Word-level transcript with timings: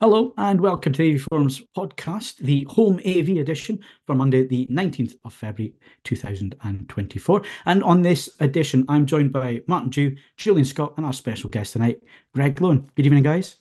Hello 0.00 0.32
and 0.38 0.60
welcome 0.60 0.92
to 0.92 0.98
the 0.98 1.14
AV 1.16 1.22
Forums 1.22 1.60
podcast, 1.76 2.36
the 2.36 2.62
home 2.70 3.00
AV 3.04 3.30
edition 3.30 3.80
for 4.06 4.14
Monday, 4.14 4.46
the 4.46 4.64
19th 4.70 5.16
of 5.24 5.34
February 5.34 5.74
2024. 6.04 7.42
And 7.66 7.82
on 7.82 8.02
this 8.02 8.30
edition, 8.38 8.84
I'm 8.88 9.06
joined 9.06 9.32
by 9.32 9.60
Martin 9.66 9.90
Dew, 9.90 10.16
Julian 10.36 10.64
Scott, 10.64 10.94
and 10.98 11.04
our 11.04 11.12
special 11.12 11.50
guest 11.50 11.72
tonight, 11.72 12.00
Greg 12.32 12.54
Loewen. 12.60 12.86
Good 12.94 13.06
evening, 13.06 13.24
guys. 13.24 13.56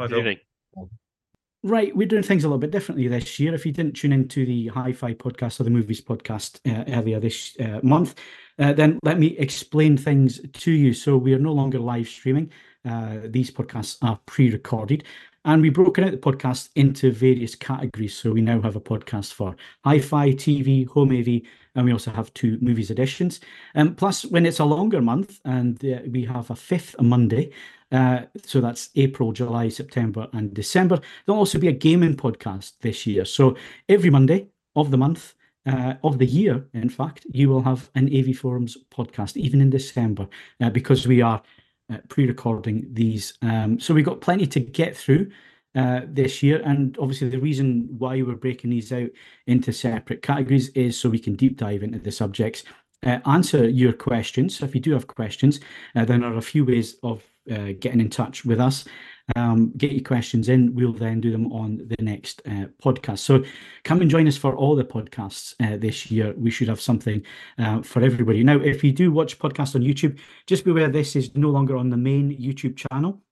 Hi, 0.00 0.06
Good 0.06 0.20
evening. 0.20 0.38
Right, 1.62 1.94
we're 1.94 2.08
doing 2.08 2.22
things 2.22 2.44
a 2.44 2.48
little 2.48 2.58
bit 2.58 2.70
differently 2.70 3.06
this 3.06 3.38
year. 3.38 3.54
If 3.54 3.66
you 3.66 3.72
didn't 3.72 3.96
tune 3.96 4.12
into 4.12 4.46
the 4.46 4.68
Hi 4.68 4.90
Fi 4.94 5.12
podcast 5.12 5.60
or 5.60 5.64
the 5.64 5.70
Movies 5.70 6.00
podcast 6.00 6.60
uh, 6.66 6.84
earlier 6.94 7.20
this 7.20 7.58
uh, 7.60 7.80
month, 7.82 8.14
uh, 8.58 8.72
then 8.72 8.98
let 9.02 9.18
me 9.18 9.36
explain 9.36 9.98
things 9.98 10.40
to 10.50 10.72
you. 10.72 10.94
So, 10.94 11.18
we 11.18 11.34
are 11.34 11.38
no 11.38 11.52
longer 11.52 11.78
live 11.78 12.08
streaming. 12.08 12.50
Uh, 12.86 13.18
these 13.24 13.50
podcasts 13.50 13.98
are 14.02 14.18
pre 14.26 14.50
recorded. 14.50 15.04
And 15.46 15.60
we've 15.60 15.74
broken 15.74 16.04
out 16.04 16.10
the 16.10 16.16
podcast 16.16 16.70
into 16.74 17.12
various 17.12 17.54
categories. 17.54 18.16
So 18.16 18.32
we 18.32 18.40
now 18.40 18.62
have 18.62 18.76
a 18.76 18.80
podcast 18.80 19.34
for 19.34 19.54
hi 19.84 19.98
fi, 19.98 20.30
TV, 20.30 20.86
home 20.88 21.12
AV, 21.12 21.42
and 21.74 21.84
we 21.84 21.92
also 21.92 22.10
have 22.12 22.32
two 22.32 22.56
movies 22.62 22.90
editions. 22.90 23.40
Um, 23.74 23.94
plus, 23.94 24.24
when 24.24 24.46
it's 24.46 24.60
a 24.60 24.64
longer 24.64 25.02
month 25.02 25.40
and 25.44 25.84
uh, 25.84 25.98
we 26.10 26.24
have 26.24 26.50
a 26.50 26.56
fifth 26.56 26.98
Monday, 27.00 27.50
uh, 27.92 28.22
so 28.42 28.60
that's 28.62 28.88
April, 28.96 29.32
July, 29.32 29.68
September, 29.68 30.28
and 30.32 30.54
December, 30.54 31.00
there'll 31.26 31.38
also 31.38 31.58
be 31.58 31.68
a 31.68 31.72
gaming 31.72 32.16
podcast 32.16 32.72
this 32.80 33.06
year. 33.06 33.26
So 33.26 33.56
every 33.88 34.10
Monday 34.10 34.48
of 34.74 34.90
the 34.90 34.96
month, 34.96 35.34
uh, 35.66 35.94
of 36.02 36.18
the 36.18 36.26
year, 36.26 36.66
in 36.74 36.88
fact, 36.88 37.26
you 37.32 37.48
will 37.48 37.62
have 37.62 37.90
an 37.94 38.14
AV 38.14 38.36
Forums 38.36 38.76
podcast, 38.90 39.36
even 39.36 39.60
in 39.60 39.70
December, 39.70 40.28
uh, 40.60 40.70
because 40.70 41.06
we 41.06 41.22
are 41.22 41.42
uh, 41.92 41.98
pre-recording 42.08 42.86
these. 42.92 43.34
Um, 43.42 43.78
so 43.78 43.94
we've 43.94 44.04
got 44.04 44.20
plenty 44.20 44.46
to 44.46 44.60
get 44.60 44.96
through 44.96 45.30
uh, 45.74 46.02
this 46.06 46.42
year, 46.42 46.62
and 46.64 46.96
obviously 46.98 47.28
the 47.28 47.38
reason 47.38 47.88
why 47.98 48.22
we're 48.22 48.36
breaking 48.36 48.70
these 48.70 48.92
out 48.92 49.10
into 49.46 49.72
separate 49.72 50.22
categories 50.22 50.68
is 50.70 50.98
so 50.98 51.08
we 51.08 51.18
can 51.18 51.34
deep 51.34 51.56
dive 51.56 51.82
into 51.82 51.98
the 51.98 52.12
subjects, 52.12 52.64
uh, 53.04 53.18
answer 53.26 53.68
your 53.68 53.92
questions. 53.92 54.56
So 54.56 54.64
if 54.64 54.74
you 54.74 54.80
do 54.80 54.92
have 54.92 55.06
questions, 55.06 55.60
uh, 55.96 56.04
then 56.04 56.20
there 56.20 56.32
are 56.32 56.38
a 56.38 56.42
few 56.42 56.64
ways 56.64 56.96
of 57.02 57.22
uh, 57.50 57.72
getting 57.78 58.00
in 58.00 58.08
touch 58.08 58.44
with 58.44 58.60
us. 58.60 58.84
Um, 59.36 59.72
get 59.76 59.92
your 59.92 60.04
questions 60.04 60.48
in. 60.48 60.74
We'll 60.74 60.92
then 60.92 61.20
do 61.20 61.30
them 61.30 61.50
on 61.52 61.86
the 61.86 62.02
next 62.02 62.42
uh, 62.46 62.66
podcast. 62.82 63.20
So 63.20 63.42
come 63.82 64.00
and 64.00 64.10
join 64.10 64.28
us 64.28 64.36
for 64.36 64.54
all 64.54 64.76
the 64.76 64.84
podcasts 64.84 65.54
uh, 65.60 65.78
this 65.78 66.10
year. 66.10 66.34
We 66.36 66.50
should 66.50 66.68
have 66.68 66.80
something 66.80 67.24
uh, 67.58 67.82
for 67.82 68.02
everybody. 68.02 68.44
Now, 68.44 68.60
if 68.60 68.84
you 68.84 68.92
do 68.92 69.10
watch 69.10 69.38
podcasts 69.38 69.74
on 69.74 69.82
YouTube, 69.82 70.18
just 70.46 70.64
be 70.64 70.72
aware 70.72 70.88
this 70.88 71.16
is 71.16 71.34
no 71.34 71.50
longer 71.50 71.76
on 71.76 71.88
the 71.88 71.96
main 71.96 72.36
YouTube 72.36 72.76
channel. 72.76 73.22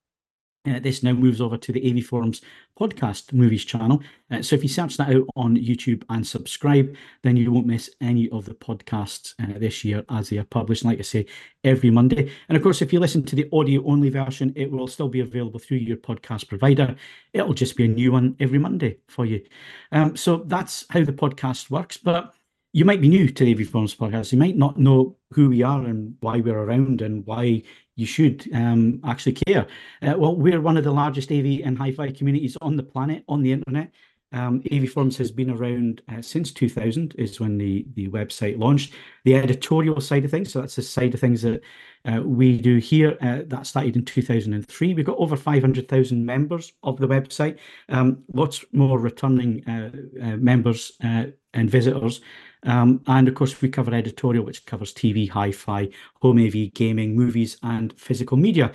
Uh, 0.64 0.78
this 0.78 1.02
now 1.02 1.12
moves 1.12 1.40
over 1.40 1.56
to 1.56 1.72
the 1.72 1.90
AV 1.90 2.04
Forums 2.04 2.40
podcast 2.78 3.32
movies 3.32 3.64
channel. 3.64 4.00
Uh, 4.30 4.40
so 4.40 4.54
if 4.54 4.62
you 4.62 4.68
search 4.68 4.96
that 4.96 5.14
out 5.14 5.26
on 5.34 5.56
YouTube 5.56 6.04
and 6.08 6.26
subscribe, 6.26 6.94
then 7.22 7.36
you 7.36 7.50
won't 7.50 7.66
miss 7.66 7.90
any 8.00 8.28
of 8.30 8.44
the 8.44 8.54
podcasts 8.54 9.34
uh, 9.42 9.58
this 9.58 9.84
year 9.84 10.04
as 10.08 10.28
they 10.28 10.38
are 10.38 10.44
published, 10.44 10.84
like 10.84 10.98
I 10.98 11.02
say, 11.02 11.26
every 11.64 11.90
Monday. 11.90 12.30
And 12.48 12.56
of 12.56 12.62
course, 12.62 12.80
if 12.80 12.92
you 12.92 13.00
listen 13.00 13.24
to 13.24 13.36
the 13.36 13.48
audio 13.52 13.84
only 13.84 14.08
version, 14.08 14.52
it 14.54 14.70
will 14.70 14.86
still 14.86 15.08
be 15.08 15.20
available 15.20 15.58
through 15.58 15.78
your 15.78 15.96
podcast 15.96 16.48
provider. 16.48 16.94
It'll 17.32 17.54
just 17.54 17.76
be 17.76 17.84
a 17.84 17.88
new 17.88 18.12
one 18.12 18.36
every 18.38 18.58
Monday 18.58 18.98
for 19.08 19.26
you. 19.26 19.42
Um, 19.90 20.16
so 20.16 20.44
that's 20.46 20.86
how 20.90 21.04
the 21.04 21.12
podcast 21.12 21.70
works. 21.70 21.96
But 21.96 22.34
you 22.72 22.84
might 22.86 23.02
be 23.02 23.08
new 23.08 23.28
to 23.28 23.44
the 23.44 23.52
AV 23.52 23.68
Forums 23.68 23.94
podcast. 23.94 24.32
You 24.32 24.38
might 24.38 24.56
not 24.56 24.78
know 24.78 25.16
who 25.32 25.50
we 25.50 25.62
are 25.62 25.84
and 25.84 26.16
why 26.20 26.38
we're 26.38 26.58
around 26.58 27.02
and 27.02 27.26
why 27.26 27.62
you 27.96 28.06
should 28.06 28.48
um, 28.54 29.00
actually 29.04 29.32
care. 29.32 29.66
Uh, 30.02 30.14
well, 30.16 30.36
we're 30.36 30.60
one 30.60 30.76
of 30.76 30.84
the 30.84 30.92
largest 30.92 31.30
AV 31.30 31.60
and 31.64 31.76
hi-fi 31.76 32.10
communities 32.10 32.56
on 32.62 32.76
the 32.76 32.82
planet, 32.82 33.24
on 33.28 33.42
the 33.42 33.52
internet. 33.52 33.90
Um, 34.34 34.62
AV 34.72 34.88
Forums 34.88 35.18
has 35.18 35.30
been 35.30 35.50
around 35.50 36.00
uh, 36.10 36.22
since 36.22 36.52
2000 36.52 37.14
is 37.18 37.38
when 37.38 37.58
the, 37.58 37.84
the 37.94 38.08
website 38.08 38.58
launched. 38.58 38.94
The 39.24 39.36
editorial 39.36 40.00
side 40.00 40.24
of 40.24 40.30
things, 40.30 40.52
so 40.52 40.60
that's 40.60 40.76
the 40.76 40.82
side 40.82 41.12
of 41.12 41.20
things 41.20 41.42
that 41.42 41.60
uh, 42.06 42.22
we 42.22 42.58
do 42.58 42.78
here, 42.78 43.18
uh, 43.20 43.40
that 43.46 43.66
started 43.66 43.94
in 43.94 44.04
2003. 44.04 44.94
We've 44.94 45.04
got 45.04 45.18
over 45.18 45.36
500,000 45.36 46.24
members 46.24 46.72
of 46.82 46.98
the 46.98 47.06
website, 47.06 47.58
um, 47.90 48.24
lots 48.32 48.64
more 48.72 48.98
returning 48.98 49.68
uh, 49.68 49.90
uh, 50.22 50.36
members 50.38 50.92
uh, 51.04 51.26
and 51.52 51.70
visitors 51.70 52.22
um, 52.64 53.02
and 53.06 53.28
of 53.28 53.34
course, 53.34 53.60
we 53.60 53.68
cover 53.68 53.94
editorial, 53.94 54.44
which 54.44 54.64
covers 54.66 54.94
TV, 54.94 55.28
hi 55.28 55.52
fi, 55.52 55.88
home 56.20 56.38
AV, 56.38 56.72
gaming, 56.72 57.16
movies, 57.16 57.56
and 57.62 57.98
physical 57.98 58.36
media. 58.36 58.72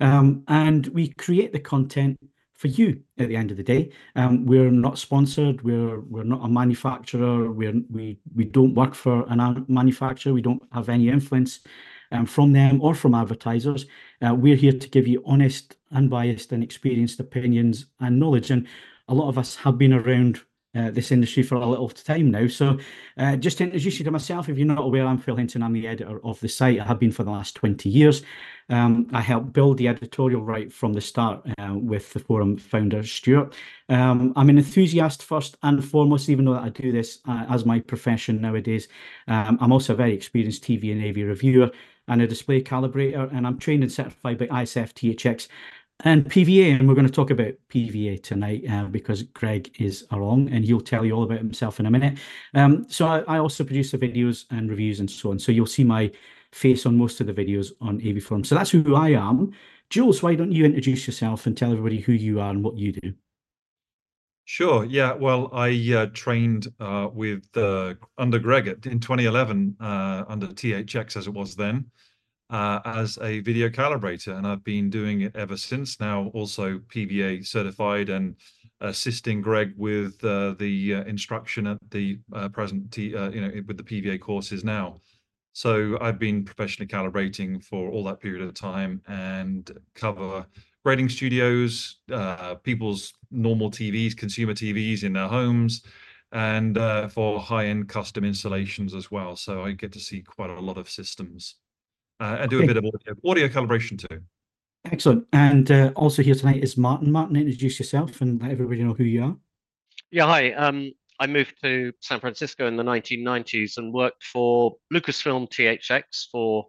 Um, 0.00 0.44
and 0.48 0.86
we 0.88 1.08
create 1.08 1.52
the 1.52 1.60
content 1.60 2.18
for 2.54 2.68
you 2.68 3.00
at 3.18 3.28
the 3.28 3.36
end 3.36 3.50
of 3.52 3.56
the 3.56 3.62
day. 3.62 3.90
Um, 4.16 4.44
we're 4.44 4.70
not 4.70 4.98
sponsored. 4.98 5.62
We're 5.62 6.00
we're 6.00 6.24
not 6.24 6.44
a 6.44 6.48
manufacturer. 6.48 7.50
We're 7.50 7.80
we 7.90 8.18
we 8.34 8.44
don't 8.44 8.74
work 8.74 8.94
for 8.94 9.22
a 9.22 9.64
manufacturer. 9.68 10.32
We 10.32 10.42
don't 10.42 10.62
have 10.72 10.88
any 10.88 11.08
influence 11.08 11.60
um, 12.10 12.26
from 12.26 12.52
them 12.52 12.80
or 12.82 12.94
from 12.94 13.14
advertisers. 13.14 13.86
Uh, 14.20 14.34
we're 14.34 14.56
here 14.56 14.72
to 14.72 14.88
give 14.88 15.06
you 15.06 15.22
honest, 15.24 15.76
unbiased, 15.92 16.52
and 16.52 16.62
experienced 16.62 17.20
opinions 17.20 17.86
and 18.00 18.18
knowledge. 18.18 18.50
And 18.50 18.66
a 19.06 19.14
lot 19.14 19.28
of 19.28 19.38
us 19.38 19.54
have 19.56 19.78
been 19.78 19.92
around 19.92 20.40
uh, 20.74 20.90
this 20.90 21.10
industry 21.10 21.42
for 21.42 21.56
a 21.56 21.66
little 21.66 21.88
time 21.88 22.30
now. 22.30 22.46
So, 22.46 22.78
uh, 23.16 23.36
just 23.36 23.58
to 23.58 23.64
introduce 23.64 23.98
you 23.98 24.04
to 24.04 24.10
myself, 24.10 24.48
if 24.48 24.58
you're 24.58 24.66
not 24.66 24.78
aware, 24.78 25.06
I'm 25.06 25.18
Phil 25.18 25.36
Hinton. 25.36 25.62
I'm 25.62 25.72
the 25.72 25.88
editor 25.88 26.20
of 26.24 26.38
the 26.40 26.48
site. 26.48 26.80
I 26.80 26.84
have 26.84 26.98
been 26.98 27.12
for 27.12 27.24
the 27.24 27.30
last 27.30 27.54
20 27.54 27.88
years. 27.88 28.22
Um, 28.68 29.08
I 29.12 29.22
helped 29.22 29.54
build 29.54 29.78
the 29.78 29.88
editorial 29.88 30.42
right 30.42 30.70
from 30.70 30.92
the 30.92 31.00
start 31.00 31.42
uh, 31.58 31.74
with 31.74 32.12
the 32.12 32.20
forum 32.20 32.58
founder, 32.58 33.02
Stuart. 33.02 33.54
Um, 33.88 34.34
I'm 34.36 34.50
an 34.50 34.58
enthusiast 34.58 35.22
first 35.22 35.56
and 35.62 35.82
foremost, 35.82 36.28
even 36.28 36.44
though 36.44 36.58
I 36.58 36.68
do 36.68 36.92
this 36.92 37.20
uh, 37.26 37.46
as 37.48 37.64
my 37.64 37.80
profession 37.80 38.40
nowadays. 38.42 38.88
Um, 39.26 39.56
I'm 39.62 39.72
also 39.72 39.94
a 39.94 39.96
very 39.96 40.12
experienced 40.12 40.64
TV 40.64 40.92
and 40.92 41.02
AV 41.02 41.26
reviewer 41.26 41.70
and 42.08 42.22
a 42.22 42.26
display 42.26 42.62
calibrator, 42.62 43.32
and 43.34 43.46
I'm 43.46 43.58
trained 43.58 43.82
and 43.82 43.92
certified 43.92 44.38
by 44.38 44.46
ISF 44.46 44.92
THX 44.92 45.48
and 46.04 46.24
PVA, 46.24 46.78
and 46.78 46.86
we're 46.86 46.94
going 46.94 47.06
to 47.06 47.12
talk 47.12 47.30
about 47.30 47.54
PVA 47.70 48.22
tonight 48.22 48.64
uh, 48.70 48.84
because 48.84 49.22
Greg 49.22 49.74
is 49.80 50.06
along 50.12 50.48
and 50.50 50.64
he'll 50.64 50.80
tell 50.80 51.04
you 51.04 51.12
all 51.12 51.24
about 51.24 51.38
himself 51.38 51.80
in 51.80 51.86
a 51.86 51.90
minute. 51.90 52.18
Um, 52.54 52.86
so 52.88 53.06
I, 53.06 53.18
I, 53.20 53.38
also 53.38 53.64
produce 53.64 53.90
the 53.90 53.98
videos 53.98 54.44
and 54.50 54.70
reviews 54.70 55.00
and 55.00 55.10
so 55.10 55.30
on. 55.30 55.40
So 55.40 55.50
you'll 55.50 55.66
see 55.66 55.82
my 55.82 56.10
face 56.52 56.86
on 56.86 56.96
most 56.96 57.20
of 57.20 57.26
the 57.26 57.34
videos 57.34 57.72
on 57.80 58.00
AV 58.06 58.22
Forum. 58.22 58.44
So 58.44 58.54
that's 58.54 58.70
who 58.70 58.94
I 58.94 59.10
am. 59.10 59.52
Jules, 59.90 60.22
why 60.22 60.36
don't 60.36 60.52
you 60.52 60.64
introduce 60.64 61.06
yourself 61.06 61.46
and 61.46 61.56
tell 61.56 61.72
everybody 61.72 61.98
who 61.98 62.12
you 62.12 62.40
are 62.40 62.50
and 62.50 62.62
what 62.62 62.76
you 62.76 62.92
do? 62.92 63.12
Sure. 64.44 64.84
Yeah. 64.84 65.12
Well, 65.12 65.50
I 65.52 65.92
uh, 65.94 66.06
trained 66.14 66.68
uh, 66.78 67.08
with 67.12 67.44
uh, 67.56 67.94
under 68.16 68.38
Greg 68.38 68.68
in 68.68 69.00
2011 69.00 69.76
uh, 69.80 70.24
under 70.28 70.46
THX 70.46 71.16
as 71.16 71.26
it 71.26 71.34
was 71.34 71.56
then 71.56 71.86
uh, 72.50 72.80
as 72.84 73.18
a 73.22 73.40
video 73.40 73.68
calibrator, 73.68 74.36
and 74.36 74.46
I've 74.46 74.64
been 74.64 74.90
doing 74.90 75.22
it 75.22 75.36
ever 75.36 75.56
since. 75.56 76.00
Now, 76.00 76.30
also 76.34 76.78
PVA 76.78 77.46
certified 77.46 78.08
and 78.08 78.36
assisting 78.80 79.40
Greg 79.40 79.74
with 79.76 80.22
uh, 80.24 80.54
the 80.58 80.94
uh, 80.94 81.04
instruction 81.04 81.66
at 81.66 81.78
the 81.90 82.18
uh, 82.32 82.48
present, 82.48 82.96
uh, 82.96 83.30
you 83.30 83.40
know, 83.40 83.52
with 83.66 83.76
the 83.76 83.82
PVA 83.82 84.20
courses 84.20 84.64
now. 84.64 85.00
So 85.52 85.98
I've 86.00 86.18
been 86.18 86.44
professionally 86.44 86.88
calibrating 86.88 87.62
for 87.62 87.90
all 87.90 88.04
that 88.04 88.20
period 88.20 88.42
of 88.42 88.54
time 88.54 89.02
and 89.08 89.70
cover 89.94 90.46
grading 90.84 91.08
studios, 91.08 91.98
uh, 92.12 92.54
people's 92.54 93.12
normal 93.30 93.70
TVs, 93.70 94.16
consumer 94.16 94.54
TVs 94.54 95.02
in 95.02 95.12
their 95.12 95.26
homes, 95.26 95.82
and 96.30 96.78
for 97.10 97.40
high-end 97.40 97.88
custom 97.88 98.24
installations 98.24 98.94
as 98.94 99.10
well. 99.10 99.34
So 99.34 99.64
I 99.64 99.72
get 99.72 99.92
to 99.92 100.00
see 100.00 100.22
quite 100.22 100.50
a 100.50 100.60
lot 100.60 100.78
of 100.78 100.88
systems 100.88 101.56
uh, 102.20 102.38
and 102.40 102.50
do 102.50 102.58
okay. 102.58 102.64
a 102.64 102.68
bit 102.68 102.76
of 102.76 102.84
audio, 102.84 103.14
audio 103.30 103.48
calibration 103.48 103.98
too. 103.98 104.20
Excellent. 104.92 105.26
And 105.32 105.70
uh, 105.70 105.92
also 105.96 106.22
here 106.22 106.34
tonight 106.34 106.62
is 106.62 106.76
Martin. 106.76 107.10
Martin, 107.10 107.36
introduce 107.36 107.78
yourself 107.78 108.20
and 108.20 108.40
let 108.40 108.50
everybody 108.50 108.82
know 108.82 108.94
who 108.94 109.04
you 109.04 109.24
are. 109.24 109.36
Yeah, 110.10 110.26
hi. 110.26 110.52
Um, 110.52 110.92
I 111.20 111.26
moved 111.26 111.54
to 111.62 111.92
San 112.00 112.20
Francisco 112.20 112.66
in 112.66 112.76
the 112.76 112.82
1990s 112.82 113.76
and 113.76 113.92
worked 113.92 114.24
for 114.24 114.76
Lucasfilm 114.92 115.50
THX 115.50 116.28
for 116.30 116.66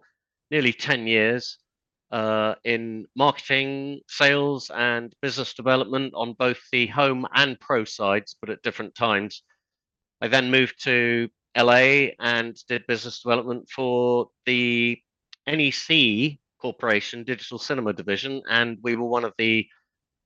nearly 0.52 0.74
10 0.74 1.08
years 1.08 1.58
uh, 2.12 2.56
in 2.64 3.06
marketing, 3.16 4.02
sales, 4.08 4.72
and 4.76 5.14
business 5.22 5.54
development 5.54 6.14
on 6.16 6.34
both 6.34 6.60
the 6.72 6.88
home 6.88 7.28
and 7.36 7.60
pro 7.60 7.84
sides, 7.84 8.36
but 8.42 8.50
at 8.50 8.64
different 8.64 8.96
times. 8.96 9.44
I 10.22 10.28
then 10.28 10.52
moved 10.52 10.84
to 10.84 11.30
LA 11.56 12.10
and 12.20 12.58
did 12.68 12.88
business 12.88 13.22
development 13.22 13.70
for 13.70 14.30
the 14.46 15.00
NEC 15.50 16.38
Corporation 16.62 17.24
Digital 17.24 17.58
Cinema 17.58 17.94
Division, 17.94 18.42
and 18.50 18.78
we 18.84 18.96
were 18.96 19.08
one 19.08 19.26
of 19.26 19.34
the 19.38 19.66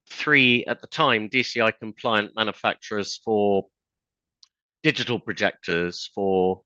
three 0.09 0.65
at 0.65 0.81
the 0.81 0.87
time 0.87 1.29
DCI 1.29 1.73
compliant 1.79 2.31
manufacturers 2.35 3.19
for 3.23 3.67
digital 4.83 5.19
projectors 5.19 6.09
for 6.13 6.61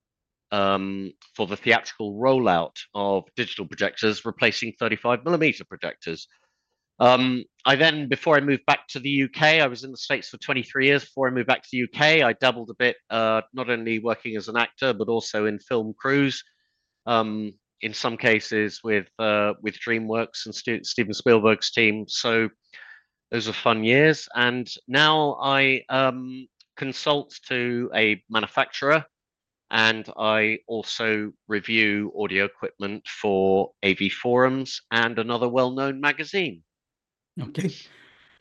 um, 0.52 1.12
for 1.36 1.46
the 1.46 1.58
theatrical 1.58 2.14
rollout 2.14 2.78
of 2.94 3.26
digital 3.36 3.66
projectors, 3.66 4.26
replacing 4.26 4.74
35 4.80 5.26
millimeter 5.26 5.66
projectors. 5.66 6.28
Um, 7.00 7.44
I 7.66 7.76
then, 7.76 8.08
before 8.08 8.38
I 8.38 8.40
moved 8.40 8.66
back 8.66 8.88
to 8.90 9.00
the 9.00 9.24
UK, 9.24 9.42
I 9.62 9.68
was 9.68 9.84
in 9.84 9.92
the 9.92 9.98
States 9.98 10.30
for 10.30 10.38
23 10.38 10.88
years. 10.88 11.04
Before 11.04 11.28
I 11.28 11.32
moved 11.32 11.48
back 11.48 11.64
to 11.64 11.70
the 11.72 11.84
UK, 11.84 12.24
I 12.24 12.34
dabbled 12.34 12.70
a 12.70 12.76
bit, 12.76 12.96
uh, 13.10 13.42
not 13.54 13.70
only 13.70 14.00
working 14.00 14.38
as 14.38 14.48
an 14.48 14.58
actor, 14.58 14.94
but 14.94 15.10
also 15.10 15.46
in 15.46 15.60
film 15.60 15.94
crews. 15.98 16.44
Um, 17.06 17.54
in 17.82 17.94
some 17.94 18.18
cases 18.18 18.82
with 18.84 19.08
uh, 19.20 19.54
with 19.62 19.80
DreamWorks 19.80 20.46
and 20.46 20.56
St- 20.56 20.86
Steven 20.86 21.14
Spielberg's 21.14 21.72
team. 21.72 22.06
So 22.08 22.50
those 23.32 23.48
are 23.48 23.54
fun 23.54 23.84
years. 23.84 24.28
And 24.36 24.68
now 24.88 25.38
I 25.42 25.84
um, 25.90 26.48
consult 26.78 27.38
to 27.50 27.90
a 27.94 28.22
manufacturer 28.30 29.04
and 29.70 30.08
I 30.18 30.60
also 30.68 31.34
review 31.48 32.14
audio 32.18 32.46
equipment 32.46 33.06
for 33.08 33.72
AV 33.84 34.12
Forums 34.22 34.82
and 34.92 35.20
another 35.20 35.50
well 35.50 35.72
known 35.72 36.00
magazine. 36.00 36.64
Okay. 37.42 37.74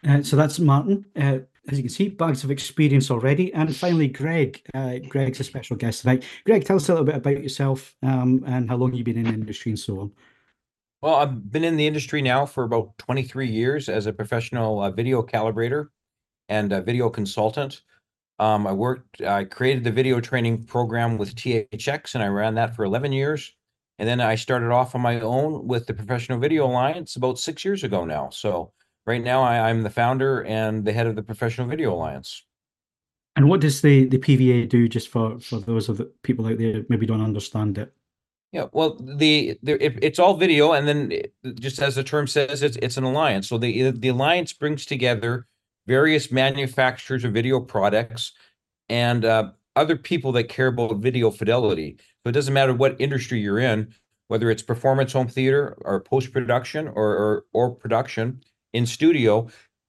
Uh, 0.07 0.23
so 0.23 0.37
that's 0.37 0.59
Martin. 0.61 1.05
Uh, 1.17 1.39
as 1.69 1.79
you 1.79 1.85
can 1.85 1.91
see, 1.91 2.09
bags 2.09 2.45
of 2.45 2.51
experience 2.51 3.11
already. 3.11 3.53
And 3.53 3.75
finally, 3.75 4.09
Greg. 4.09 4.63
Uh, 4.73 4.99
Greg's 5.09 5.41
a 5.41 5.45
special 5.45 5.77
guest 5.77 6.03
tonight. 6.03 6.25
Greg, 6.45 6.65
tell 6.65 6.77
us 6.77 6.89
a 6.89 6.93
little 6.93 7.05
bit 7.05 7.17
about 7.17 7.43
yourself 7.43 7.95
um, 8.03 8.45
and 8.47 8.69
how 8.69 8.77
long 8.77 8.95
you've 8.95 9.05
been 9.05 9.19
in 9.19 9.25
the 9.25 9.31
industry 9.31 9.73
and 9.73 9.79
so 9.79 10.01
on. 10.01 10.13
Well, 11.03 11.17
I've 11.17 11.51
been 11.51 11.65
in 11.65 11.77
the 11.77 11.87
industry 11.87 12.23
now 12.23 12.47
for 12.47 12.65
about 12.65 12.97
23 12.99 13.49
years 13.49 13.89
as 13.89 14.07
a 14.07 14.13
professional 14.13 14.81
uh, 14.81 14.91
video 14.91 15.23
calibrator 15.23 15.89
and 16.49 16.73
a 16.73 16.81
video 16.81 17.11
consultant. 17.11 17.83
Um, 18.39 18.67
I 18.67 18.73
worked, 18.73 19.23
I 19.23 19.45
created 19.45 19.85
the 19.85 19.91
video 19.91 20.21
training 20.21 20.65
program 20.65 21.19
with 21.19 21.35
THX 21.35 22.15
and 22.15 22.23
I 22.23 22.29
ran 22.29 22.55
that 22.55 22.77
for 22.77 22.85
11 22.85 23.13
years. 23.13 23.55
And 23.99 24.09
then 24.09 24.21
I 24.21 24.35
started 24.35 24.71
off 24.71 24.95
on 24.95 25.01
my 25.01 25.21
own 25.21 25.67
with 25.67 25.87
the 25.87 25.95
Professional 25.95 26.39
Video 26.39 26.67
Alliance 26.67 27.17
about 27.17 27.39
six 27.39 27.65
years 27.65 27.83
ago 27.83 28.05
now. 28.05 28.29
So 28.31 28.73
right 29.07 29.23
now 29.23 29.43
I, 29.43 29.71
am 29.71 29.83
the 29.83 29.91
founder 29.91 30.45
and 30.45 30.85
the 30.85 30.93
head 30.93 31.07
of 31.07 31.17
the 31.17 31.23
Professional 31.23 31.69
Video 31.69 31.95
Alliance. 31.95 32.45
And 33.37 33.49
what 33.49 33.61
does 33.61 33.83
the, 33.83 34.07
the 34.07 34.19
PVA 34.19 34.69
do 34.69 34.89
just 34.89 35.09
for, 35.09 35.39
for 35.41 35.61
those 35.61 35.89
of 35.89 35.99
the 35.99 36.11
people 36.23 36.47
out 36.47 36.59
there 36.59 36.85
maybe 36.89 37.07
don't 37.07 37.23
understand 37.23 37.79
it? 37.79 37.93
Yeah, 38.53 38.67
well, 38.73 38.97
the, 39.01 39.59
the 39.63 39.85
it, 39.85 39.99
it's 40.01 40.19
all 40.19 40.37
video, 40.37 40.73
and 40.73 40.89
then 40.89 41.13
it, 41.13 41.35
just 41.59 41.83
as 41.83 41.97
the 41.97 42.05
term 42.05 42.27
says, 42.27 42.63
it's 42.63 42.79
it's 42.81 42.97
an 42.97 43.05
alliance. 43.05 43.49
So 43.49 43.59
the 43.59 43.91
the 43.91 44.09
alliance 44.09 44.53
brings 44.53 44.87
together 44.87 45.47
various 45.87 46.31
manufacturers 46.31 47.25
of 47.25 47.33
video 47.33 47.61
products 47.61 48.33
and 48.89 49.25
uh, 49.25 49.51
other 49.75 49.97
people 49.97 50.33
that 50.33 50.45
care 50.45 50.69
about 50.69 50.97
video 50.99 51.31
fidelity. 51.31 51.97
So 52.23 52.31
it 52.31 52.33
doesn't 52.33 52.55
matter 52.55 52.73
what 52.73 52.99
industry 53.01 53.41
you're 53.41 53.59
in, 53.59 53.93
whether 54.29 54.51
it's 54.51 54.63
performance 54.63 55.13
home 55.13 55.29
theater 55.29 55.77
or 55.81 56.01
post 56.01 56.33
production 56.33 56.89
or, 56.89 57.17
or 57.17 57.45
or 57.53 57.75
production 57.75 58.41
in 58.77 58.87
studio 58.87 59.49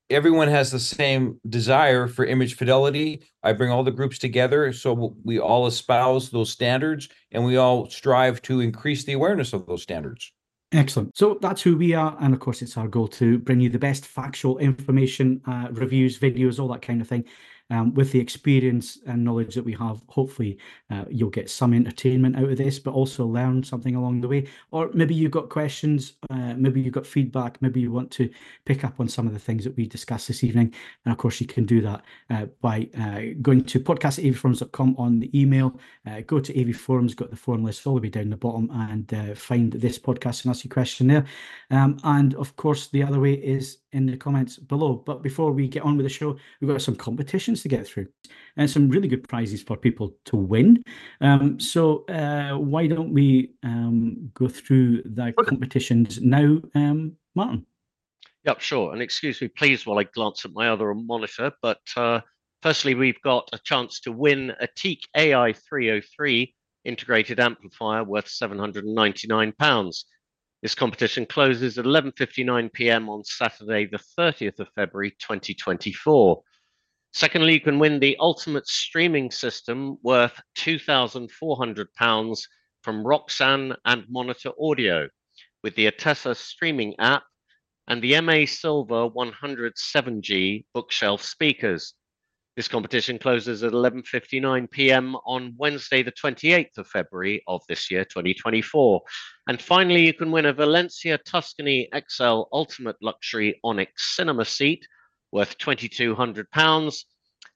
everyone 0.10 0.48
has 0.48 0.72
the 0.72 0.80
same 0.80 1.40
desire 1.50 2.08
for 2.08 2.26
image 2.26 2.56
fidelity. 2.56 3.22
I 3.44 3.54
bring 3.54 3.72
all 3.72 3.84
the 3.84 3.92
groups 3.92 4.18
together 4.18 4.72
so 4.74 5.16
we 5.24 5.40
all 5.40 5.68
espouse 5.68 6.30
those 6.30 6.50
standards 6.50 7.10
and 7.32 7.44
we 7.44 7.58
all 7.58 7.90
strive 7.90 8.42
to 8.44 8.62
increase 8.62 9.04
the 9.04 9.14
awareness 9.14 9.54
of 9.54 9.66
those 9.66 9.84
standards. 9.84 10.32
Excellent. 10.74 11.16
So 11.16 11.38
that's 11.42 11.62
who 11.62 11.78
we 11.78 11.94
are. 11.94 12.18
And 12.20 12.34
of 12.34 12.40
course, 12.40 12.62
it's 12.62 12.78
our 12.78 12.88
goal 12.88 13.08
to 13.10 13.40
bring 13.40 13.62
you 13.62 13.70
the 13.70 13.80
best 13.80 14.06
factual 14.06 14.58
information, 14.58 15.42
uh, 15.48 15.70
reviews, 15.72 16.20
videos, 16.20 16.60
all 16.60 16.68
that 16.70 16.82
kind 16.82 17.02
of 17.02 17.08
thing 17.08 17.24
um, 17.70 17.94
with 17.94 18.12
the 18.12 18.20
experience 18.20 19.00
and 19.08 19.24
knowledge 19.24 19.56
that 19.56 19.66
we 19.66 19.74
have, 19.74 20.02
hopefully 20.08 20.58
uh, 20.90 21.06
you'll 21.10 21.30
get 21.30 21.50
some 21.50 21.74
entertainment 21.74 22.38
out 22.38 22.50
of 22.50 22.58
this, 22.58 22.80
but 22.80 22.94
also 22.94 23.26
learn 23.26 23.64
something 23.64 23.96
along 23.96 24.22
the 24.22 24.28
way. 24.28 24.48
Or 24.72 24.90
maybe 24.94 25.16
you've 25.16 25.32
got 25.32 25.50
questions, 25.50 26.14
uh, 26.30 26.54
maybe 26.56 26.82
you've 26.82 26.94
got 26.94 27.06
feedback, 27.06 27.62
maybe 27.62 27.82
you 27.82 27.92
want 27.92 28.12
to 28.12 28.30
pick 28.66 28.84
up 28.84 29.00
on 29.00 29.10
some 29.10 29.28
of 29.28 29.34
the 29.34 29.40
things 29.40 29.64
that 29.64 29.76
we 29.76 29.88
discussed 29.88 30.28
this 30.28 30.44
evening. 30.44 30.74
And 31.06 31.12
of 31.12 31.18
course, 31.18 31.42
you 31.42 31.48
can 31.48 31.66
do 31.66 31.82
that 31.82 32.04
uh, 32.30 32.46
by 32.62 32.90
uh, 33.00 33.34
going 33.42 33.64
to 33.66 33.80
podcast.avforums.com 33.80 34.96
on 34.98 35.20
the 35.20 35.40
email, 35.40 35.80
uh, 36.06 36.22
go 36.22 36.40
to 36.40 36.62
AV 36.62 36.76
Forums, 36.76 37.16
got 37.16 37.30
the 37.30 37.36
forum 37.36 37.64
list 37.64 37.86
all 37.86 37.96
the 37.96 38.02
way 38.02 38.10
down 38.10 38.30
the 38.30 38.38
bottom, 38.38 38.70
and 38.72 39.14
uh, 39.14 39.36
find 39.36 39.74
this 39.74 40.00
podcast 40.00 40.44
and 40.44 40.52
ask 40.52 40.64
your 40.64 40.72
question 40.72 41.08
there. 41.08 41.26
Um, 41.72 41.98
and 42.04 42.34
of 42.36 42.56
course, 42.56 42.88
the 42.88 43.04
other 43.04 43.20
way 43.20 43.34
is 43.34 43.80
in 43.98 44.06
the 44.06 44.16
comments 44.16 44.58
below. 44.58 45.04
But 45.06 45.22
before 45.22 45.52
we 45.52 45.68
get 45.68 45.84
on 45.84 45.98
with 45.98 46.06
the 46.06 46.10
show, 46.10 46.38
we've 46.62 46.70
got 46.70 46.82
some 46.82 46.96
competitions 46.96 47.62
to 47.64 47.68
get 47.68 47.86
through 47.86 48.08
and 48.56 48.70
some 48.70 48.88
really 48.88 49.08
good 49.08 49.28
prizes 49.28 49.64
for 49.64 49.76
people 49.76 50.16
to 50.26 50.38
win. 50.38 50.84
Um, 51.20 51.60
so 51.60 52.06
uh, 52.06 52.58
why 52.58 52.88
don't 52.88 53.12
we 53.12 53.52
um, 53.64 54.32
go 54.34 54.48
through 54.48 55.02
the 55.04 55.34
competitions 55.46 56.22
now, 56.22 56.62
um, 56.76 57.14
Martin? 57.36 57.66
Yep, 58.46 58.62
sure. 58.62 58.94
And 58.94 59.02
excuse 59.02 59.42
me, 59.42 59.50
please, 59.50 59.86
while 59.86 60.00
I 60.00 60.04
glance 60.04 60.46
at 60.46 60.54
my 60.54 60.70
other 60.70 60.94
monitor. 60.94 61.52
But 61.62 61.82
uh, 61.98 62.22
firstly, 62.62 62.94
we've 62.94 63.22
got 63.22 63.50
a 63.52 63.60
chance 63.60 64.00
to 64.02 64.12
win 64.12 64.54
a 64.62 64.68
TEAC 64.68 65.00
AI 65.16 65.54
303 65.54 66.54
integrated 66.86 67.40
amplifier 67.40 68.04
worth 68.04 68.30
799 68.30 69.54
pounds. 69.60 70.06
This 70.62 70.74
competition 70.74 71.26
closes 71.28 71.78
at 71.78 71.86
11:59 71.86 72.74
p.m. 72.74 73.10
on 73.10 73.24
Saturday, 73.24 73.86
the 73.86 74.00
30th 74.18 74.60
of 74.60 74.68
February 74.76 75.12
2024. 75.12 76.42
Secondly, 77.14 77.54
you 77.54 77.62
can 77.62 77.78
win 77.80 78.00
the 78.00 78.18
ultimate 78.20 78.68
streaming 78.68 79.30
system 79.32 79.98
worth 80.02 80.42
£2,400 80.58 82.48
from 82.82 83.04
Roksan 83.04 83.76
and 83.86 84.06
Monitor 84.10 84.52
Audio 84.60 85.08
with 85.64 85.76
the 85.76 85.92
Attessa 85.92 86.36
streaming 86.36 86.96
app 87.00 87.24
and 87.88 88.02
the 88.02 88.20
MA 88.22 88.46
Silver 88.46 89.10
107G 89.10 90.66
bookshelf 90.74 91.22
speakers. 91.24 91.94
This 92.58 92.68
competition 92.68 93.20
closes 93.20 93.62
at 93.62 93.72
11:59 93.72 94.72
p.m. 94.72 95.16
on 95.28 95.54
Wednesday, 95.58 96.02
the 96.02 96.12
28th 96.12 96.80
of 96.80 96.88
February 96.88 97.44
of 97.48 97.62
this 97.70 97.92
year, 97.92 98.04
2024. 98.04 99.00
And 99.48 99.62
finally, 99.62 100.04
you 100.04 100.12
can 100.12 100.32
win 100.32 100.48
a 100.48 100.54
Valencia 100.54 101.20
Tuscany 101.20 101.88
XL 102.10 102.46
Ultimate 102.52 102.96
Luxury 103.00 103.60
Onyx 103.64 104.16
Cinema 104.16 104.44
Seat 104.44 104.88
worth 105.32 105.56
2,200 105.60 106.50
pounds. 106.50 107.06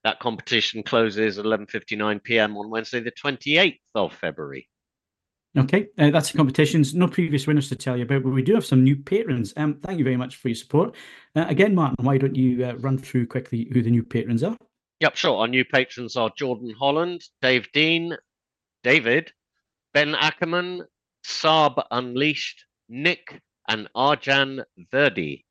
That 0.04 0.20
competition 0.20 0.84
closes 0.84 1.40
at 1.40 1.46
11:59 1.46 2.24
p.m. 2.24 2.56
on 2.56 2.70
Wednesday, 2.70 3.00
the 3.00 3.12
28th 3.12 3.80
of 3.96 4.14
February. 4.14 4.70
Okay, 5.58 5.88
uh, 5.98 6.12
that's 6.12 6.32
the 6.32 6.38
competitions. 6.38 6.94
No 6.94 7.08
previous 7.08 7.48
winners 7.48 7.70
to 7.70 7.76
tell 7.76 7.98
you 7.98 8.04
about, 8.04 8.22
but 8.22 8.30
we 8.30 8.44
do 8.44 8.54
have 8.54 8.68
some 8.68 8.84
new 8.84 8.98
patrons. 8.98 9.52
Um, 9.58 9.80
thank 9.82 9.98
you 9.98 10.04
very 10.04 10.16
much 10.16 10.36
for 10.36 10.50
your 10.50 10.56
support. 10.56 10.96
Uh, 11.36 11.46
again, 11.48 11.74
Martin, 11.74 12.06
why 12.06 12.20
don't 12.20 12.36
you 12.36 12.64
uh, 12.64 12.74
run 12.76 13.00
through 13.00 13.26
quickly 13.26 13.68
who 13.74 13.82
the 13.82 13.90
new 13.90 14.04
patrons 14.04 14.44
are? 14.44 14.56
Yep, 15.02 15.16
sure. 15.16 15.38
Our 15.38 15.48
new 15.48 15.66
patrons 15.66 16.16
are 16.16 16.32
Jordan 16.38 16.76
Holland, 16.78 17.24
Dave 17.42 17.68
Dean, 17.74 18.16
David, 18.84 19.32
Ben 19.96 20.14
Ackerman, 20.14 20.84
Saab 21.26 21.84
Unleashed, 21.90 22.66
Nick, 22.88 23.42
and 23.68 23.90
Arjan 23.96 24.64
Verdi. 24.92 25.44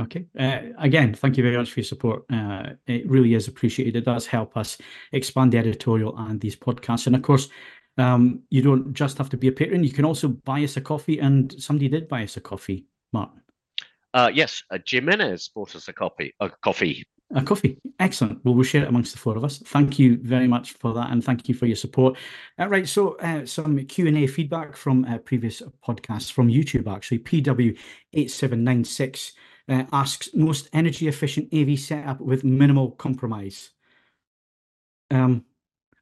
Okay. 0.00 0.26
Uh, 0.36 0.60
again, 0.78 1.14
thank 1.14 1.36
you 1.36 1.44
very 1.44 1.56
much 1.56 1.70
for 1.70 1.78
your 1.78 1.84
support. 1.84 2.24
Uh, 2.32 2.70
it 2.88 3.08
really 3.08 3.34
is 3.34 3.46
appreciated. 3.46 3.94
It 3.94 4.04
does 4.04 4.26
help 4.26 4.56
us 4.56 4.78
expand 5.12 5.52
the 5.52 5.58
editorial 5.58 6.18
and 6.18 6.40
these 6.40 6.56
podcasts. 6.56 7.06
And 7.06 7.14
of 7.14 7.22
course, 7.22 7.50
um, 7.98 8.42
you 8.50 8.62
don't 8.62 8.94
just 8.94 9.16
have 9.18 9.28
to 9.30 9.36
be 9.36 9.46
a 9.46 9.52
patron. 9.52 9.84
You 9.84 9.92
can 9.92 10.04
also 10.04 10.26
buy 10.26 10.64
us 10.64 10.76
a 10.76 10.80
coffee, 10.80 11.20
and 11.20 11.54
somebody 11.62 11.88
did 11.88 12.08
buy 12.08 12.24
us 12.24 12.36
a 12.36 12.40
coffee, 12.40 12.86
Martin. 13.12 13.42
Uh, 14.12 14.30
yes, 14.34 14.64
uh, 14.72 14.78
Jimenez 14.84 15.50
bought 15.54 15.76
us 15.76 15.86
a 15.86 15.92
copy, 15.92 16.34
a 16.40 16.50
coffee. 16.50 17.04
A 17.34 17.42
coffee. 17.42 17.78
Excellent. 17.98 18.44
Well, 18.44 18.54
we'll 18.54 18.64
share 18.64 18.82
it 18.82 18.88
amongst 18.88 19.12
the 19.12 19.18
four 19.18 19.36
of 19.36 19.44
us. 19.44 19.58
Thank 19.58 19.98
you 19.98 20.18
very 20.18 20.46
much 20.46 20.72
for 20.72 20.92
that, 20.92 21.10
and 21.10 21.24
thank 21.24 21.48
you 21.48 21.54
for 21.54 21.64
your 21.64 21.76
support. 21.76 22.18
Uh, 22.58 22.68
right, 22.68 22.86
so 22.86 23.16
uh, 23.18 23.46
some 23.46 23.78
Q 23.86 24.06
and 24.06 24.18
A 24.18 24.26
feedback 24.26 24.76
from 24.76 25.06
uh, 25.06 25.16
previous 25.18 25.62
podcasts 25.86 26.30
from 26.30 26.48
YouTube. 26.48 26.92
Actually, 26.94 27.20
PW 27.20 27.78
eight 28.12 28.30
seven 28.30 28.62
nine 28.62 28.84
six 28.84 29.32
uh, 29.68 29.84
asks 29.92 30.28
most 30.34 30.68
energy 30.74 31.08
efficient 31.08 31.48
AV 31.54 31.78
setup 31.78 32.20
with 32.20 32.44
minimal 32.44 32.90
compromise. 32.90 33.70
Um, 35.10 35.44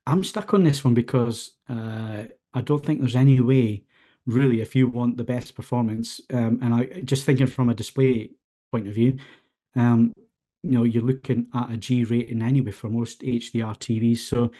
I'm 0.07 0.25
stuck 0.25 0.53
on 0.53 0.65
this 0.65 0.85
one 0.85 0.95
because 0.95 1.53
uh, 1.69 2.25
I 2.55 2.61
don't 2.63 2.85
think 2.85 3.01
there's 3.01 3.15
any 3.15 3.41
way, 3.41 3.85
really, 4.27 4.61
if 4.61 4.75
you 4.75 4.89
want 4.89 5.17
the 5.17 5.25
best 5.25 5.55
performance. 5.55 6.21
Um, 6.33 6.59
and 6.63 6.75
I 6.75 6.87
just 7.05 7.25
thinking 7.25 7.47
from 7.47 7.69
a 7.69 7.75
display 7.75 8.31
point 8.73 8.89
of 8.89 8.95
view, 8.95 9.19
um, 9.77 10.13
you 10.63 10.71
know, 10.71 10.85
you're 10.85 11.03
looking 11.03 11.47
at 11.55 11.71
a 11.71 11.77
G 11.77 12.05
rating 12.05 12.43
anyway 12.43 12.71
for 12.71 12.89
most 12.89 13.21
HDR 13.23 13.77
TVs. 13.79 14.19
So, 14.19 14.51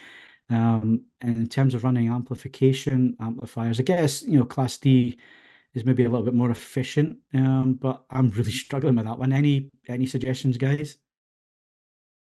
um, 0.49 1.05
and 1.21 1.37
in 1.37 1.47
terms 1.47 1.73
of 1.73 1.83
running 1.83 2.09
amplification 2.09 3.15
amplifiers, 3.19 3.79
I 3.79 3.83
guess 3.83 4.21
you 4.23 4.39
know 4.39 4.45
Class 4.45 4.77
D 4.77 5.17
is 5.73 5.85
maybe 5.85 6.03
a 6.03 6.09
little 6.09 6.25
bit 6.25 6.33
more 6.33 6.51
efficient. 6.51 7.17
Um, 7.33 7.73
but 7.81 8.03
I'm 8.09 8.31
really 8.31 8.51
struggling 8.51 8.95
with 8.95 9.05
that 9.05 9.19
one. 9.19 9.33
Any 9.33 9.69
any 9.87 10.05
suggestions, 10.05 10.57
guys? 10.57 10.97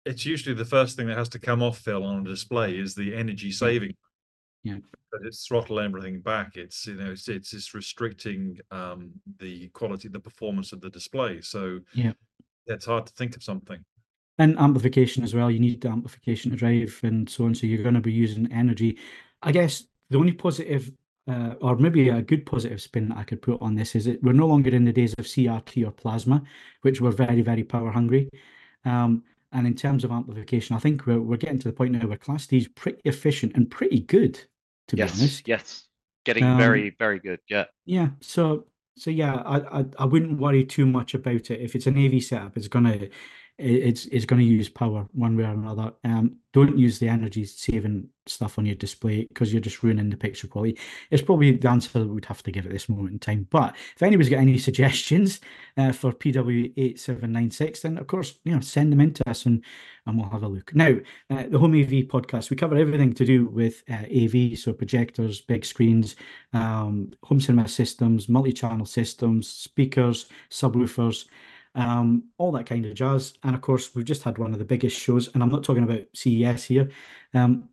It's 0.06 0.26
usually 0.26 0.56
the 0.56 0.66
first 0.66 0.96
thing 0.96 1.08
that 1.08 1.18
has 1.18 1.30
to 1.30 1.40
come 1.40 1.62
off 1.62 1.80
Phil 1.80 2.04
on 2.04 2.26
a 2.26 2.30
display 2.30 2.78
is 2.78 2.96
the 2.96 3.14
energy 3.14 3.52
saving. 3.52 3.94
Yeah. 4.64 4.78
But 5.12 5.22
it's 5.26 5.46
throttle 5.46 5.80
everything 5.82 6.22
back. 6.22 6.56
It's 6.56 6.88
you 6.88 6.96
know 6.96 7.12
it's 7.12 7.28
it's, 7.28 7.54
it's 7.54 7.74
restricting 7.74 8.60
um, 8.72 9.12
the 9.40 9.68
quality, 9.70 10.08
the 10.08 10.20
performance 10.20 10.72
of 10.72 10.80
the 10.80 10.90
display. 10.90 11.42
So 11.42 11.82
Yeah. 11.94 12.14
It's 12.68 12.86
hard 12.86 13.06
to 13.08 13.14
think 13.14 13.36
of 13.36 13.44
something. 13.44 13.84
and 14.40 14.58
amplification 14.60 15.24
as 15.24 15.34
well. 15.34 15.50
You 15.50 15.60
need 15.60 15.82
the 15.82 15.90
amplification 15.90 16.52
to 16.52 16.58
drive 16.58 17.00
and 17.04 17.28
so 17.30 17.46
on. 17.46 17.56
So 17.56 17.66
you're 17.66 17.82
going 17.82 17.96
to 17.96 18.02
be 18.02 18.12
using 18.14 18.52
energy. 18.54 18.98
I 19.42 19.52
guess 19.52 19.84
the 20.12 20.18
only 20.20 20.34
positive, 20.34 20.92
uh, 21.28 21.56
or 21.60 21.76
maybe 21.76 22.10
a 22.10 22.22
good 22.22 22.46
positive 22.46 22.80
spin 22.82 23.10
that 23.10 23.18
I 23.18 23.24
could 23.24 23.42
put 23.42 23.60
on 23.62 23.74
this 23.76 23.96
is 23.96 24.06
that 24.06 24.22
we're 24.22 24.34
no 24.34 24.46
longer 24.48 24.70
in 24.70 24.86
the 24.86 24.94
days 24.94 25.14
of 25.18 25.26
CRT 25.26 25.88
or 25.88 25.92
plasma, 25.92 26.44
which 26.84 27.02
were 27.02 27.10
very, 27.12 27.42
very 27.42 27.64
power 27.64 27.92
hungry. 27.92 28.30
Um, 28.86 29.24
and 29.54 29.66
in 29.66 29.74
terms 29.76 30.04
of 30.04 30.12
amplification, 30.12 30.76
I 30.76 30.80
think 30.80 31.08
we're, 31.08 31.20
we're 31.20 31.38
getting 31.38 31.60
to 31.60 31.68
the 31.70 31.74
point 31.74 31.94
now 31.94 32.06
where 32.08 32.18
Class 32.18 32.46
D 32.48 32.58
is 32.58 32.68
pretty 32.68 33.02
efficient 33.06 33.54
and 33.56 33.70
pretty 33.72 34.02
good, 34.02 34.40
to 34.90 34.96
be 34.96 35.00
yes, 35.02 35.18
honest. 35.20 35.48
yes, 35.48 35.88
getting 36.26 36.44
Um, 36.44 36.58
very, 36.60 36.92
very 37.00 37.18
good. 37.20 37.40
Yeah, 37.50 37.66
Yeah, 37.86 38.10
so 38.22 38.68
so 38.98 39.10
yeah, 39.12 39.36
I, 39.36 39.80
I 39.82 39.86
I 40.00 40.06
wouldn't 40.06 40.40
worry 40.40 40.66
too 40.66 40.86
much 40.86 41.14
about 41.14 41.52
it. 41.52 41.62
If 41.62 41.76
it's 41.76 41.88
an 41.88 41.98
AV 41.98 42.22
setup, 42.22 42.58
it's 42.58 42.68
gonna 42.68 43.10
it- 43.58 43.84
it's 43.84 44.06
it's 44.08 44.26
gonna 44.26 44.44
use 44.44 44.70
power 44.70 45.08
one 45.14 45.36
way 45.38 45.44
or 45.46 45.52
another. 45.54 45.94
Um, 46.04 46.38
don't 46.54 46.78
use 46.78 46.98
the 47.00 47.08
energy 47.10 47.46
saving 47.46 48.10
stuff 48.26 48.58
on 48.58 48.66
your 48.66 48.76
display 48.76 49.26
because 49.28 49.52
you're 49.54 49.62
just 49.62 49.84
ruining 49.84 50.10
the 50.10 50.18
picture 50.18 50.48
quality. 50.48 50.78
It's 51.12 51.22
probably 51.22 51.52
the 51.52 51.70
answer 51.70 52.00
that 52.00 52.08
we'd 52.08 52.26
have 52.26 52.44
to 52.44 52.52
give 52.52 52.66
at 52.66 52.72
this 52.72 52.90
moment 52.90 53.12
in 53.14 53.20
time. 53.20 53.48
But 53.52 53.76
if 53.96 54.02
anybody's 54.04 54.30
got 54.30 54.40
any 54.40 54.58
suggestions 54.70 55.40
uh, 55.78 55.92
for 55.92 56.12
PW8796, 56.14 57.82
then 57.82 57.98
of 57.98 58.08
course, 58.08 58.40
you 58.44 58.54
know, 58.54 58.60
send 58.62 58.92
them 58.92 59.02
in 59.02 59.14
to 59.14 59.30
us 59.30 59.46
and 59.46 59.64
and 60.06 60.18
we'll 60.18 60.30
have 60.30 60.44
a 60.44 60.48
look. 60.48 60.74
Now, 60.74 60.96
uh, 61.30 61.44
the 61.50 61.60
Home 61.60 61.74
AV 61.76 62.06
podcast, 62.08 62.50
we 62.50 62.56
cover 62.56 62.78
everything 62.78 63.14
to 63.14 63.26
do 63.26 63.48
with 63.48 63.84
uh, 63.90 64.06
AV, 64.10 64.58
so 64.58 64.72
projectors, 64.72 65.42
big 65.42 65.66
screens, 65.66 66.16
um, 66.54 67.12
home 67.24 67.42
cinema 67.42 67.68
systems, 67.68 68.30
multi-channel 68.30 68.86
systems, 68.86 69.50
speakers, 69.50 70.28
subwoofers, 70.50 71.26
um, 71.78 72.24
all 72.38 72.52
that 72.54 72.66
kind 72.66 72.86
of 72.86 72.96
jazz. 72.96 73.36
And 73.44 73.56
of 73.56 73.62
course, 73.62 73.96
we've 73.96 74.04
just 74.04 74.24
had 74.24 74.38
one 74.38 74.52
of 74.52 74.60
the 74.60 74.66
biggest 74.66 75.00
shows, 75.00 75.30
and 75.34 75.42
I'm 75.42 75.52
not 75.52 75.64
talking 75.64 75.84
about 75.84 76.02
CES 76.14 76.66
here. 76.66 76.90
Um, 77.34 77.70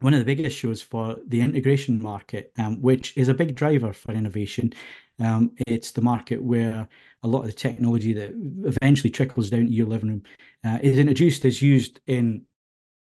one 0.00 0.12
of 0.12 0.18
the 0.18 0.24
biggest 0.24 0.58
shows 0.58 0.82
for 0.82 1.16
the 1.28 1.40
integration 1.40 2.02
market, 2.02 2.52
um, 2.58 2.82
which 2.82 3.16
is 3.16 3.28
a 3.28 3.34
big 3.34 3.54
driver 3.54 3.92
for 3.92 4.12
innovation. 4.12 4.74
Um, 5.20 5.52
it's 5.66 5.92
the 5.92 6.02
market 6.02 6.42
where 6.42 6.86
a 7.22 7.28
lot 7.28 7.40
of 7.40 7.46
the 7.46 7.52
technology 7.52 8.12
that 8.12 8.32
eventually 8.64 9.10
trickles 9.10 9.48
down 9.48 9.66
to 9.66 9.72
your 9.72 9.86
living 9.86 10.10
room 10.10 10.22
uh, 10.64 10.78
is 10.82 10.98
introduced, 10.98 11.44
is 11.44 11.62
used 11.62 12.00
in 12.06 12.44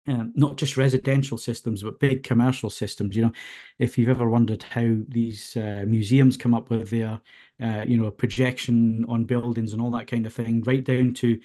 um, 0.07 0.33
not 0.35 0.57
just 0.57 0.77
residential 0.77 1.37
systems, 1.37 1.83
but 1.83 1.99
big 1.99 2.23
commercial 2.23 2.69
systems. 2.69 3.15
You 3.15 3.23
know, 3.23 3.31
if 3.79 3.97
you've 3.97 4.09
ever 4.09 4.29
wondered 4.29 4.63
how 4.63 4.97
these 5.07 5.55
uh, 5.55 5.85
museums 5.87 6.37
come 6.37 6.53
up 6.53 6.69
with 6.69 6.89
their, 6.89 7.19
uh, 7.61 7.85
you 7.87 7.97
know, 7.97 8.09
projection 8.11 9.05
on 9.07 9.25
buildings 9.25 9.73
and 9.73 9.81
all 9.81 9.91
that 9.91 10.07
kind 10.07 10.25
of 10.25 10.33
thing, 10.33 10.63
right 10.63 10.83
down 10.83 11.13
to 11.15 11.39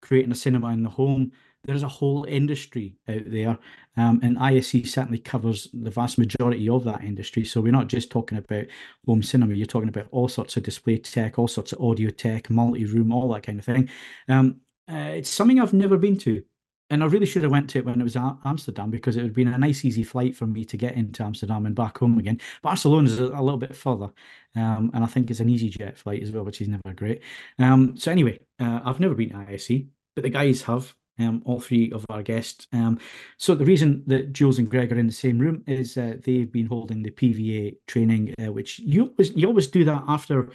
creating 0.00 0.32
a 0.32 0.36
cinema 0.36 0.68
in 0.68 0.82
the 0.82 0.88
home, 0.88 1.32
there's 1.64 1.82
a 1.82 1.88
whole 1.88 2.24
industry 2.24 2.94
out 3.08 3.22
there. 3.26 3.58
Um, 3.96 4.20
and 4.22 4.38
ISE 4.38 4.90
certainly 4.90 5.18
covers 5.18 5.68
the 5.72 5.90
vast 5.90 6.18
majority 6.18 6.68
of 6.68 6.84
that 6.84 7.02
industry. 7.02 7.44
So 7.44 7.60
we're 7.60 7.72
not 7.72 7.88
just 7.88 8.10
talking 8.10 8.38
about 8.38 8.66
home 9.06 9.22
cinema, 9.22 9.54
you're 9.54 9.66
talking 9.66 9.88
about 9.88 10.06
all 10.12 10.28
sorts 10.28 10.56
of 10.56 10.62
display 10.62 10.98
tech, 10.98 11.38
all 11.38 11.48
sorts 11.48 11.72
of 11.72 11.80
audio 11.80 12.10
tech, 12.10 12.48
multi 12.48 12.84
room, 12.84 13.12
all 13.12 13.32
that 13.32 13.42
kind 13.42 13.58
of 13.58 13.64
thing. 13.64 13.90
Um, 14.28 14.60
uh, 14.90 15.12
it's 15.16 15.28
something 15.28 15.60
I've 15.60 15.74
never 15.74 15.98
been 15.98 16.16
to 16.18 16.42
and 16.90 17.02
I 17.02 17.06
really 17.06 17.26
should 17.26 17.42
have 17.42 17.52
went 17.52 17.68
to 17.70 17.78
it 17.78 17.84
when 17.84 18.00
it 18.00 18.04
was 18.04 18.16
Amsterdam 18.16 18.90
because 18.90 19.16
it 19.16 19.20
would 19.20 19.30
have 19.30 19.36
been 19.36 19.48
a 19.48 19.58
nice, 19.58 19.84
easy 19.84 20.02
flight 20.02 20.34
for 20.36 20.46
me 20.46 20.64
to 20.64 20.76
get 20.76 20.94
into 20.94 21.22
Amsterdam 21.22 21.66
and 21.66 21.74
back 21.74 21.98
home 21.98 22.18
again. 22.18 22.40
Barcelona 22.62 23.08
is 23.08 23.20
a, 23.20 23.26
a 23.26 23.42
little 23.42 23.58
bit 23.58 23.76
further, 23.76 24.10
um, 24.56 24.90
and 24.94 25.04
I 25.04 25.06
think 25.06 25.30
it's 25.30 25.40
an 25.40 25.50
easy 25.50 25.68
jet 25.68 25.98
flight 25.98 26.22
as 26.22 26.32
well, 26.32 26.44
which 26.44 26.60
is 26.60 26.68
never 26.68 26.94
great. 26.94 27.22
Um, 27.58 27.96
so 27.96 28.10
anyway, 28.10 28.40
uh, 28.58 28.80
I've 28.84 29.00
never 29.00 29.14
been 29.14 29.30
to 29.30 29.46
ISE, 29.50 29.82
but 30.14 30.22
the 30.22 30.30
guys 30.30 30.62
have. 30.62 30.94
Um, 31.20 31.42
all 31.46 31.58
three 31.58 31.90
of 31.90 32.06
our 32.10 32.22
guests. 32.22 32.68
Um, 32.72 33.00
so 33.38 33.56
the 33.56 33.64
reason 33.64 34.04
that 34.06 34.32
Jules 34.32 34.60
and 34.60 34.70
Greg 34.70 34.92
are 34.92 34.98
in 35.00 35.08
the 35.08 35.12
same 35.12 35.40
room 35.40 35.64
is 35.66 35.96
uh, 35.96 36.14
they've 36.22 36.52
been 36.52 36.66
holding 36.66 37.02
the 37.02 37.10
PVA 37.10 37.74
training, 37.88 38.36
uh, 38.40 38.52
which 38.52 38.78
you 38.78 39.06
always 39.06 39.34
you 39.34 39.48
always 39.48 39.66
do 39.66 39.84
that 39.84 40.04
after 40.06 40.52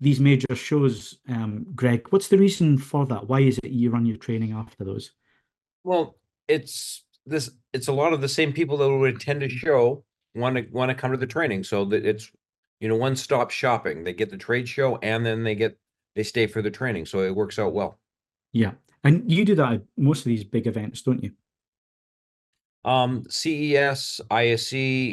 these 0.00 0.20
major 0.20 0.54
shows. 0.54 1.18
Um, 1.28 1.66
Greg, 1.74 2.06
what's 2.10 2.28
the 2.28 2.38
reason 2.38 2.78
for 2.78 3.06
that? 3.06 3.26
Why 3.26 3.40
is 3.40 3.58
it 3.64 3.72
you 3.72 3.90
run 3.90 4.06
your 4.06 4.16
training 4.16 4.52
after 4.52 4.84
those? 4.84 5.10
Well, 5.84 6.16
it's 6.48 7.04
this, 7.26 7.50
it's 7.72 7.88
a 7.88 7.92
lot 7.92 8.12
of 8.12 8.20
the 8.20 8.28
same 8.28 8.52
people 8.52 8.76
that 8.78 8.90
would 8.90 9.14
attend 9.14 9.42
a 9.42 9.48
show 9.48 10.04
want 10.34 10.56
to, 10.56 10.66
want 10.72 10.90
to 10.90 10.94
come 10.94 11.12
to 11.12 11.16
the 11.16 11.26
training. 11.26 11.64
So 11.64 11.84
that 11.86 12.04
it's, 12.04 12.30
you 12.80 12.88
know, 12.88 12.96
one-stop 12.96 13.50
shopping. 13.50 14.02
They 14.02 14.12
get 14.12 14.30
the 14.30 14.36
trade 14.36 14.68
show 14.68 14.96
and 14.96 15.24
then 15.24 15.44
they 15.44 15.54
get, 15.54 15.78
they 16.16 16.22
stay 16.22 16.46
for 16.46 16.62
the 16.62 16.70
training. 16.70 17.06
So 17.06 17.20
it 17.20 17.34
works 17.34 17.58
out 17.58 17.72
well. 17.72 17.98
Yeah. 18.52 18.72
And 19.04 19.30
you 19.30 19.44
do 19.44 19.54
that 19.56 19.72
at 19.72 19.82
most 19.96 20.20
of 20.20 20.26
these 20.26 20.44
big 20.44 20.66
events, 20.66 21.02
don't 21.02 21.22
you? 21.22 21.32
Um, 22.84 23.24
CES, 23.28 24.20
ISE, 24.30 24.72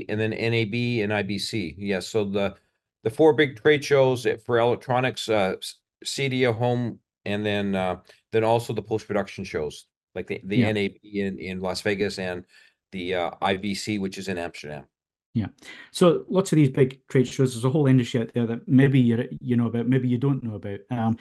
and 0.09 0.19
then 0.19 0.31
NAB 0.31 0.73
and 1.03 1.11
IBC. 1.11 1.75
Yes, 1.77 2.07
so 2.07 2.25
the 2.25 2.55
the 3.03 3.09
four 3.09 3.33
big 3.33 3.59
trade 3.59 3.83
shows 3.83 4.27
for 4.45 4.59
electronics, 4.59 5.27
uh, 5.29 5.55
CEDIA 6.05 6.55
home, 6.55 6.99
and 7.25 7.45
then 7.45 7.75
uh, 7.75 7.97
then 8.31 8.43
also 8.43 8.73
the 8.73 8.81
post 8.81 9.07
production 9.07 9.43
shows 9.43 9.85
like 10.15 10.27
the 10.27 10.41
the 10.43 10.57
Yeah. 10.57 10.71
NAB 10.71 10.91
in 11.03 11.39
in 11.39 11.59
Las 11.61 11.81
Vegas 11.81 12.19
and 12.19 12.45
the 12.91 13.15
uh, 13.15 13.31
IBC, 13.41 13.99
which 13.99 14.17
is 14.17 14.27
in 14.27 14.37
Amsterdam. 14.37 14.85
Yeah. 15.33 15.47
So 15.91 16.25
lots 16.29 16.51
of 16.51 16.57
these 16.57 16.69
big 16.69 16.99
trade 17.07 17.27
shows, 17.27 17.53
there's 17.53 17.63
a 17.63 17.69
whole 17.69 17.87
industry 17.87 18.21
out 18.21 18.33
there 18.33 18.45
that 18.47 18.67
maybe 18.67 18.99
you 18.99 19.29
you 19.39 19.55
know 19.55 19.67
about, 19.67 19.87
maybe 19.87 20.07
you 20.07 20.17
don't 20.17 20.43
know 20.43 20.55
about. 20.55 20.79
Um, 20.89 21.17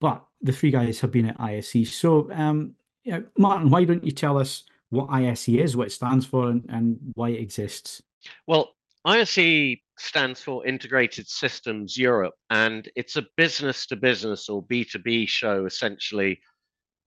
but 0.00 0.24
the 0.42 0.52
three 0.52 0.70
guys 0.70 1.00
have 1.00 1.10
been 1.10 1.30
at 1.30 1.40
ISE. 1.40 1.90
So, 1.90 2.30
um, 2.32 2.74
yeah, 3.04 3.20
Martin, 3.38 3.70
why 3.70 3.84
don't 3.84 4.04
you 4.04 4.12
tell 4.12 4.38
us 4.38 4.64
what 4.90 5.08
ISE 5.10 5.48
is, 5.48 5.76
what 5.76 5.86
it 5.86 5.92
stands 5.92 6.26
for, 6.26 6.50
and, 6.50 6.64
and 6.68 6.98
why 7.14 7.30
it 7.30 7.40
exists? 7.40 8.02
Well, 8.46 8.74
ISE 9.06 9.78
stands 9.98 10.42
for 10.42 10.66
Integrated 10.66 11.28
Systems 11.28 11.96
Europe, 11.96 12.34
and 12.50 12.90
it's 12.96 13.16
a 13.16 13.26
business 13.36 13.86
to 13.86 13.96
business 13.96 14.48
or 14.48 14.62
B2B 14.64 15.28
show 15.28 15.64
essentially. 15.64 16.40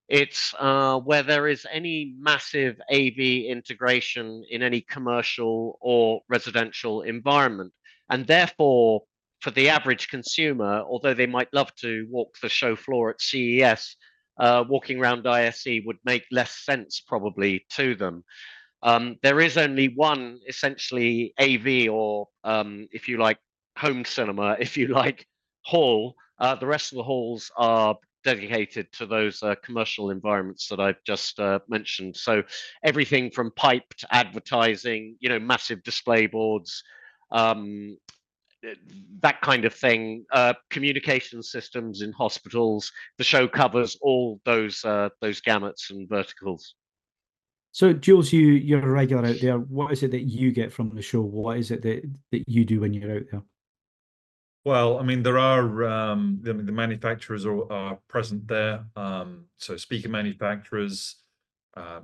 It's 0.09 0.53
uh, 0.57 0.99
where 0.99 1.23
there 1.23 1.47
is 1.47 1.65
any 1.71 2.13
massive 2.17 2.79
AV 2.91 3.19
integration 3.19 4.45
in 4.49 4.63
any 4.63 4.81
commercial 4.81 5.77
or 5.81 6.21
residential 6.29 7.01
environment. 7.01 7.73
And 8.09 8.25
therefore, 8.25 9.03
for 9.41 9.51
the 9.51 9.69
average 9.69 10.07
consumer, 10.07 10.81
although 10.81 11.13
they 11.13 11.27
might 11.27 11.53
love 11.53 11.73
to 11.75 12.07
walk 12.09 12.37
the 12.41 12.49
show 12.49 12.75
floor 12.75 13.09
at 13.09 13.21
CES, 13.21 13.95
uh, 14.39 14.63
walking 14.67 14.99
around 14.99 15.27
ISE 15.27 15.81
would 15.85 15.97
make 16.05 16.23
less 16.31 16.63
sense 16.63 17.01
probably 17.05 17.65
to 17.71 17.95
them. 17.95 18.23
Um, 18.83 19.17
there 19.23 19.39
is 19.41 19.57
only 19.57 19.89
one 19.89 20.39
essentially 20.47 21.33
AV 21.39 21.89
or, 21.89 22.27
um, 22.43 22.87
if 22.91 23.07
you 23.07 23.17
like, 23.17 23.39
home 23.77 24.05
cinema, 24.05 24.55
if 24.59 24.77
you 24.77 24.87
like, 24.87 25.27
hall. 25.63 26.15
Uh, 26.39 26.55
the 26.55 26.67
rest 26.67 26.91
of 26.91 26.97
the 26.97 27.03
halls 27.03 27.51
are 27.57 27.97
dedicated 28.23 28.91
to 28.93 29.05
those 29.05 29.41
uh, 29.43 29.55
commercial 29.63 30.09
environments 30.09 30.67
that 30.67 30.79
I've 30.79 31.03
just 31.05 31.39
uh, 31.39 31.59
mentioned. 31.67 32.15
So 32.15 32.43
everything 32.83 33.31
from 33.31 33.51
piped 33.51 34.05
advertising, 34.11 35.15
you 35.19 35.29
know, 35.29 35.39
massive 35.39 35.83
display 35.83 36.27
boards, 36.27 36.83
um, 37.31 37.97
that 39.21 39.41
kind 39.41 39.65
of 39.65 39.73
thing, 39.73 40.25
uh, 40.31 40.53
communication 40.69 41.43
systems 41.43 42.01
in 42.01 42.11
hospitals. 42.11 42.91
The 43.17 43.23
show 43.23 43.47
covers 43.47 43.97
all 44.01 44.41
those 44.45 44.83
uh, 44.83 45.09
those 45.21 45.41
gamuts 45.41 45.89
and 45.89 46.09
verticals. 46.09 46.75
So, 47.71 47.93
Jules, 47.93 48.33
you 48.33 48.47
you're 48.47 48.83
a 48.83 48.89
regular 48.89 49.25
out 49.25 49.39
there. 49.39 49.59
What 49.59 49.91
is 49.91 50.03
it 50.03 50.11
that 50.11 50.23
you 50.23 50.51
get 50.51 50.73
from 50.73 50.89
the 50.95 51.01
show? 51.01 51.21
What 51.21 51.57
is 51.57 51.71
it 51.71 51.81
that 51.83 52.09
that 52.31 52.43
you 52.47 52.65
do 52.65 52.81
when 52.81 52.93
you're 52.93 53.17
out 53.17 53.25
there? 53.31 53.43
Well, 54.67 54.99
I 54.99 55.03
mean, 55.03 55.23
there 55.23 55.39
are 55.39 55.85
um, 55.85 56.39
the, 56.41 56.53
the 56.53 56.73
manufacturers 56.73 57.45
are, 57.45 57.71
are 57.71 57.97
present 58.09 58.49
there. 58.49 58.83
Um, 58.97 59.45
so 59.55 59.77
speaker 59.77 60.09
manufacturers, 60.09 61.15
uh, 61.77 62.01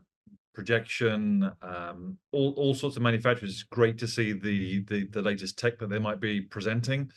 projection, 0.56 1.52
um, 1.62 2.18
all 2.32 2.54
all 2.56 2.74
sorts 2.74 2.96
of 2.96 3.02
manufacturers. 3.02 3.52
It's 3.52 3.64
great 3.64 3.98
to 3.98 4.08
see 4.08 4.32
the 4.32 4.86
the, 4.86 5.08
the 5.08 5.22
latest 5.22 5.60
tech 5.60 5.78
that 5.80 5.90
they 5.90 6.00
might 6.00 6.22
be 6.22 6.40
presenting, 6.40 7.12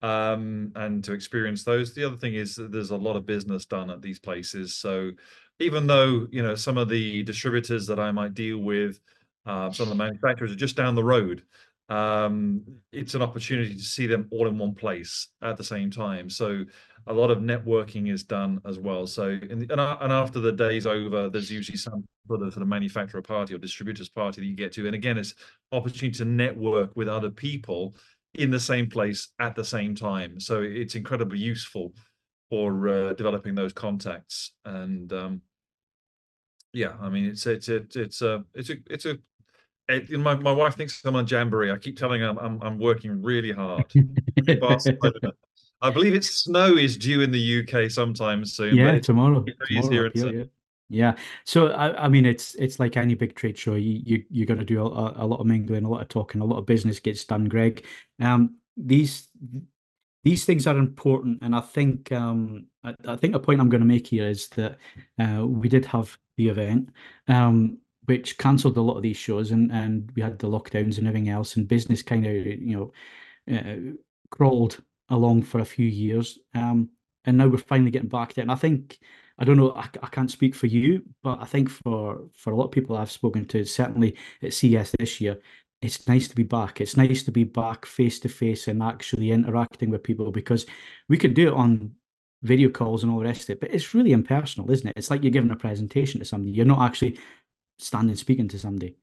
um, 0.00 0.72
and 0.76 1.04
to 1.04 1.12
experience 1.12 1.62
those. 1.62 1.92
The 1.92 2.04
other 2.04 2.16
thing 2.16 2.32
is 2.32 2.54
that 2.54 2.72
there's 2.72 2.90
a 2.90 2.96
lot 2.96 3.16
of 3.16 3.26
business 3.26 3.66
done 3.66 3.90
at 3.90 4.00
these 4.00 4.18
places. 4.18 4.72
So 4.78 5.10
even 5.58 5.86
though 5.86 6.26
you 6.30 6.42
know 6.42 6.54
some 6.54 6.78
of 6.78 6.88
the 6.88 7.22
distributors 7.22 7.86
that 7.88 8.00
I 8.00 8.12
might 8.12 8.32
deal 8.32 8.60
with, 8.60 8.98
uh, 9.44 9.70
some 9.72 9.90
of 9.90 9.90
the 9.90 10.02
manufacturers 10.02 10.52
are 10.52 10.56
just 10.56 10.74
down 10.74 10.94
the 10.94 11.04
road 11.04 11.42
um, 11.88 12.62
it's 12.92 13.14
an 13.14 13.22
opportunity 13.22 13.74
to 13.74 13.82
see 13.82 14.06
them 14.06 14.28
all 14.30 14.48
in 14.48 14.58
one 14.58 14.74
place 14.74 15.28
at 15.42 15.56
the 15.56 15.64
same 15.64 15.90
time. 15.90 16.28
So 16.28 16.64
a 17.06 17.12
lot 17.12 17.30
of 17.30 17.38
networking 17.38 18.12
is 18.12 18.24
done 18.24 18.60
as 18.66 18.78
well. 18.78 19.06
So, 19.06 19.38
in 19.48 19.60
the, 19.60 19.66
and, 19.70 19.80
and 19.80 20.12
after 20.12 20.40
the 20.40 20.52
day's 20.52 20.86
over, 20.86 21.28
there's 21.28 21.50
usually 21.50 21.78
some 21.78 22.04
sort 22.26 22.42
of, 22.42 22.52
sort 22.52 22.62
of 22.62 22.68
manufacturer 22.68 23.22
party 23.22 23.54
or 23.54 23.58
distributors 23.58 24.08
party 24.08 24.40
that 24.40 24.46
you 24.46 24.56
get 24.56 24.72
to. 24.72 24.86
And 24.86 24.94
again, 24.94 25.16
it's 25.16 25.34
opportunity 25.70 26.18
to 26.18 26.24
network 26.24 26.96
with 26.96 27.08
other 27.08 27.30
people 27.30 27.94
in 28.34 28.50
the 28.50 28.60
same 28.60 28.90
place 28.90 29.28
at 29.38 29.54
the 29.54 29.64
same 29.64 29.94
time. 29.94 30.40
So 30.40 30.62
it's 30.62 30.96
incredibly 30.96 31.38
useful 31.38 31.94
for 32.50 32.88
uh, 32.88 33.12
developing 33.14 33.54
those 33.54 33.72
contacts. 33.72 34.52
And 34.64 35.12
um, 35.12 35.42
yeah, 36.72 36.94
I 37.00 37.08
mean, 37.08 37.26
it's 37.26 37.46
it's 37.46 37.68
it's 37.68 37.94
it's 37.94 38.22
a 38.22 38.44
it's 38.54 38.70
a 38.70 38.76
it's 38.90 39.06
a 39.06 39.18
it, 39.88 40.10
my 40.18 40.34
my 40.34 40.52
wife 40.52 40.74
thinks 40.74 41.04
I'm 41.04 41.16
on 41.16 41.26
jamboree. 41.26 41.70
I 41.70 41.76
keep 41.78 41.98
telling 41.98 42.20
her 42.20 42.28
I'm 42.28 42.38
I'm, 42.38 42.62
I'm 42.62 42.78
working 42.78 43.22
really 43.22 43.52
hard. 43.52 43.84
I 45.82 45.90
believe 45.90 46.14
it's 46.14 46.30
snow 46.30 46.76
is 46.76 46.96
due 46.96 47.20
in 47.20 47.30
the 47.30 47.60
UK 47.60 47.90
sometime 47.90 48.44
soon. 48.44 48.74
Yeah, 48.74 48.98
tomorrow. 48.98 49.44
tomorrow 49.66 49.90
here, 49.90 50.10
yeah. 50.14 50.44
yeah. 50.88 51.14
So 51.44 51.68
I, 51.68 52.04
I, 52.04 52.08
mean, 52.08 52.24
it's 52.24 52.54
it's 52.54 52.80
like 52.80 52.96
any 52.96 53.14
big 53.14 53.34
trade 53.34 53.58
show. 53.58 53.74
You 53.74 54.00
you 54.04 54.24
you're 54.30 54.46
going 54.46 54.58
to 54.58 54.64
do 54.64 54.80
a, 54.80 55.14
a, 55.16 55.26
lot 55.26 55.38
of 55.38 55.46
mingling, 55.46 55.84
a 55.84 55.88
lot 55.88 56.00
of 56.00 56.08
talking, 56.08 56.40
a 56.40 56.44
lot 56.44 56.58
of 56.58 56.66
business 56.66 56.98
gets 56.98 57.24
done. 57.24 57.44
Greg, 57.44 57.84
um, 58.20 58.56
these 58.76 59.28
these 60.24 60.44
things 60.44 60.66
are 60.66 60.76
important, 60.76 61.38
and 61.42 61.54
I 61.54 61.60
think 61.60 62.10
um, 62.10 62.66
I, 62.82 62.94
I 63.06 63.16
think 63.16 63.34
the 63.34 63.40
point 63.40 63.60
I'm 63.60 63.68
going 63.68 63.82
to 63.82 63.86
make 63.86 64.06
here 64.06 64.26
is 64.26 64.48
that 64.50 64.78
uh, 65.20 65.46
we 65.46 65.68
did 65.68 65.84
have 65.84 66.16
the 66.38 66.48
event. 66.48 66.88
Um, 67.28 67.78
which 68.06 68.38
cancelled 68.38 68.76
a 68.76 68.80
lot 68.80 68.96
of 68.96 69.02
these 69.02 69.16
shows 69.16 69.50
and, 69.50 69.70
and 69.70 70.10
we 70.16 70.22
had 70.22 70.38
the 70.38 70.48
lockdowns 70.48 70.98
and 70.98 71.06
everything 71.06 71.28
else 71.28 71.56
and 71.56 71.68
business 71.68 72.02
kind 72.02 72.26
of 72.26 72.32
you 72.34 72.92
know 73.46 73.56
uh, 73.56 73.92
crawled 74.30 74.78
along 75.08 75.42
for 75.42 75.60
a 75.60 75.64
few 75.64 75.86
years. 75.86 76.38
Um, 76.54 76.90
and 77.24 77.36
now 77.36 77.48
we're 77.48 77.58
finally 77.58 77.90
getting 77.90 78.08
back 78.08 78.34
to 78.34 78.40
it. 78.40 78.42
And 78.42 78.52
I 78.52 78.56
think, 78.56 78.98
I 79.38 79.44
don't 79.44 79.56
know, 79.56 79.72
I, 79.72 79.88
I 80.02 80.08
can't 80.08 80.30
speak 80.30 80.54
for 80.54 80.66
you, 80.66 81.02
but 81.22 81.40
I 81.40 81.44
think 81.44 81.68
for, 81.68 82.28
for 82.36 82.52
a 82.52 82.56
lot 82.56 82.66
of 82.66 82.70
people 82.70 82.96
I've 82.96 83.10
spoken 83.10 83.44
to, 83.46 83.64
certainly 83.64 84.16
at 84.42 84.54
CES 84.54 84.94
this 84.98 85.20
year, 85.20 85.38
it's 85.82 86.08
nice 86.08 86.26
to 86.28 86.34
be 86.34 86.42
back. 86.42 86.80
It's 86.80 86.96
nice 86.96 87.22
to 87.24 87.32
be 87.32 87.44
back 87.44 87.84
face 87.84 88.18
to 88.20 88.28
face 88.28 88.68
and 88.68 88.82
actually 88.82 89.30
interacting 89.30 89.90
with 89.90 90.02
people 90.02 90.30
because 90.30 90.66
we 91.08 91.18
could 91.18 91.34
do 91.34 91.48
it 91.48 91.54
on 91.54 91.92
video 92.42 92.68
calls 92.68 93.02
and 93.02 93.12
all 93.12 93.18
the 93.18 93.24
rest 93.24 93.44
of 93.44 93.50
it, 93.50 93.60
but 93.60 93.72
it's 93.72 93.94
really 93.94 94.12
impersonal, 94.12 94.70
isn't 94.70 94.88
it? 94.88 94.94
It's 94.96 95.10
like 95.10 95.22
you're 95.22 95.32
giving 95.32 95.50
a 95.50 95.56
presentation 95.56 96.20
to 96.20 96.26
somebody. 96.26 96.52
You're 96.52 96.64
not 96.64 96.80
actually 96.80 97.18
standing 97.78 98.16
speaking 98.16 98.48
to 98.48 98.58
somebody. 98.58 98.96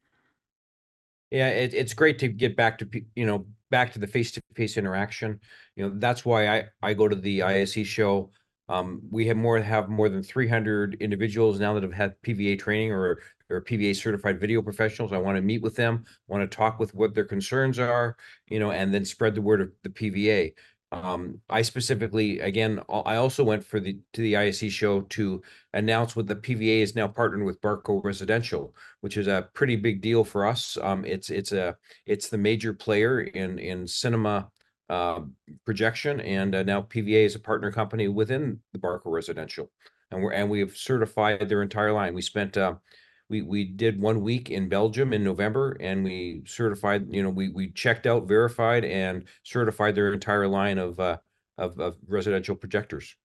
Yeah, 1.32 1.50
it, 1.50 1.74
it's 1.74 1.94
great 1.94 2.20
to 2.20 2.28
get 2.28 2.56
back 2.56 2.78
to 2.80 2.88
you 3.16 3.26
know 3.26 3.46
back 3.72 3.92
to 3.94 4.00
the 4.00 4.08
face-to-face 4.08 4.78
interaction. 4.78 5.40
You 5.76 5.90
know, 5.90 5.96
that's 5.98 6.24
why 6.24 6.48
I 6.48 6.66
I 6.82 6.94
go 6.94 7.08
to 7.08 7.16
the 7.16 7.44
ISE 7.44 7.88
show. 7.88 8.32
Um, 8.70 9.02
we 9.10 9.26
have 9.28 9.38
more 9.38 9.60
have 9.60 9.90
more 9.90 10.10
than 10.10 10.24
300 10.24 10.96
individuals 11.02 11.60
now 11.60 11.74
that 11.74 11.84
have 11.84 11.94
had 11.94 12.22
PVA 12.22 12.60
training 12.60 12.92
or 12.92 13.20
or 13.50 13.62
PVA 13.62 13.96
certified 13.96 14.40
video 14.40 14.62
professionals. 14.62 15.12
I 15.12 15.18
want 15.18 15.38
to 15.38 15.42
meet 15.42 15.62
with 15.62 15.76
them, 15.76 16.06
want 16.28 16.50
to 16.50 16.56
talk 16.56 16.80
with 16.80 16.94
what 16.96 17.14
their 17.14 17.26
concerns 17.26 17.80
are, 17.80 18.16
you 18.48 18.60
know, 18.60 18.72
and 18.72 18.94
then 18.94 19.06
spread 19.06 19.36
the 19.36 19.42
word 19.42 19.62
of 19.62 19.72
the 19.84 19.90
PVA. 19.90 20.54
Um, 20.94 21.42
I 21.50 21.64
specifically, 21.64 22.40
again, 22.40 22.80
I 22.88 23.16
also 23.16 23.44
went 23.44 23.66
for 23.66 23.80
the 23.80 23.98
to 24.14 24.22
the 24.22 24.38
ISE 24.38 24.72
show 24.72 25.02
to 25.02 25.42
announce 25.74 26.16
what 26.16 26.28
the 26.28 26.36
PVA 26.36 26.82
is 26.82 26.96
now 26.96 27.08
partnered 27.08 27.44
with 27.44 27.60
Barco 27.62 28.04
Residential, 28.04 28.76
which 29.02 29.18
is 29.18 29.26
a 29.26 29.50
pretty 29.56 29.76
big 29.76 30.02
deal 30.02 30.24
for 30.24 30.46
us. 30.46 30.78
Um, 30.84 31.04
it's 31.04 31.32
it's 31.32 31.52
a 31.52 31.76
it's 32.06 32.30
the 32.30 32.38
major 32.38 32.74
player 32.74 33.22
in 33.22 33.58
in 33.58 33.88
cinema 33.88 34.50
uh, 34.88 35.22
projection, 35.66 36.20
and 36.22 36.54
uh, 36.54 36.62
now 36.62 36.84
PVA 36.84 37.26
is 37.26 37.34
a 37.34 37.40
partner 37.40 37.72
company 37.72 38.08
within 38.08 38.60
the 38.72 38.80
Barco 38.80 39.06
Residential, 39.06 39.72
and 40.12 40.22
we're 40.22 40.34
and 40.34 40.48
we 40.48 40.60
have 40.60 40.78
certified 40.78 41.50
their 41.50 41.64
entire 41.64 41.92
line. 41.92 42.14
We 42.14 42.22
spent 42.22 42.56
uh, 42.56 42.76
we 43.30 43.42
we 43.42 43.66
did 43.66 44.00
one 44.00 44.22
week 44.22 44.50
in 44.50 44.70
Belgium 44.70 45.14
in 45.14 45.24
November, 45.24 45.78
and 45.80 46.04
we 46.04 46.44
certified. 46.46 47.08
You 47.10 47.24
know, 47.24 47.30
we 47.30 47.50
we 47.50 47.72
checked 47.72 48.06
out, 48.06 48.28
verified, 48.28 48.86
and 48.86 49.26
certified 49.44 49.96
their 49.96 50.14
entire 50.14 50.48
line 50.48 50.78
of 50.78 51.00
uh, 51.00 51.18
of, 51.58 51.80
of 51.80 51.96
residential 52.08 52.56
projectors. 52.56 53.16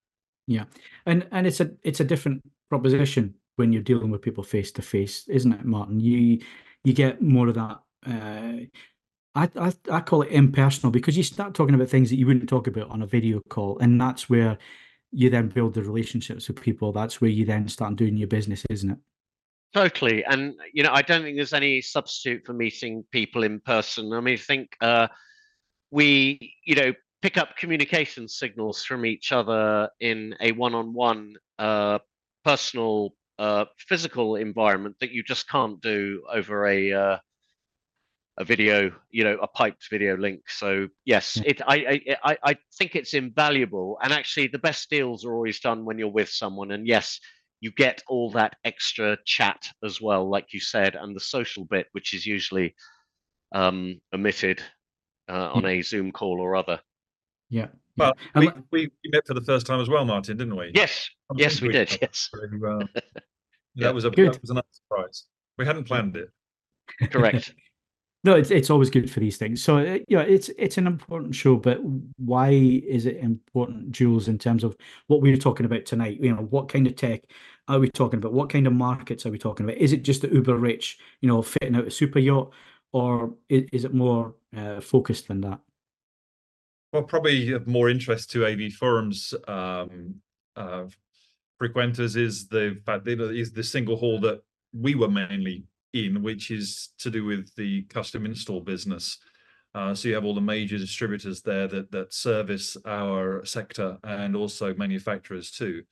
Yeah, 0.46 0.64
and 1.06 1.26
and 1.32 1.46
it's 1.46 1.60
a 1.60 1.70
it's 1.82 2.00
a 2.00 2.04
different 2.04 2.42
proposition 2.70 3.34
when 3.56 3.72
you're 3.72 3.82
dealing 3.82 4.10
with 4.10 4.22
people 4.22 4.44
face 4.44 4.72
to 4.72 4.82
face, 4.82 5.26
isn't 5.28 5.52
it, 5.52 5.64
Martin? 5.64 6.00
You 6.00 6.40
you 6.84 6.92
get 6.92 7.20
more 7.20 7.48
of 7.48 7.54
that. 7.54 7.78
Uh, 8.06 8.64
I, 9.34 9.50
I 9.56 9.72
I 9.90 10.00
call 10.00 10.22
it 10.22 10.32
impersonal 10.32 10.90
because 10.90 11.16
you 11.16 11.22
start 11.22 11.54
talking 11.54 11.74
about 11.74 11.88
things 11.88 12.10
that 12.10 12.16
you 12.16 12.26
wouldn't 12.26 12.48
talk 12.48 12.66
about 12.66 12.90
on 12.90 13.02
a 13.02 13.06
video 13.06 13.40
call, 13.50 13.78
and 13.80 14.00
that's 14.00 14.30
where 14.30 14.58
you 15.10 15.30
then 15.30 15.48
build 15.48 15.74
the 15.74 15.82
relationships 15.82 16.48
with 16.48 16.60
people. 16.60 16.92
That's 16.92 17.20
where 17.20 17.30
you 17.30 17.44
then 17.44 17.68
start 17.68 17.96
doing 17.96 18.16
your 18.16 18.28
business, 18.28 18.64
isn't 18.70 18.90
it? 18.90 18.98
Totally, 19.74 20.24
and 20.24 20.54
you 20.72 20.82
know, 20.82 20.92
I 20.92 21.02
don't 21.02 21.22
think 21.22 21.36
there's 21.36 21.52
any 21.52 21.82
substitute 21.82 22.46
for 22.46 22.54
meeting 22.54 23.04
people 23.12 23.42
in 23.42 23.60
person. 23.60 24.12
I 24.14 24.20
mean, 24.20 24.34
I 24.34 24.38
think 24.38 24.74
uh, 24.80 25.08
we, 25.90 26.54
you 26.64 26.74
know, 26.74 26.94
pick 27.22 27.36
up 27.36 27.56
communication 27.56 28.28
signals 28.28 28.84
from 28.84 29.04
each 29.06 29.32
other 29.32 29.90
in 30.00 30.34
a 30.40 30.52
one-on-one, 30.52 31.34
uh, 31.58 31.98
personal, 32.44 33.14
uh, 33.38 33.66
physical 33.78 34.36
environment 34.36 34.96
that 35.00 35.10
you 35.12 35.22
just 35.22 35.48
can't 35.48 35.80
do 35.82 36.24
over 36.32 36.66
a 36.66 36.92
uh, 36.92 37.18
a 38.38 38.44
video, 38.44 38.92
you 39.10 39.24
know, 39.24 39.36
a 39.42 39.48
piped 39.48 39.90
video 39.90 40.16
link. 40.16 40.48
So 40.48 40.88
yes, 41.04 41.38
it 41.44 41.60
I, 41.66 42.00
I 42.24 42.36
I 42.44 42.56
think 42.78 42.96
it's 42.96 43.14
invaluable, 43.14 43.98
and 44.02 44.12
actually, 44.12 44.46
the 44.46 44.58
best 44.58 44.88
deals 44.90 45.24
are 45.24 45.34
always 45.34 45.60
done 45.60 45.84
when 45.84 45.98
you're 45.98 46.08
with 46.08 46.30
someone. 46.30 46.70
And 46.70 46.86
yes, 46.86 47.20
you 47.60 47.72
get 47.72 48.02
all 48.08 48.30
that 48.30 48.56
extra 48.64 49.16
chat 49.24 49.66
as 49.84 50.00
well, 50.00 50.28
like 50.28 50.52
you 50.52 50.60
said, 50.60 50.94
and 50.94 51.14
the 51.14 51.20
social 51.20 51.64
bit, 51.64 51.86
which 51.92 52.14
is 52.14 52.24
usually 52.24 52.74
um, 53.52 54.00
omitted 54.14 54.62
uh, 55.28 55.50
on 55.52 55.64
a 55.66 55.82
Zoom 55.82 56.12
call 56.12 56.40
or 56.40 56.56
other. 56.56 56.80
Yeah. 57.50 57.66
Well, 57.96 58.14
we, 58.36 58.50
we, 58.70 58.90
met 59.06 59.26
for 59.26 59.34
the 59.34 59.42
first 59.42 59.66
time 59.66 59.80
as 59.80 59.88
well, 59.88 60.04
Martin, 60.04 60.36
didn't 60.36 60.56
we? 60.56 60.70
Yes. 60.72 61.10
I'm 61.30 61.38
yes, 61.38 61.60
we 61.60 61.70
did. 61.70 61.98
Yes. 62.00 62.30
Very, 62.32 62.82
uh, 62.82 62.86
that 63.76 63.94
was 63.94 64.04
a 64.04 64.10
that 64.10 64.40
was 64.40 64.50
a 64.50 64.54
nice 64.54 64.62
surprise. 64.70 65.24
We 65.56 65.66
hadn't 65.66 65.84
planned 65.84 66.16
it. 66.16 66.30
Correct. 67.10 67.54
no, 68.24 68.34
it's 68.34 68.50
it's 68.50 68.70
always 68.70 68.90
good 68.90 69.10
for 69.10 69.20
these 69.20 69.36
things. 69.36 69.62
So 69.62 69.78
uh, 69.78 69.98
yeah, 70.08 70.22
it's 70.22 70.50
it's 70.58 70.76
an 70.76 70.86
important 70.86 71.34
show, 71.34 71.56
but 71.56 71.78
why 72.16 72.50
is 72.50 73.06
it 73.06 73.18
important, 73.18 73.92
Jules, 73.92 74.26
in 74.26 74.38
terms 74.38 74.64
of 74.64 74.76
what 75.06 75.20
we 75.20 75.32
are 75.32 75.36
talking 75.36 75.66
about 75.66 75.86
tonight? 75.86 76.18
You 76.20 76.34
know, 76.34 76.42
what 76.42 76.68
kind 76.68 76.86
of 76.86 76.96
tech 76.96 77.22
are 77.68 77.78
we 77.78 77.88
talking 77.90 78.18
about? 78.18 78.32
What 78.32 78.50
kind 78.50 78.66
of 78.66 78.72
markets 78.72 79.24
are 79.24 79.30
we 79.30 79.38
talking 79.38 79.64
about? 79.64 79.78
Is 79.78 79.92
it 79.92 80.02
just 80.02 80.22
the 80.22 80.28
uber 80.28 80.56
rich, 80.56 80.98
you 81.20 81.28
know, 81.28 81.42
fitting 81.42 81.76
out 81.76 81.86
a 81.86 81.90
super 81.92 82.18
yacht, 82.18 82.50
or 82.92 83.34
is, 83.48 83.64
is 83.72 83.84
it 83.84 83.94
more 83.94 84.34
uh, 84.56 84.80
focused 84.80 85.28
than 85.28 85.40
that? 85.42 85.60
Well, 86.92 87.04
probably 87.04 87.56
more 87.66 87.88
interest 87.88 88.30
to 88.32 88.46
AV 88.46 88.72
Forums 88.72 89.32
um, 89.46 90.16
uh, 90.56 90.86
frequenters 91.58 92.16
is 92.16 92.48
the 92.48 92.80
fact 92.84 93.04
that 93.04 93.20
is 93.20 93.52
the 93.52 93.62
single 93.62 93.96
hall 93.96 94.18
that 94.20 94.42
we 94.72 94.94
were 94.94 95.10
mainly 95.10 95.64
in, 95.92 96.22
which 96.22 96.50
is 96.50 96.90
to 96.98 97.10
do 97.10 97.24
with 97.24 97.54
the 97.56 97.82
custom 97.84 98.26
install 98.26 98.60
business. 98.60 99.18
Uh, 99.74 99.94
so 99.94 100.08
you 100.08 100.14
have 100.14 100.24
all 100.24 100.34
the 100.34 100.40
major 100.40 100.78
distributors 100.78 101.42
there 101.42 101.68
that 101.68 102.12
service 102.12 102.76
our 102.86 103.44
sector 103.44 103.98
and 104.04 104.34
also 104.34 104.74
manufacturers 104.74 105.50
too. 105.50 105.82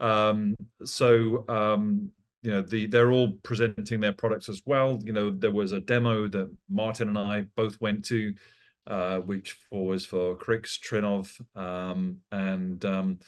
Um, 0.00 0.56
so 0.84 1.44
um, 1.48 2.10
you 2.42 2.50
know 2.50 2.62
the 2.62 2.86
they're 2.86 3.12
all 3.12 3.32
presenting 3.44 4.00
their 4.00 4.12
products 4.12 4.48
as 4.48 4.60
well. 4.66 4.98
You 5.04 5.12
know 5.12 5.30
there 5.30 5.52
was 5.52 5.72
a 5.72 5.80
demo 5.80 6.26
that 6.28 6.50
Martin 6.68 7.08
and 7.08 7.18
I 7.18 7.46
both 7.56 7.80
went 7.80 8.04
to, 8.06 8.34
uh, 8.88 9.18
which 9.18 9.56
was 9.70 10.04
for 10.04 10.36
Krix 10.36 10.78
Trinnov, 10.80 11.30
um, 11.56 12.18
and 12.32 13.18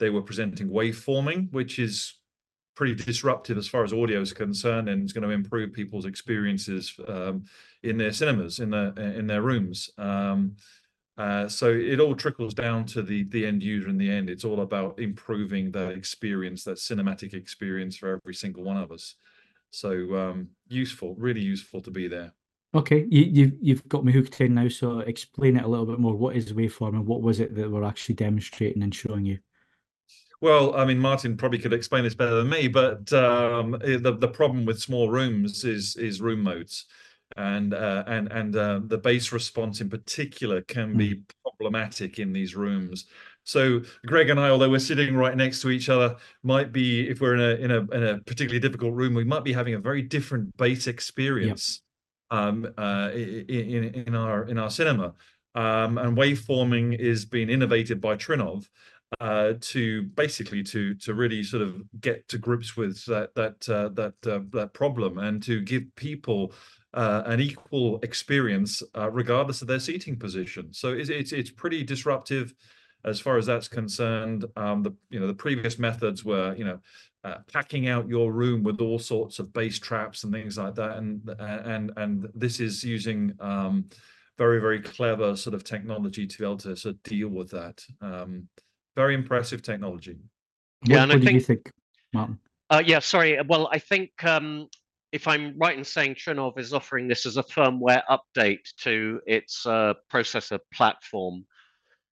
they 0.00 0.10
were 0.10 0.22
presenting 0.22 0.68
waveforming, 0.68 1.52
which 1.52 1.78
is 1.78 2.14
pretty 2.74 2.94
disruptive 2.94 3.58
as 3.58 3.68
far 3.68 3.84
as 3.84 3.92
audio 3.92 4.20
is 4.20 4.32
concerned, 4.32 4.88
and 4.88 5.02
it's 5.02 5.12
going 5.12 5.28
to 5.28 5.34
improve 5.34 5.72
people's 5.72 6.06
experiences 6.06 6.94
um, 7.08 7.44
in 7.82 7.96
their 7.96 8.12
cinemas, 8.12 8.58
in 8.60 8.70
their 8.70 8.92
in 8.98 9.26
their 9.26 9.42
rooms. 9.42 9.90
Um, 9.98 10.56
uh, 11.18 11.46
so 11.46 11.70
it 11.70 12.00
all 12.00 12.14
trickles 12.14 12.54
down 12.54 12.86
to 12.86 13.02
the 13.02 13.24
the 13.24 13.46
end 13.46 13.62
user 13.62 13.88
in 13.88 13.98
the 13.98 14.10
end. 14.10 14.30
It's 14.30 14.44
all 14.44 14.60
about 14.60 14.98
improving 14.98 15.70
that 15.72 15.92
experience, 15.92 16.64
that 16.64 16.78
cinematic 16.78 17.34
experience 17.34 17.96
for 17.96 18.20
every 18.22 18.34
single 18.34 18.62
one 18.62 18.78
of 18.78 18.90
us. 18.90 19.16
So 19.70 20.14
um, 20.16 20.48
useful, 20.68 21.14
really 21.16 21.40
useful 21.40 21.80
to 21.82 21.90
be 21.90 22.08
there. 22.08 22.32
Okay, 22.74 23.06
you, 23.10 23.22
you've 23.24 23.52
you've 23.60 23.88
got 23.88 24.04
me 24.04 24.12
hooked 24.12 24.40
in 24.40 24.54
now. 24.54 24.68
So 24.68 25.00
explain 25.00 25.56
it 25.56 25.64
a 25.64 25.68
little 25.68 25.86
bit 25.86 25.98
more. 25.98 26.14
What 26.14 26.36
is 26.36 26.52
waveform, 26.52 26.94
and 26.94 27.06
what 27.06 27.20
was 27.20 27.40
it 27.40 27.54
that 27.54 27.70
we're 27.70 27.84
actually 27.84 28.14
demonstrating 28.14 28.82
and 28.82 28.94
showing 28.94 29.26
you? 29.26 29.38
Well, 30.42 30.74
I 30.74 30.84
mean, 30.84 30.98
Martin 30.98 31.36
probably 31.36 31.60
could 31.60 31.72
explain 31.72 32.02
this 32.02 32.16
better 32.16 32.34
than 32.34 32.48
me, 32.48 32.66
but 32.66 33.12
um, 33.12 33.76
eh, 33.76 33.96
the 34.00 34.16
the 34.18 34.26
problem 34.26 34.66
with 34.66 34.82
small 34.82 35.08
rooms 35.08 35.64
is 35.64 35.94
is 35.94 36.20
room 36.20 36.42
modes, 36.42 36.86
and 37.36 37.72
uh, 37.72 38.02
and 38.08 38.26
and 38.32 38.56
uh, 38.56 38.80
the 38.84 38.98
bass 38.98 39.30
response 39.30 39.80
in 39.80 39.88
particular 39.88 40.60
can 40.62 40.96
be 40.96 41.14
hmm. 41.14 41.20
problematic 41.44 42.18
in 42.18 42.32
these 42.32 42.56
rooms. 42.56 43.06
So 43.44 43.82
Greg 44.04 44.30
and 44.30 44.40
I, 44.40 44.48
although 44.48 44.68
we're 44.68 44.80
sitting 44.80 45.14
right 45.16 45.36
next 45.36 45.62
to 45.62 45.70
each 45.70 45.88
other, 45.88 46.16
might 46.42 46.72
be 46.72 47.08
if 47.08 47.20
we're 47.20 47.34
in 47.34 47.40
a 47.40 47.64
in 47.64 47.70
a 47.70 47.96
in 47.96 48.02
a 48.02 48.18
particularly 48.22 48.58
difficult 48.58 48.94
room, 48.94 49.14
we 49.14 49.22
might 49.22 49.44
be 49.44 49.52
having 49.52 49.74
a 49.74 49.78
very 49.78 50.02
different 50.02 50.56
bass 50.56 50.88
experience 50.88 51.82
yep. 52.32 52.40
um, 52.40 52.74
uh, 52.76 53.10
in 53.12 54.04
in 54.08 54.14
our 54.16 54.48
in 54.48 54.58
our 54.58 54.70
cinema. 54.70 55.14
Um, 55.54 55.98
and 55.98 56.16
waveforming 56.16 56.98
is 56.98 57.26
being 57.26 57.50
innovated 57.50 58.00
by 58.00 58.16
Trinnov 58.16 58.66
uh, 59.20 59.54
to 59.60 60.02
basically 60.02 60.62
to 60.62 60.94
to 60.94 61.14
really 61.14 61.42
sort 61.42 61.62
of 61.62 61.82
get 62.00 62.26
to 62.28 62.38
grips 62.38 62.76
with 62.76 63.04
that 63.06 63.34
that 63.34 63.68
uh, 63.68 63.88
that 63.90 64.14
uh, 64.26 64.40
that 64.50 64.72
problem 64.74 65.18
and 65.18 65.42
to 65.42 65.60
give 65.60 65.84
people 65.96 66.52
uh, 66.94 67.22
an 67.26 67.40
equal 67.40 67.98
experience 68.02 68.82
uh, 68.96 69.10
regardless 69.10 69.62
of 69.62 69.68
their 69.68 69.80
seating 69.80 70.18
position. 70.18 70.72
So 70.72 70.92
it's 70.92 71.08
it's, 71.08 71.32
it's 71.32 71.50
pretty 71.50 71.82
disruptive 71.84 72.54
as 73.04 73.18
far 73.20 73.36
as 73.36 73.46
that's 73.46 73.68
concerned. 73.68 74.44
Um, 74.56 74.82
the 74.82 74.94
you 75.10 75.20
know 75.20 75.26
the 75.26 75.34
previous 75.34 75.78
methods 75.78 76.24
were 76.24 76.54
you 76.56 76.64
know 76.64 76.78
uh, 77.24 77.38
packing 77.52 77.88
out 77.88 78.08
your 78.08 78.32
room 78.32 78.62
with 78.62 78.80
all 78.80 78.98
sorts 78.98 79.38
of 79.38 79.52
bass 79.52 79.78
traps 79.78 80.24
and 80.24 80.32
things 80.32 80.58
like 80.58 80.74
that, 80.74 80.98
and 80.98 81.28
and 81.38 81.92
and 81.96 82.28
this 82.34 82.60
is 82.60 82.84
using 82.84 83.34
um, 83.40 83.86
very 84.38 84.60
very 84.60 84.80
clever 84.80 85.36
sort 85.36 85.54
of 85.54 85.64
technology 85.64 86.26
to 86.26 86.38
be 86.38 86.44
able 86.44 86.56
to 86.58 86.76
sort 86.76 86.94
of 86.94 87.02
deal 87.02 87.28
with 87.28 87.50
that. 87.50 87.82
Um, 88.00 88.48
very 88.96 89.14
impressive 89.14 89.62
technology. 89.62 90.18
Yeah, 90.84 90.96
what, 90.96 91.02
and 91.02 91.08
what 91.10 91.16
I 91.16 91.18
did 91.18 91.24
think, 91.24 91.34
you 91.34 91.40
think, 91.40 91.72
Martin? 92.12 92.38
Uh, 92.70 92.82
yeah, 92.84 92.98
sorry. 92.98 93.38
Well, 93.46 93.68
I 93.72 93.78
think 93.78 94.10
um, 94.24 94.68
if 95.12 95.28
I'm 95.28 95.54
right 95.58 95.76
in 95.76 95.84
saying 95.84 96.14
Trinnov 96.14 96.58
is 96.58 96.72
offering 96.72 97.06
this 97.06 97.26
as 97.26 97.36
a 97.36 97.42
firmware 97.42 98.02
update 98.10 98.74
to 98.78 99.20
its 99.26 99.66
uh, 99.66 99.94
processor 100.12 100.58
platform, 100.72 101.44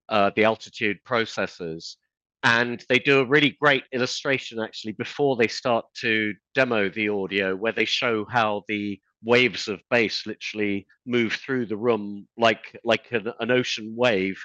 uh, 0.09 0.31
the 0.35 0.43
Altitude 0.43 0.97
processors, 1.07 1.95
and 2.43 2.83
they 2.89 2.99
do 2.99 3.19
a 3.19 3.25
really 3.25 3.57
great 3.59 3.83
illustration 3.93 4.59
actually 4.59 4.93
before 4.93 5.35
they 5.35 5.47
start 5.47 5.85
to 6.01 6.33
demo 6.55 6.89
the 6.89 7.09
audio, 7.09 7.55
where 7.55 7.73
they 7.73 7.85
show 7.85 8.25
how 8.29 8.63
the 8.67 8.99
waves 9.23 9.67
of 9.67 9.81
bass 9.89 10.25
literally 10.25 10.87
move 11.05 11.33
through 11.33 11.65
the 11.65 11.75
room 11.75 12.25
like 12.37 12.79
like 12.85 13.11
an, 13.11 13.31
an 13.39 13.51
ocean 13.51 13.93
wave 13.97 14.41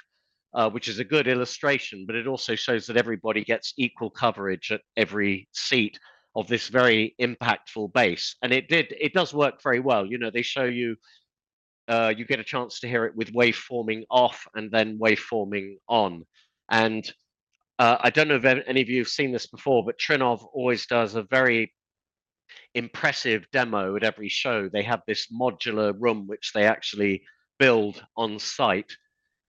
uh, 0.55 0.69
which 0.69 0.87
is 0.87 0.99
a 0.99 1.03
good 1.03 1.27
illustration, 1.27 2.05
but 2.07 2.15
it 2.15 2.27
also 2.27 2.55
shows 2.55 2.85
that 2.85 2.95
everybody 2.95 3.43
gets 3.43 3.73
equal 3.77 4.09
coverage 4.09 4.71
at 4.71 4.81
every 4.95 5.47
seat 5.51 5.99
of 6.35 6.47
this 6.47 6.69
very 6.69 7.13
impactful 7.21 7.91
bass. 7.93 8.35
And 8.41 8.53
it 8.53 8.69
did, 8.69 8.93
it 8.99 9.13
does 9.13 9.33
work 9.33 9.61
very 9.61 9.81
well. 9.81 10.05
You 10.05 10.17
know, 10.17 10.31
they 10.31 10.41
show 10.41 10.63
you, 10.63 10.95
uh, 11.89 12.13
you 12.15 12.25
get 12.25 12.39
a 12.39 12.43
chance 12.43 12.79
to 12.79 12.87
hear 12.87 13.05
it 13.05 13.15
with 13.15 13.33
waveforming 13.33 14.03
off 14.09 14.47
and 14.55 14.71
then 14.71 14.97
waveforming 14.97 15.75
on. 15.89 16.25
And 16.71 17.09
uh, 17.77 17.97
I 17.99 18.09
don't 18.09 18.29
know 18.29 18.35
if 18.35 18.45
any 18.45 18.81
of 18.81 18.89
you 18.89 18.99
have 18.99 19.09
seen 19.09 19.33
this 19.33 19.47
before, 19.47 19.83
but 19.85 19.99
Trinnov 19.99 20.45
always 20.53 20.85
does 20.87 21.15
a 21.15 21.23
very 21.23 21.73
impressive 22.75 23.45
demo 23.51 23.97
at 23.97 24.03
every 24.03 24.29
show. 24.29 24.69
They 24.69 24.83
have 24.83 25.01
this 25.05 25.27
modular 25.27 25.93
room 25.99 26.27
which 26.27 26.51
they 26.53 26.63
actually 26.63 27.23
build 27.59 28.01
on 28.15 28.39
site 28.39 28.95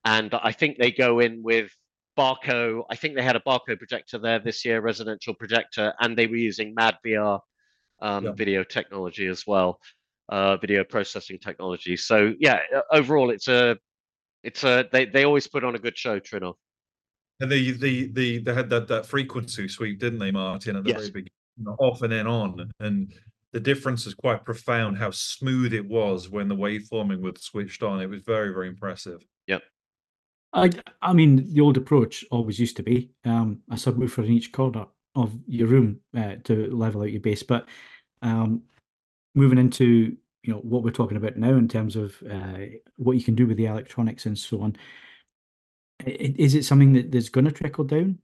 and 0.07 0.33
I 0.35 0.53
think 0.53 0.79
they 0.79 0.92
go 0.92 1.19
in 1.19 1.42
with 1.42 1.71
Barco. 2.16 2.85
I 2.88 2.95
think 2.95 3.16
they 3.16 3.23
had 3.23 3.35
a 3.37 3.40
Barco 3.40 3.77
projector 3.77 4.19
there 4.19 4.38
this 4.38 4.64
year, 4.64 4.81
residential 4.81 5.35
projector, 5.35 5.92
and 6.01 6.16
they 6.16 6.29
were 6.29 6.37
using 6.37 6.75
MadVR 6.77 7.40
um, 8.01 8.25
yeah. 8.25 8.33
video 8.33 8.62
technology 8.62 9.27
as 9.27 9.45
well, 9.49 9.81
uh, 10.29 10.57
video 10.59 10.85
processing 10.85 11.38
technology. 11.40 11.97
So 11.97 12.35
yeah, 12.38 12.61
overall, 12.92 13.31
it's 13.31 13.49
a, 13.49 13.77
it's 14.45 14.62
a. 14.62 14.88
They 14.92 15.07
they 15.07 15.25
always 15.25 15.49
put 15.49 15.64
on 15.64 15.75
a 15.75 15.79
good 15.79 15.99
show, 15.99 16.21
Trinnov. 16.21 16.55
And 17.40 17.51
the 17.51 17.73
the 17.73 18.07
the 18.12 18.38
they 18.38 18.55
had 18.55 18.71
that 18.71 18.87
that 18.87 19.07
frequency 19.07 19.66
sweep, 19.66 19.99
didn't 19.99 20.21
they, 20.21 20.31
Martin? 20.31 20.77
At 20.77 20.85
the 20.85 20.90
yes. 20.90 20.99
very 21.01 21.11
beginning, 21.11 21.77
off 21.81 22.03
and 22.03 22.12
then 22.12 22.29
on, 22.29 22.71
and 22.79 23.12
the 23.53 23.61
difference 23.61 24.07
is 24.07 24.14
quite 24.14 24.45
profound. 24.45 24.99
How 24.99 25.11
smooth 25.11 25.75
it 25.75 25.87
was 25.87 26.31
when 26.31 26.47
the 26.47 26.55
waveforming 26.55 27.23
was 27.23 27.42
switched 27.42 27.83
on. 27.83 28.01
It 28.01 28.09
was 28.09 28.23
very 28.23 28.55
very 28.55 28.69
impressive. 28.69 29.21
I, 30.57 30.71
I 31.03 31.12
mean, 31.12 31.53
the 31.53 31.61
old 31.61 31.77
approach 31.77 32.25
always 32.31 32.59
used 32.59 32.77
to 32.79 32.83
be 32.83 33.11
um, 33.25 33.61
a 33.71 33.75
subwoofer 33.75 34.25
in 34.25 34.33
each 34.33 34.53
corner 34.53 34.87
of 35.14 35.38
your 35.47 35.69
room 35.69 36.01
uh, 36.16 36.37
to 36.45 36.75
level 36.75 37.03
out 37.03 37.12
your 37.12 37.21
bass. 37.21 37.42
But 37.42 37.69
um, 38.23 38.62
moving 39.35 39.59
into 39.59 40.16
you 40.42 40.53
know 40.53 40.61
what 40.61 40.83
we're 40.83 40.90
talking 40.90 41.16
about 41.19 41.37
now 41.37 41.57
in 41.57 41.69
terms 41.69 41.95
of 41.95 42.16
uh, 42.31 42.59
what 42.97 43.16
you 43.16 43.23
can 43.23 43.35
do 43.35 43.47
with 43.47 43.59
the 43.59 43.66
electronics 43.66 44.27
and 44.27 44.38
so 44.38 44.62
on, 44.62 44.77
is 46.07 46.55
it 46.55 46.64
something 46.64 46.92
that 46.95 47.14
is 47.14 47.29
going 47.29 47.45
to 47.45 47.53
trickle 47.53 47.85
down? 47.85 48.19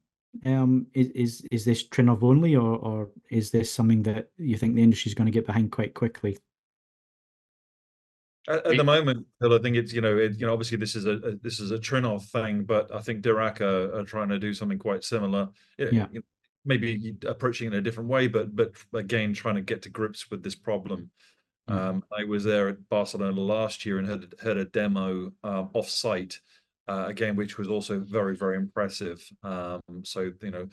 Um, 0.47 0.87
is 0.95 1.09
is 1.09 1.47
is 1.51 1.65
this 1.67 1.87
Trinnov 1.87 2.23
only, 2.23 2.57
or 2.57 2.77
or 2.77 3.11
is 3.31 3.51
this 3.51 3.71
something 3.71 4.03
that 4.05 4.31
you 4.39 4.57
think 4.57 4.75
the 4.75 4.83
industry 4.83 5.11
is 5.11 5.15
going 5.15 5.27
to 5.27 5.33
get 5.33 5.47
behind 5.47 5.71
quite 5.71 5.93
quickly? 5.93 6.39
At, 8.49 8.67
at 8.67 8.77
the 8.77 8.85
moment, 8.85 9.27
Phil, 9.41 9.55
I 9.55 9.59
think 9.59 9.77
it's 9.77 9.93
you 9.93 10.01
know 10.01 10.17
it, 10.17 10.39
you 10.39 10.47
know 10.47 10.53
obviously 10.53 10.79
this 10.79 10.97
is 10.97 11.07
a, 11.07 11.13
a 11.13 11.37
this 11.37 11.61
is 11.61 11.71
a 11.71 11.79
Trinnov 11.79 12.25
thing, 12.25 12.65
but 12.65 12.93
I 12.93 13.01
think 13.01 13.23
Dirac 13.23 13.61
are, 13.61 14.01
are 14.01 14.05
trying 14.05 14.29
to 14.31 14.39
do 14.39 14.53
something 14.53 14.79
quite 14.79 15.05
similar. 15.05 15.49
Yeah. 15.79 15.87
You 15.91 16.01
know, 16.01 16.21
maybe 16.65 17.17
approaching 17.27 17.69
it 17.69 17.73
in 17.73 17.79
a 17.79 17.83
different 17.83 18.09
way, 18.09 18.27
but 18.27 18.55
but 18.55 18.73
again 18.95 19.33
trying 19.33 19.57
to 19.57 19.61
get 19.61 19.83
to 19.83 19.91
grips 19.91 20.31
with 20.31 20.43
this 20.43 20.57
problem. 20.57 21.11
Mm. 21.71 21.75
Um, 21.75 22.05
I 22.17 22.25
was 22.25 22.43
there 22.43 22.69
at 22.69 22.89
Barcelona 22.89 23.41
last 23.41 23.87
year 23.87 23.99
and 23.99 24.09
had 24.09 24.35
heard 24.41 24.57
a 24.57 24.65
demo 24.65 25.33
um, 25.45 25.71
off 25.75 25.89
site 25.89 26.41
uh, 26.89 27.05
again, 27.07 27.37
which 27.37 27.59
was 27.59 27.69
also 27.69 28.01
very 28.01 28.37
very 28.37 28.57
impressive. 28.57 29.25
Um, 29.45 29.81
so 30.03 30.33
you 30.43 30.51
know, 30.51 30.69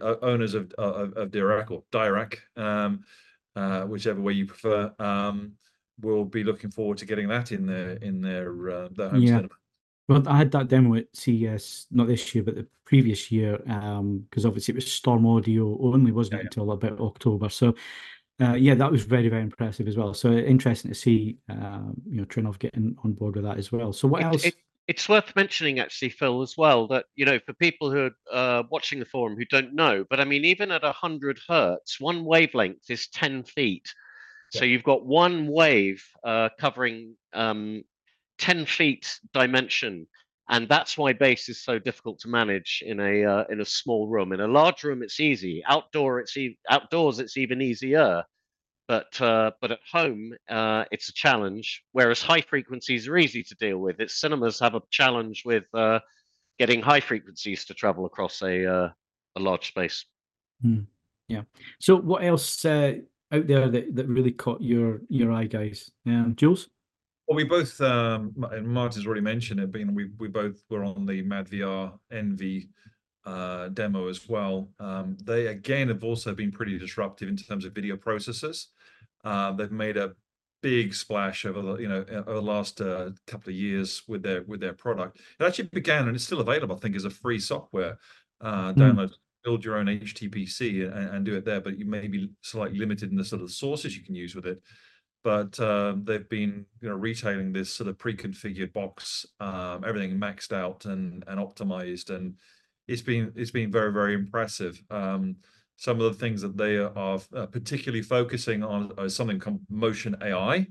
uh, 0.00 0.16
owners 0.22 0.54
of 0.54 0.72
of, 0.72 1.12
of 1.14 1.30
Dirac 1.30 1.70
or 1.70 1.84
Dirac, 1.92 2.38
um, 2.56 3.04
uh, 3.54 3.82
whichever 3.82 4.20
way 4.20 4.32
you 4.32 4.46
prefer. 4.46 4.92
Um, 4.98 5.52
will 6.00 6.24
be 6.24 6.44
looking 6.44 6.70
forward 6.70 6.98
to 6.98 7.06
getting 7.06 7.28
that 7.28 7.52
in 7.52 7.66
their 7.66 7.92
in 7.92 8.20
their 8.20 8.70
uh, 8.70 8.88
their 8.92 9.10
home 9.10 9.22
yeah. 9.22 9.36
cinema. 9.36 9.54
Well, 10.08 10.28
I 10.28 10.36
had 10.36 10.50
that 10.52 10.68
demo 10.68 10.96
at 10.96 11.06
CES, 11.14 11.86
not 11.90 12.08
this 12.08 12.34
year, 12.34 12.42
but 12.42 12.56
the 12.56 12.66
previous 12.84 13.30
year, 13.30 13.58
because 13.58 14.44
um, 14.44 14.46
obviously 14.46 14.72
it 14.72 14.76
was 14.76 14.92
Storm 14.92 15.24
Audio 15.26 15.78
only, 15.80 16.10
wasn't 16.10 16.34
yeah, 16.34 16.40
it, 16.40 16.44
until 16.46 16.72
about 16.72 17.00
October. 17.00 17.48
So, 17.48 17.74
uh, 18.40 18.54
yeah, 18.54 18.74
that 18.74 18.90
was 18.90 19.04
very, 19.04 19.28
very 19.28 19.42
impressive 19.42 19.86
as 19.86 19.96
well. 19.96 20.12
So 20.12 20.32
interesting 20.32 20.90
to 20.90 20.94
see, 20.94 21.38
uh, 21.48 21.82
you 22.04 22.16
know, 22.16 22.24
Trinnov 22.24 22.58
getting 22.58 22.96
on 23.04 23.12
board 23.12 23.36
with 23.36 23.44
that 23.44 23.58
as 23.58 23.70
well. 23.70 23.92
So, 23.92 24.08
what 24.08 24.22
it, 24.22 24.24
else? 24.24 24.44
It, 24.44 24.54
it's 24.88 25.08
worth 25.08 25.34
mentioning, 25.36 25.78
actually, 25.78 26.10
Phil, 26.10 26.42
as 26.42 26.56
well, 26.56 26.88
that 26.88 27.06
you 27.14 27.24
know, 27.24 27.38
for 27.46 27.52
people 27.54 27.90
who 27.90 28.10
are 28.32 28.60
uh, 28.60 28.62
watching 28.70 28.98
the 28.98 29.04
forum 29.04 29.36
who 29.36 29.44
don't 29.44 29.74
know, 29.74 30.04
but 30.10 30.20
I 30.20 30.24
mean, 30.24 30.44
even 30.44 30.72
at 30.72 30.82
hundred 30.82 31.38
hertz, 31.48 32.00
one 32.00 32.24
wavelength 32.24 32.90
is 32.90 33.06
ten 33.06 33.44
feet. 33.44 33.94
So 34.52 34.64
you've 34.66 34.82
got 34.82 35.06
one 35.06 35.46
wave 35.46 36.04
uh, 36.24 36.50
covering 36.60 37.16
um, 37.32 37.84
10 38.38 38.66
feet 38.66 39.18
dimension. 39.32 40.06
And 40.50 40.68
that's 40.68 40.98
why 40.98 41.14
bass 41.14 41.48
is 41.48 41.64
so 41.64 41.78
difficult 41.78 42.18
to 42.20 42.28
manage 42.28 42.82
in 42.84 43.00
a 43.00 43.24
uh, 43.24 43.44
in 43.48 43.60
a 43.60 43.64
small 43.64 44.08
room. 44.08 44.32
In 44.32 44.40
a 44.40 44.48
large 44.48 44.84
room, 44.84 45.02
it's 45.02 45.20
easy. 45.20 45.62
Outdoor, 45.66 46.20
it's 46.20 46.36
e- 46.36 46.58
outdoors, 46.68 47.18
it's 47.18 47.38
even 47.38 47.62
easier. 47.62 48.24
But 48.88 49.18
uh, 49.20 49.52
but 49.60 49.70
at 49.70 49.78
home, 49.90 50.34
uh, 50.50 50.84
it's 50.90 51.08
a 51.08 51.14
challenge. 51.14 51.82
Whereas 51.92 52.20
high 52.20 52.42
frequencies 52.42 53.08
are 53.08 53.16
easy 53.16 53.42
to 53.44 53.54
deal 53.54 53.78
with. 53.78 54.00
Its 54.00 54.20
cinemas 54.20 54.58
have 54.58 54.74
a 54.74 54.82
challenge 54.90 55.44
with 55.46 55.64
uh, 55.72 56.00
getting 56.58 56.82
high 56.82 57.00
frequencies 57.00 57.64
to 57.66 57.74
travel 57.74 58.04
across 58.04 58.42
a 58.42 58.66
uh, 58.66 58.88
a 59.36 59.40
large 59.40 59.68
space. 59.68 60.04
Mm, 60.62 60.86
yeah. 61.28 61.42
So 61.80 61.96
what 61.96 62.24
else 62.24 62.64
uh, 62.64 62.96
out 63.32 63.46
there 63.46 63.68
that, 63.68 63.96
that 63.96 64.08
really 64.08 64.32
caught 64.32 64.60
your 64.60 65.00
your 65.08 65.32
eye, 65.32 65.44
guys? 65.44 65.90
Um, 66.06 66.34
Jules. 66.36 66.68
Well, 67.26 67.36
we 67.36 67.44
both, 67.44 67.80
um, 67.80 68.34
and 68.50 68.66
Martin's 68.66 69.06
already 69.06 69.20
mentioned 69.20 69.60
it, 69.60 69.72
but 69.72 69.78
you 69.78 69.86
know, 69.86 69.92
we 69.92 70.10
we 70.18 70.28
both 70.28 70.62
were 70.68 70.84
on 70.84 71.06
the 71.06 71.22
MadVR 71.22 71.98
Envy 72.10 72.68
uh, 73.24 73.68
demo 73.68 74.08
as 74.08 74.28
well. 74.28 74.68
Um, 74.78 75.16
they 75.22 75.46
again 75.46 75.88
have 75.88 76.04
also 76.04 76.34
been 76.34 76.52
pretty 76.52 76.78
disruptive 76.78 77.28
in 77.28 77.36
terms 77.36 77.64
of 77.64 77.72
video 77.72 77.96
processors. 77.96 78.66
Uh, 79.24 79.52
they've 79.52 79.72
made 79.72 79.96
a 79.96 80.12
big 80.62 80.94
splash 80.94 81.44
over 81.44 81.60
the 81.60 81.76
you 81.76 81.88
know 81.88 82.04
over 82.10 82.34
the 82.34 82.42
last 82.42 82.80
uh, 82.80 83.10
couple 83.26 83.50
of 83.50 83.56
years 83.56 84.02
with 84.08 84.22
their 84.22 84.42
with 84.42 84.60
their 84.60 84.72
product. 84.72 85.18
It 85.38 85.44
actually 85.44 85.68
began 85.72 86.06
and 86.06 86.16
it's 86.16 86.24
still 86.24 86.40
available, 86.40 86.76
I 86.76 86.78
think, 86.80 86.96
as 86.96 87.04
a 87.04 87.10
free 87.10 87.38
software 87.38 87.98
uh, 88.40 88.72
mm. 88.72 88.76
download 88.76 89.12
build 89.44 89.64
your 89.64 89.76
own 89.76 89.86
HTPC 89.86 90.84
and, 90.84 91.14
and, 91.14 91.24
do 91.24 91.36
it 91.36 91.44
there, 91.44 91.60
but 91.60 91.78
you 91.78 91.84
may 91.84 92.08
be 92.08 92.30
slightly 92.42 92.78
limited 92.78 93.10
in 93.10 93.16
the 93.16 93.24
sort 93.24 93.42
of 93.42 93.50
sources 93.50 93.96
you 93.96 94.04
can 94.04 94.14
use 94.14 94.34
with 94.34 94.46
it. 94.46 94.62
But 95.24 95.58
um, 95.60 96.04
they've 96.04 96.28
been, 96.28 96.66
you 96.80 96.88
know, 96.88 96.96
retailing 96.96 97.52
this 97.52 97.72
sort 97.72 97.88
of 97.88 97.98
pre-configured 97.98 98.72
box, 98.72 99.24
um, 99.40 99.84
everything 99.86 100.18
maxed 100.18 100.52
out 100.52 100.84
and 100.84 101.22
and 101.28 101.38
optimized, 101.38 102.10
and 102.10 102.34
it's 102.88 103.02
been 103.02 103.32
it's 103.36 103.52
been 103.52 103.70
very 103.70 103.92
very 103.92 104.14
impressive. 104.14 104.82
Um, 104.90 105.36
some 105.76 106.00
of 106.00 106.12
the 106.12 106.18
things 106.18 106.42
that 106.42 106.56
they 106.56 106.78
are 106.78 107.20
uh, 107.36 107.46
particularly 107.46 108.02
focusing 108.02 108.62
on 108.62 108.92
is 108.98 109.14
something 109.14 109.38
called 109.38 109.60
motion 109.68 110.16
AI, 110.22 110.66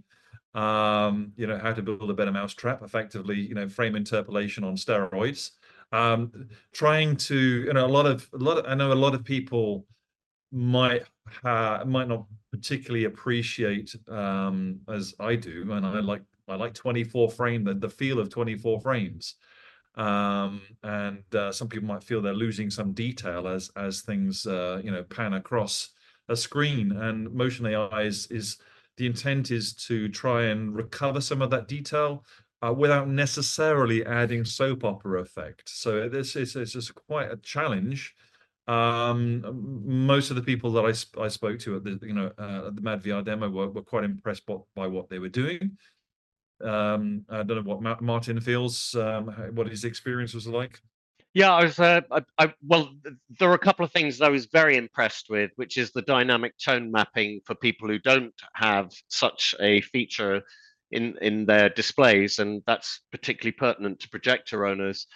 um, 0.54 1.32
you 1.38 1.48
know, 1.48 1.58
how 1.58 1.74
to 1.74 1.82
build 1.82 2.10
a 2.10 2.14
better 2.14 2.32
mousetrap, 2.32 2.82
effectively, 2.84 3.40
you 3.40 3.56
know, 3.56 3.68
frame 3.68 3.96
interpolation 3.96 4.64
on 4.64 4.76
steroids. 4.76 5.52
Um, 5.92 6.48
trying 6.74 7.18
to, 7.18 7.36
you 7.36 7.74
know, 7.74 7.86
a 7.86 7.88
lot 7.88 8.06
of, 8.06 8.30
a 8.34 8.38
lot 8.38 8.58
of, 8.58 8.66
I 8.66 8.76
know 8.76 8.92
a 8.92 8.96
lot 8.96 9.14
of 9.14 9.24
people 9.24 9.86
might 10.52 11.04
ha 11.44 11.84
might 11.86 12.08
not 12.08 12.26
particularly 12.52 13.06
appreciate 13.06 13.96
um, 14.10 14.80
as 14.90 15.14
I 15.20 15.36
do, 15.36 15.72
and 15.72 15.86
I 15.86 16.00
like 16.00 16.24
I 16.48 16.56
like 16.56 16.74
24 16.74 17.32
frame 17.32 17.64
the 17.64 17.74
the 17.74 17.90
feel 17.90 18.20
of 18.20 18.30
24 18.30 18.82
frames. 18.82 19.36
Um, 19.96 20.62
and 20.84 21.24
uh, 21.36 21.52
some 21.52 21.68
people 21.68 21.88
might 21.88 22.04
feel 22.04 22.22
they're 22.22 22.34
losing 22.34 22.70
some 22.70 22.94
detail 22.94 23.48
as 23.48 23.70
as 23.76 24.02
things 24.02 24.46
uh, 24.46 24.82
you 24.84 24.92
know 24.92 25.04
pan 25.04 25.34
across 25.34 25.90
a 26.30 26.36
screen. 26.36 26.92
And 26.92 27.32
motion 27.34 27.66
AI 27.66 28.04
is 28.04 28.28
is 28.28 28.58
the 28.98 29.06
intent 29.06 29.52
is 29.52 29.74
to 29.88 30.10
try 30.10 30.44
and 30.46 30.76
recover 30.76 31.22
some 31.22 31.42
of 31.42 31.50
that 31.52 31.68
detail 31.68 32.24
uh, 32.66 32.74
without 32.74 33.08
necessarily 33.08 34.06
adding 34.06 34.46
soap 34.46 34.84
opera 34.84 35.22
effect. 35.22 35.70
So 35.70 36.08
this 36.08 36.36
is 36.36 36.56
it's 36.56 36.74
just 36.74 36.94
quite 36.96 37.32
a 37.32 37.38
challenge. 37.38 38.16
Um, 38.68 39.84
most 39.86 40.30
of 40.30 40.36
the 40.36 40.42
people 40.42 40.72
that 40.74 40.86
I, 40.86 40.92
sp 40.94 41.18
I 41.20 41.28
spoke 41.28 41.60
to 41.60 41.76
at 41.78 41.84
the 41.84 42.00
you 42.04 42.14
know 42.14 42.32
uh, 42.38 42.68
at 42.68 42.76
the 42.76 42.82
Mad 42.82 43.02
VR 43.02 43.26
demo 43.26 43.50
were, 43.50 43.70
were 43.70 43.82
quite 43.82 44.04
impressed 44.04 44.46
by, 44.46 44.58
by 44.76 44.88
what 44.88 45.10
they 45.10 45.20
were 45.20 45.30
doing. 45.30 45.78
Um, 46.64 47.26
I 47.30 47.44
don't 47.44 47.58
know 47.58 47.70
what 47.70 47.82
Ma 47.82 47.98
Martin 48.00 48.40
feels, 48.40 48.94
um, 48.96 49.28
what 49.56 49.68
his 49.68 49.84
experience 49.84 50.34
was 50.34 50.48
like. 50.48 50.80
Yeah, 51.34 51.54
I 51.54 51.64
was. 51.64 51.80
Uh, 51.80 52.02
I, 52.12 52.22
I, 52.38 52.54
well, 52.62 52.92
there 53.40 53.50
are 53.50 53.56
a 53.56 53.60
couple 53.60 53.86
of 53.86 53.92
things 53.92 54.18
that 54.18 54.26
I 54.26 54.30
was 54.30 54.48
very 54.48 54.76
impressed 54.76 55.28
with, 55.30 55.52
which 55.56 55.78
is 55.78 55.92
the 55.92 56.02
dynamic 56.02 56.58
tone 56.58 56.92
mapping 56.92 57.40
for 57.46 57.56
people 57.56 57.88
who 57.88 58.00
don't 58.00 58.34
have 58.54 58.92
such 59.08 59.56
a 59.62 59.82
feature 59.82 60.42
in 60.92 61.18
in 61.22 61.46
their 61.46 61.70
displays, 61.70 62.40
and 62.40 62.62
that's 62.68 63.02
particularly 63.12 63.54
pertinent 63.54 64.00
to 64.02 64.10
projector 64.10 64.66
owners. 64.66 65.08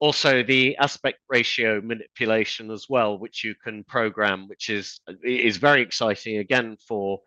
Also, 0.00 0.42
the 0.42 0.76
aspect 0.76 1.18
ratio 1.28 1.80
manipulation 1.80 2.70
as 2.70 2.86
well, 2.88 3.18
which 3.18 3.42
you 3.42 3.54
can 3.54 3.84
program, 3.84 4.48
which 4.48 4.70
is 4.70 5.00
is 5.24 5.56
very 5.56 5.82
exciting 5.82 6.38
again 6.38 6.76
for 6.86 7.20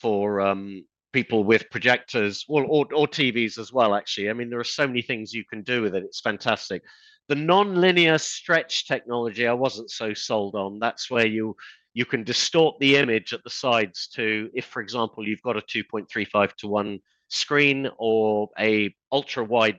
for 0.00 0.40
um, 0.40 0.84
people 1.12 1.44
with 1.44 1.70
projectors 1.70 2.44
or, 2.46 2.64
or, 2.64 2.86
or 2.94 3.06
TVs 3.08 3.58
as 3.58 3.72
well. 3.72 3.94
Actually, 3.94 4.28
I 4.28 4.34
mean, 4.34 4.50
there 4.50 4.60
are 4.60 4.64
so 4.64 4.86
many 4.86 5.00
things 5.00 5.32
you 5.32 5.44
can 5.44 5.62
do 5.62 5.80
with 5.80 5.94
it. 5.94 6.04
It's 6.04 6.20
fantastic. 6.20 6.82
The 7.28 7.34
non-linear 7.34 8.18
stretch 8.18 8.86
technology, 8.86 9.46
I 9.46 9.54
wasn't 9.54 9.90
so 9.90 10.12
sold 10.12 10.54
on. 10.54 10.78
That's 10.78 11.10
where 11.10 11.26
you 11.26 11.56
you 11.94 12.04
can 12.04 12.22
distort 12.24 12.78
the 12.78 12.96
image 12.96 13.32
at 13.32 13.42
the 13.42 13.50
sides 13.50 14.08
to, 14.08 14.50
if 14.52 14.66
for 14.66 14.82
example 14.82 15.26
you've 15.26 15.40
got 15.40 15.56
a 15.56 15.62
2.35 15.62 16.54
to 16.56 16.68
one 16.68 16.98
screen 17.28 17.88
or 17.98 18.48
a 18.58 18.94
ultra 19.12 19.44
wide 19.44 19.78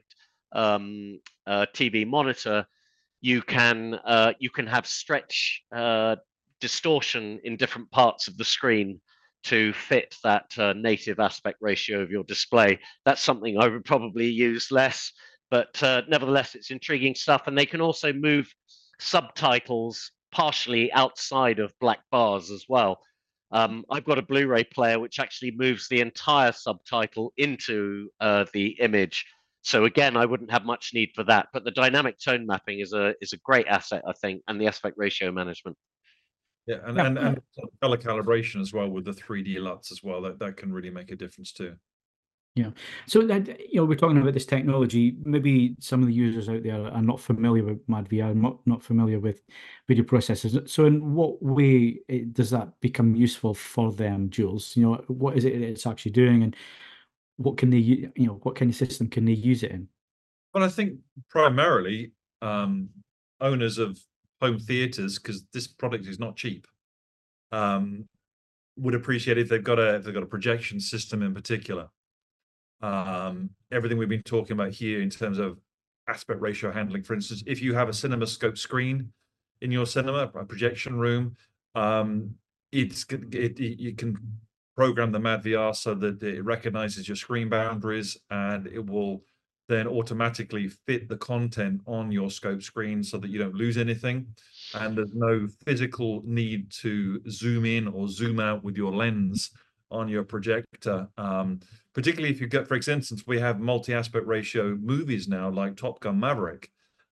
um, 0.53 1.19
uh, 1.45 1.65
TV 1.73 2.05
monitor, 2.05 2.65
you 3.21 3.41
can 3.41 3.95
uh, 4.05 4.33
you 4.39 4.49
can 4.49 4.67
have 4.67 4.87
stretch 4.87 5.63
uh, 5.75 6.15
distortion 6.59 7.39
in 7.43 7.55
different 7.57 7.89
parts 7.91 8.27
of 8.27 8.37
the 8.37 8.45
screen 8.45 8.99
to 9.43 9.71
fit 9.73 10.15
that 10.23 10.51
uh, 10.57 10.73
native 10.73 11.19
aspect 11.19 11.57
ratio 11.61 12.01
of 12.01 12.11
your 12.11 12.23
display. 12.23 12.79
That's 13.05 13.21
something 13.21 13.57
I 13.57 13.67
would 13.67 13.85
probably 13.85 14.27
use 14.27 14.71
less 14.71 15.13
but 15.49 15.81
uh, 15.81 16.01
nevertheless, 16.07 16.55
it's 16.55 16.71
intriguing 16.71 17.15
stuff. 17.15 17.43
And 17.47 17.57
they 17.57 17.65
can 17.65 17.81
also 17.81 18.11
move 18.13 18.53
subtitles 18.99 20.11
partially 20.31 20.91
outside 20.91 21.59
of 21.59 21.73
black 21.79 21.99
bars 22.11 22.51
as 22.51 22.65
well. 22.67 22.99
Um, 23.51 23.85
I've 23.89 24.03
got 24.03 24.17
a 24.17 24.21
Blu-ray 24.21 24.65
player 24.65 24.99
which 24.99 25.19
actually 25.19 25.51
moves 25.51 25.87
the 25.87 26.01
entire 26.01 26.51
subtitle 26.51 27.33
into 27.37 28.09
uh, 28.19 28.45
the 28.53 28.75
image. 28.79 29.25
So 29.61 29.85
again, 29.85 30.17
I 30.17 30.25
wouldn't 30.25 30.51
have 30.51 30.65
much 30.65 30.91
need 30.93 31.09
for 31.15 31.23
that. 31.25 31.47
But 31.53 31.63
the 31.63 31.71
dynamic 31.71 32.19
tone 32.19 32.45
mapping 32.45 32.79
is 32.79 32.93
a 32.93 33.13
is 33.21 33.33
a 33.33 33.37
great 33.37 33.67
asset, 33.67 34.03
I 34.07 34.13
think, 34.13 34.41
and 34.47 34.59
the 34.59 34.67
aspect 34.67 34.95
ratio 34.97 35.31
management. 35.31 35.77
Yeah, 36.67 36.77
and, 36.85 36.99
and, 36.99 37.17
and 37.17 37.41
color 37.81 37.97
calibration 37.97 38.59
as 38.59 38.73
well 38.73 38.89
with 38.89 39.05
the 39.05 39.11
3D 39.11 39.59
LUTs 39.59 39.91
as 39.91 40.03
well. 40.03 40.21
That 40.21 40.39
that 40.39 40.57
can 40.57 40.71
really 40.71 40.89
make 40.89 41.11
a 41.11 41.15
difference 41.15 41.53
too. 41.53 41.75
Yeah. 42.57 42.71
So 43.05 43.21
that 43.27 43.47
you 43.71 43.75
know, 43.75 43.85
we're 43.85 43.95
talking 43.97 44.17
about 44.17 44.33
this 44.33 44.47
technology. 44.47 45.15
Maybe 45.23 45.75
some 45.79 46.01
of 46.01 46.07
the 46.07 46.13
users 46.13 46.49
out 46.49 46.63
there 46.63 46.87
are 46.87 47.03
not 47.03 47.19
familiar 47.19 47.63
with 47.63 47.85
MadVR, 47.87 48.33
not 48.33 48.57
not 48.65 48.81
familiar 48.81 49.19
with 49.19 49.41
video 49.87 50.03
processors. 50.03 50.67
So, 50.67 50.85
in 50.85 51.13
what 51.13 51.41
way 51.43 51.99
eh, 52.09 52.23
does 52.31 52.49
that 52.49 52.69
become 52.81 53.13
useful 53.15 53.53
for 53.53 53.93
them, 53.93 54.31
Jules? 54.31 54.75
You 54.75 54.83
know, 54.83 54.93
what 55.07 55.37
is 55.37 55.45
it 55.45 55.53
it's 55.53 55.85
actually 55.85 56.13
doing, 56.13 56.41
and 56.41 56.55
what 57.35 57.57
can 57.57 57.69
they, 57.69 57.77
you 57.77 58.11
know, 58.17 58.39
what 58.41 58.55
kind 58.55 58.71
of 58.71 58.75
system 58.75 59.07
can 59.07 59.25
they 59.25 59.33
use 59.33 59.61
it 59.61 59.69
in? 59.69 59.87
Well, 60.55 60.63
I 60.63 60.69
think 60.69 60.97
primarily 61.29 62.13
um, 62.41 62.89
owners 63.39 63.77
of 63.77 63.99
home 64.41 64.57
theaters, 64.57 65.19
because 65.19 65.45
this 65.53 65.67
product 65.67 66.07
is 66.07 66.17
not 66.17 66.35
cheap, 66.35 66.65
um, 67.51 68.05
would 68.77 68.95
appreciate 68.95 69.37
if 69.37 69.47
they've 69.47 69.63
got 69.63 69.77
a 69.77 69.97
if 69.97 70.05
they've 70.05 70.13
got 70.13 70.23
a 70.23 70.27
projection 70.27 70.79
system 70.79 71.21
in 71.21 71.35
particular 71.35 71.87
um, 72.81 73.49
everything 73.71 73.97
we've 73.97 74.09
been 74.09 74.23
talking 74.23 74.53
about 74.53 74.71
here 74.71 75.01
in 75.01 75.09
terms 75.09 75.39
of 75.39 75.57
aspect 76.07 76.41
ratio 76.41 76.71
handling. 76.71 77.03
For 77.03 77.13
instance, 77.13 77.43
if 77.45 77.61
you 77.61 77.73
have 77.73 77.89
a 77.89 77.91
CinemaScope 77.91 78.57
screen 78.57 79.11
in 79.61 79.71
your 79.71 79.85
cinema, 79.85 80.31
a 80.33 80.45
projection 80.45 80.97
room, 80.97 81.35
um, 81.75 82.35
it's 82.71 83.05
it, 83.11 83.59
it, 83.59 83.79
you 83.79 83.93
can 83.93 84.17
program 84.75 85.11
the 85.11 85.19
MadVR 85.19 85.75
so 85.75 85.95
that 85.95 86.21
it 86.21 86.43
recognizes 86.43 87.07
your 87.07 87.15
screen 87.15 87.49
boundaries 87.49 88.17
and 88.29 88.67
it 88.67 88.85
will 88.85 89.23
then 89.67 89.87
automatically 89.87 90.69
fit 90.69 91.09
the 91.09 91.17
content 91.17 91.81
on 91.87 92.11
your 92.11 92.29
scope 92.29 92.61
screen 92.61 93.03
so 93.03 93.17
that 93.17 93.29
you 93.29 93.39
don't 93.39 93.55
lose 93.55 93.77
anything. 93.77 94.27
And 94.75 94.97
there's 94.97 95.13
no 95.13 95.47
physical 95.65 96.21
need 96.25 96.71
to 96.81 97.21
zoom 97.29 97.65
in 97.65 97.87
or 97.87 98.07
zoom 98.07 98.39
out 98.39 98.63
with 98.63 98.77
your 98.77 98.93
lens 98.93 99.51
on 99.91 100.07
your 100.07 100.23
projector. 100.23 101.07
Um, 101.17 101.59
particularly 101.93 102.33
if 102.33 102.41
you 102.41 102.47
get, 102.47 102.67
for 102.67 102.75
instance, 102.75 103.23
we 103.25 103.39
have 103.39 103.59
multi-aspect 103.59 104.25
ratio 104.27 104.75
movies 104.75 105.27
now, 105.27 105.49
like 105.49 105.75
Top 105.75 105.99
Gun 105.99 106.19
Maverick, 106.19 106.69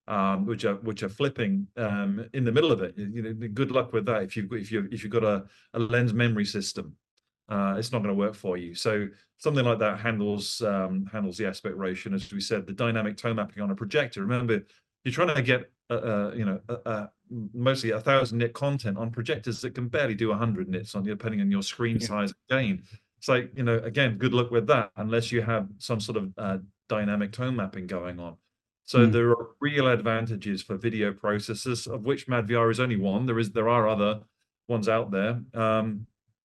um, 0.07 0.45
which 0.45 0.65
are 0.65 0.75
which 0.75 1.03
are 1.03 1.09
flipping 1.09 1.67
um, 1.77 2.27
in 2.33 2.43
the 2.43 2.51
middle 2.51 2.71
of 2.71 2.81
it. 2.81 2.97
You 2.97 3.21
know, 3.21 3.47
good 3.53 3.71
luck 3.71 3.93
with 3.93 4.05
that. 4.05 4.23
If 4.23 4.37
you 4.37 4.47
if 4.51 4.71
you 4.71 4.87
if 4.91 5.03
you've 5.03 5.11
got 5.11 5.23
a, 5.23 5.45
a 5.73 5.79
lens 5.79 6.13
memory 6.13 6.45
system, 6.45 6.95
uh, 7.49 7.75
it's 7.77 7.91
not 7.91 7.99
going 7.99 8.13
to 8.13 8.19
work 8.19 8.35
for 8.35 8.57
you. 8.57 8.75
So 8.75 9.07
something 9.37 9.65
like 9.65 9.79
that 9.79 9.99
handles 9.99 10.61
um, 10.61 11.07
handles 11.11 11.37
the 11.37 11.47
aspect 11.47 11.77
ratio. 11.77 12.13
As 12.13 12.31
we 12.31 12.41
said, 12.41 12.65
the 12.65 12.73
dynamic 12.73 13.17
tone 13.17 13.37
mapping 13.37 13.63
on 13.63 13.71
a 13.71 13.75
projector. 13.75 14.21
Remember, 14.21 14.61
you're 15.05 15.13
trying 15.13 15.33
to 15.33 15.41
get 15.41 15.71
uh, 15.89 15.93
uh, 15.93 16.31
you 16.35 16.43
know 16.43 16.59
uh, 16.85 17.05
mostly 17.53 17.91
a 17.91 17.99
thousand 17.99 18.39
nit 18.39 18.53
content 18.53 18.97
on 18.97 19.11
projectors 19.11 19.61
that 19.61 19.75
can 19.75 19.87
barely 19.87 20.15
do 20.15 20.27
a 20.27 20.31
100 20.31 20.67
nits 20.67 20.95
on 20.95 21.03
depending 21.03 21.39
on 21.41 21.49
your 21.49 21.63
screen 21.63 21.97
yeah. 21.99 22.07
size 22.07 22.33
gain 22.49 22.81
it's 23.17 23.29
like 23.29 23.51
you 23.55 23.63
know 23.63 23.77
again 23.79 24.17
good 24.17 24.33
luck 24.33 24.51
with 24.51 24.67
that 24.67 24.91
unless 24.97 25.31
you 25.31 25.41
have 25.41 25.67
some 25.77 25.99
sort 25.99 26.17
of 26.17 26.33
uh, 26.37 26.57
dynamic 26.89 27.31
tone 27.31 27.55
mapping 27.55 27.87
going 27.87 28.19
on 28.19 28.35
so 28.85 28.99
mm. 28.99 29.11
there 29.11 29.29
are 29.29 29.49
real 29.61 29.87
advantages 29.87 30.61
for 30.61 30.75
video 30.75 31.13
processors 31.13 31.87
of 31.91 32.03
which 32.03 32.27
madvr 32.27 32.71
is 32.71 32.79
only 32.79 32.97
one 32.97 33.25
there 33.25 33.39
is 33.39 33.51
there 33.51 33.69
are 33.69 33.87
other 33.87 34.19
ones 34.67 34.89
out 34.89 35.11
there 35.11 35.39
um, 35.53 36.05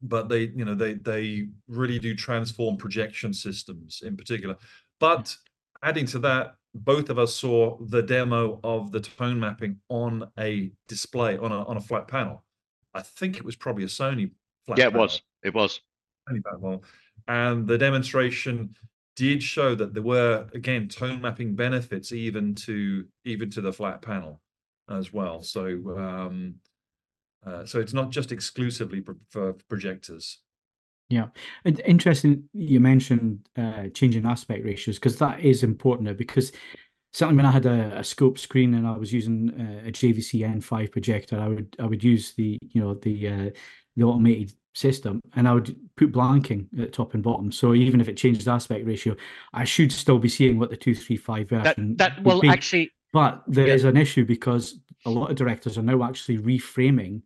but 0.02 0.28
they 0.28 0.50
you 0.56 0.64
know 0.64 0.74
they 0.74 0.94
they 0.94 1.48
really 1.68 2.00
do 2.00 2.16
transform 2.16 2.76
projection 2.76 3.32
systems 3.32 4.02
in 4.04 4.16
particular 4.16 4.56
but 4.98 5.36
adding 5.82 6.06
to 6.06 6.18
that 6.18 6.56
both 6.74 7.10
of 7.10 7.18
us 7.18 7.34
saw 7.34 7.76
the 7.86 8.02
demo 8.02 8.60
of 8.62 8.92
the 8.92 9.00
tone 9.00 9.40
mapping 9.40 9.76
on 9.88 10.28
a 10.38 10.70
display 10.88 11.36
on 11.38 11.52
a 11.52 11.64
on 11.64 11.76
a 11.76 11.80
flat 11.80 12.06
panel 12.06 12.44
i 12.94 13.02
think 13.02 13.36
it 13.36 13.44
was 13.44 13.56
probably 13.56 13.84
a 13.84 13.88
sony 13.88 14.30
flat 14.66 14.78
yeah 14.78 14.86
it 14.86 14.90
panel. 14.92 15.02
was 15.02 15.22
it 15.44 15.54
was 15.54 15.80
and 17.28 17.66
the 17.66 17.78
demonstration 17.78 18.74
did 19.16 19.42
show 19.42 19.74
that 19.74 19.92
there 19.92 20.02
were 20.02 20.46
again 20.54 20.88
tone 20.88 21.20
mapping 21.20 21.54
benefits 21.54 22.12
even 22.12 22.54
to 22.54 23.04
even 23.24 23.50
to 23.50 23.60
the 23.60 23.72
flat 23.72 24.00
panel 24.00 24.40
as 24.88 25.12
well. 25.12 25.42
So 25.42 25.66
um, 25.96 26.54
uh, 27.46 27.64
so 27.64 27.80
it's 27.80 27.92
not 27.92 28.10
just 28.10 28.32
exclusively 28.32 29.02
for 29.30 29.54
projectors. 29.68 30.38
Yeah, 31.10 31.26
and 31.64 31.80
interesting. 31.84 32.44
You 32.52 32.80
mentioned 32.80 33.48
uh, 33.56 33.88
changing 33.94 34.26
aspect 34.26 34.64
ratios 34.64 34.96
because 34.96 35.18
that 35.18 35.40
is 35.40 35.62
important 35.62 36.08
now. 36.08 36.14
Because 36.14 36.52
certainly 37.12 37.36
when 37.36 37.46
I 37.46 37.50
had 37.50 37.66
a, 37.66 37.98
a 37.98 38.04
scope 38.04 38.38
screen 38.38 38.74
and 38.74 38.86
I 38.86 38.96
was 38.96 39.12
using 39.12 39.50
uh, 39.50 39.88
a 39.88 39.92
JVC 39.92 40.40
N5 40.40 40.92
projector, 40.92 41.38
I 41.38 41.48
would 41.48 41.76
I 41.80 41.86
would 41.86 42.04
use 42.04 42.32
the 42.34 42.58
you 42.62 42.80
know 42.80 42.94
the 42.94 43.28
uh, 43.28 43.50
the 43.96 44.04
automated 44.04 44.54
system 44.72 45.20
and 45.34 45.48
I 45.48 45.54
would 45.54 45.76
put 45.96 46.12
blanking 46.12 46.66
at 46.80 46.92
top 46.92 47.14
and 47.14 47.22
bottom. 47.22 47.50
So 47.50 47.74
even 47.74 48.00
if 48.00 48.08
it 48.08 48.16
changes 48.16 48.46
aspect 48.46 48.86
ratio, 48.86 49.16
I 49.52 49.64
should 49.64 49.90
still 49.90 50.18
be 50.18 50.28
seeing 50.28 50.60
what 50.60 50.70
the 50.70 50.76
235 50.76 51.48
version 51.48 51.96
That, 51.96 52.14
that 52.16 52.22
will 52.24 52.48
actually 52.48 52.92
but 53.12 53.42
there 53.46 53.66
yeah. 53.66 53.74
is 53.74 53.84
an 53.84 53.96
issue 53.96 54.24
because 54.24 54.78
a 55.04 55.10
lot 55.10 55.30
of 55.30 55.36
directors 55.36 55.76
are 55.76 55.82
now 55.82 56.04
actually 56.04 56.38
reframing 56.38 57.22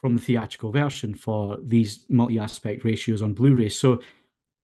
from 0.00 0.16
the 0.16 0.22
theatrical 0.22 0.70
version 0.70 1.14
for 1.14 1.58
these 1.62 2.04
multi-aspect 2.08 2.84
ratios 2.84 3.22
on 3.22 3.32
Blu-ray. 3.32 3.68
So 3.68 4.00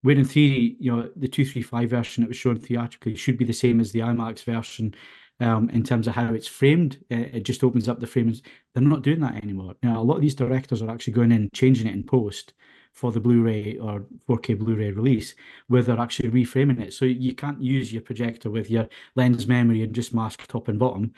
where 0.03 0.17
in 0.17 0.25
theory, 0.25 0.77
you 0.79 0.95
know, 0.95 1.03
the 1.17 1.29
235 1.29 1.91
version 1.91 2.23
that 2.23 2.29
was 2.29 2.37
shown 2.37 2.59
theatrically 2.59 3.15
should 3.15 3.39
be 3.39 3.45
the 3.45 3.53
same 3.53 3.81
as 3.81 3.93
the 3.93 4.01
IMAX 4.01 4.45
version 4.45 4.95
um, 5.41 5.71
in 5.71 5.83
terms 5.83 6.07
of 6.07 6.15
how 6.15 6.35
it's 6.35 6.49
framed. 6.49 6.99
Uh, 7.11 7.27
it 7.33 7.45
just 7.45 7.65
opens 7.65 7.89
up 7.89 8.01
the 8.01 8.07
frames. 8.07 8.43
They're 8.75 8.83
not 8.83 9.03
doing 9.03 9.21
that 9.21 9.43
anymore. 9.43 9.75
Now, 9.83 10.01
a 10.01 10.03
lot 10.03 10.17
of 10.17 10.23
these 10.23 10.35
directors 10.35 10.83
are 10.83 10.91
actually 10.91 11.15
going 11.15 11.33
in, 11.33 11.51
changing 11.55 11.87
it 11.87 11.95
in 11.95 12.03
post 12.03 12.53
for 12.93 13.11
the 13.11 13.21
Blu-ray 13.21 13.79
or 13.79 14.05
4K 14.29 14.59
Blu-ray 14.59 14.91
release, 14.91 15.35
where 15.69 15.83
they're 15.83 15.99
actually 15.99 16.31
reframing 16.31 16.81
it. 16.81 16.93
So 16.93 17.05
you 17.05 17.35
can't 17.35 17.63
use 17.63 17.93
your 17.93 18.03
projector 18.03 18.51
with 18.51 18.71
your 18.71 18.89
lens 19.15 19.47
memory 19.47 19.83
and 19.83 19.95
just 19.95 20.13
mask 20.13 20.47
top 20.47 20.69
and 20.69 20.79
bottom 20.79 21.15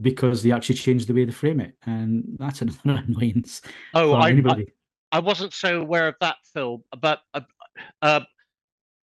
because 0.00 0.42
they 0.42 0.52
actually 0.52 0.76
changed 0.76 1.08
the 1.08 1.14
way 1.14 1.24
they 1.24 1.32
frame 1.32 1.60
it, 1.60 1.74
and 1.84 2.24
that's 2.38 2.62
another 2.62 2.78
annoyance. 3.06 3.62
Oh, 3.94 4.12
I, 4.12 4.26
I, 4.26 4.30
anybody. 4.30 4.66
I 5.10 5.18
wasn't 5.18 5.52
so 5.52 5.80
aware 5.80 6.08
of 6.08 6.14
that, 6.20 6.36
film, 6.54 6.82
But 7.00 7.20
uh, 7.34 7.40
uh, 8.00 8.20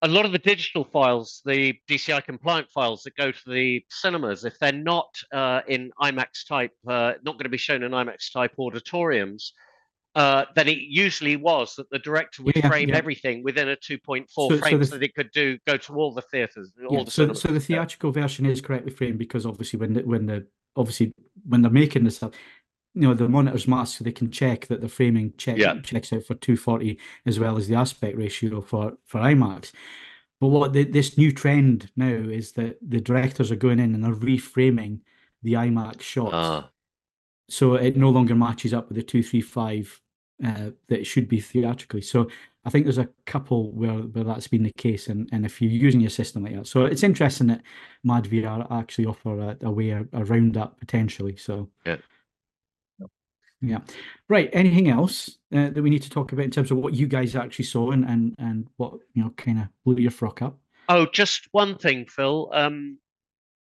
a 0.02 0.08
lot 0.08 0.26
of 0.26 0.32
the 0.32 0.40
digital 0.40 0.84
files, 0.86 1.42
the 1.46 1.76
DCI 1.88 2.24
compliant 2.24 2.70
files 2.72 3.04
that 3.04 3.16
go 3.16 3.32
to 3.32 3.50
the 3.50 3.84
cinemas, 3.90 4.46
if 4.46 4.58
they're 4.60 4.72
not 4.72 5.14
uh, 5.34 5.62
in 5.68 5.92
IMAX 6.02 6.48
type, 6.48 6.72
uh, 6.88 7.14
not 7.24 7.34
going 7.34 7.44
to 7.44 7.50
be 7.50 7.58
shown 7.58 7.84
in 7.84 7.92
IMAX 7.92 8.32
type 8.34 8.54
auditoriums, 8.58 9.54
uh, 10.16 10.46
then 10.56 10.68
it 10.68 10.80
usually 10.80 11.36
was 11.36 11.76
that 11.76 11.88
the 11.92 12.00
director 12.00 12.42
would 12.44 12.56
Yeah, 12.56 12.68
frame 12.68 12.90
yeah. 12.90 12.96
everything 12.98 13.44
within 13.44 13.70
a 13.70 13.76
2.4 13.76 14.26
So- 14.30 14.50
so 14.50 14.58
frame 14.58 14.80
the- 14.80 14.86
so 14.86 14.98
that 14.98 15.04
it 15.04 15.14
could 15.14 15.30
do 15.32 15.60
go 15.68 15.78
to 15.78 15.94
all 15.94 16.12
the 16.14 16.24
theaters, 16.24 16.72
all 16.90 16.98
Yeah, 16.98 17.04
the 17.04 17.12
so, 17.12 17.34
so 17.34 17.50
the 17.50 17.60
theatrical 17.60 18.12
version 18.12 18.46
is 18.48 18.62
correctly 18.62 18.92
framed 18.92 19.20
because 19.20 19.46
obviously 19.46 19.78
when 19.80 19.94
the, 19.94 20.02
when 20.02 20.26
the 20.26 20.48
obviously 20.76 21.14
when 21.48 21.62
they're 21.62 21.72
making 21.72 22.04
this 22.04 22.18
stuff, 22.18 22.32
you 22.96 23.02
know, 23.02 23.14
the 23.14 23.30
monitors 23.30 23.68
mask 23.68 23.98
so 23.98 24.04
they 24.04 24.12
can 24.12 24.32
check 24.32 24.68
that 24.68 24.82
the 24.82 24.90
framing 24.90 25.34
check 25.38 25.58
Yeah. 25.58 25.80
checks 25.82 26.12
out 26.12 26.24
for 26.24 26.36
240 26.36 26.98
as 27.26 27.40
well 27.40 27.58
as 27.58 27.68
the 27.68 27.76
aspect 27.76 28.18
ratio 28.18 28.62
for 28.62 28.98
for 29.06 29.20
IMAX. 29.22 29.72
But 30.42 30.48
what 30.48 30.74
the, 30.74 30.86
this 30.86 31.18
new 31.18 31.32
trend 31.34 31.92
now 31.98 32.08
is 32.08 32.54
that 32.54 32.78
the 32.82 33.02
directors 33.02 33.52
are 33.52 33.56
going 33.58 33.80
in 33.80 33.94
and 33.94 34.04
they're 34.04 34.16
reframing 34.16 35.02
the 35.44 35.54
IMAX 35.54 36.02
shots 36.02 36.34
Ah, 36.34 36.70
so 37.50 37.76
it 37.76 37.98
no 37.98 38.10
longer 38.10 38.36
matches 38.36 38.74
up 38.74 38.88
with 38.90 38.96
the 38.98 39.04
235 39.04 40.00
uh, 40.46 40.72
that 40.88 41.00
it 41.00 41.06
should 41.06 41.28
be 41.28 41.40
theatrically. 41.40 42.02
So 42.02 42.30
I 42.66 42.70
think 42.70 42.86
there's 42.86 42.98
a 42.98 43.10
couple 43.26 43.72
where, 43.72 43.94
where 43.94 44.24
that's 44.24 44.48
been 44.48 44.64
the 44.64 44.72
case, 44.74 45.08
and, 45.08 45.30
and 45.32 45.46
if 45.46 45.62
you're 45.62 45.72
using 45.72 46.02
your 46.02 46.10
system 46.10 46.44
like 46.44 46.56
that, 46.56 46.68
so 46.68 46.86
it's 46.86 47.04
interesting 47.04 47.48
that 47.48 47.62
madVR 48.06 48.68
actually 48.72 49.06
offer 49.06 49.40
a, 49.40 49.58
a 49.62 49.72
way 49.72 49.92
around 50.14 50.54
that 50.56 50.78
potentially. 50.80 51.36
So 51.38 51.70
Yeah. 51.86 51.98
yeah, 53.62 53.80
right. 54.30 54.50
Anything 54.54 54.90
else 54.90 55.38
uh, 55.54 55.70
that 55.70 55.82
we 55.82 55.90
need 55.90 56.04
to 56.04 56.10
talk 56.10 56.32
about 56.32 56.46
in 56.46 56.52
terms 56.52 56.72
of 56.72 56.78
what 56.78 56.94
you 56.94 57.08
guys 57.08 57.36
actually 57.36 57.66
saw 57.66 57.92
and 57.92 58.06
and 58.06 58.36
and 58.40 58.68
what 58.78 58.94
you 59.14 59.24
know 59.24 59.32
kind 59.32 59.60
of 59.60 59.68
blew 59.84 60.02
your 60.02 60.12
frock 60.12 60.42
up? 60.42 60.58
Oh, 60.88 61.06
just 61.06 61.48
one 61.52 61.78
thing, 61.78 62.06
Phil. 62.06 62.50
Um, 62.54 62.98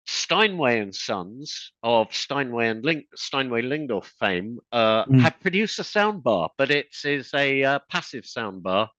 Steinway 0.05 0.79
and 0.79 0.93
Sons 0.93 1.71
of 1.81 2.13
Steinway 2.13 2.67
and 2.67 2.83
Link, 2.83 3.05
Steinway 3.15 3.61
Lyngdorf 3.61 4.05
fame 4.19 4.59
uh, 4.71 5.05
Mm. 5.05 5.21
have 5.21 5.39
produced 5.39 5.79
a 5.79 5.83
soundbar, 5.83 6.49
but 6.57 6.71
it 6.71 6.87
is 7.05 7.33
a 7.33 7.63
uh, 7.63 7.79
passive 7.89 8.25
soundbar. 8.25 8.89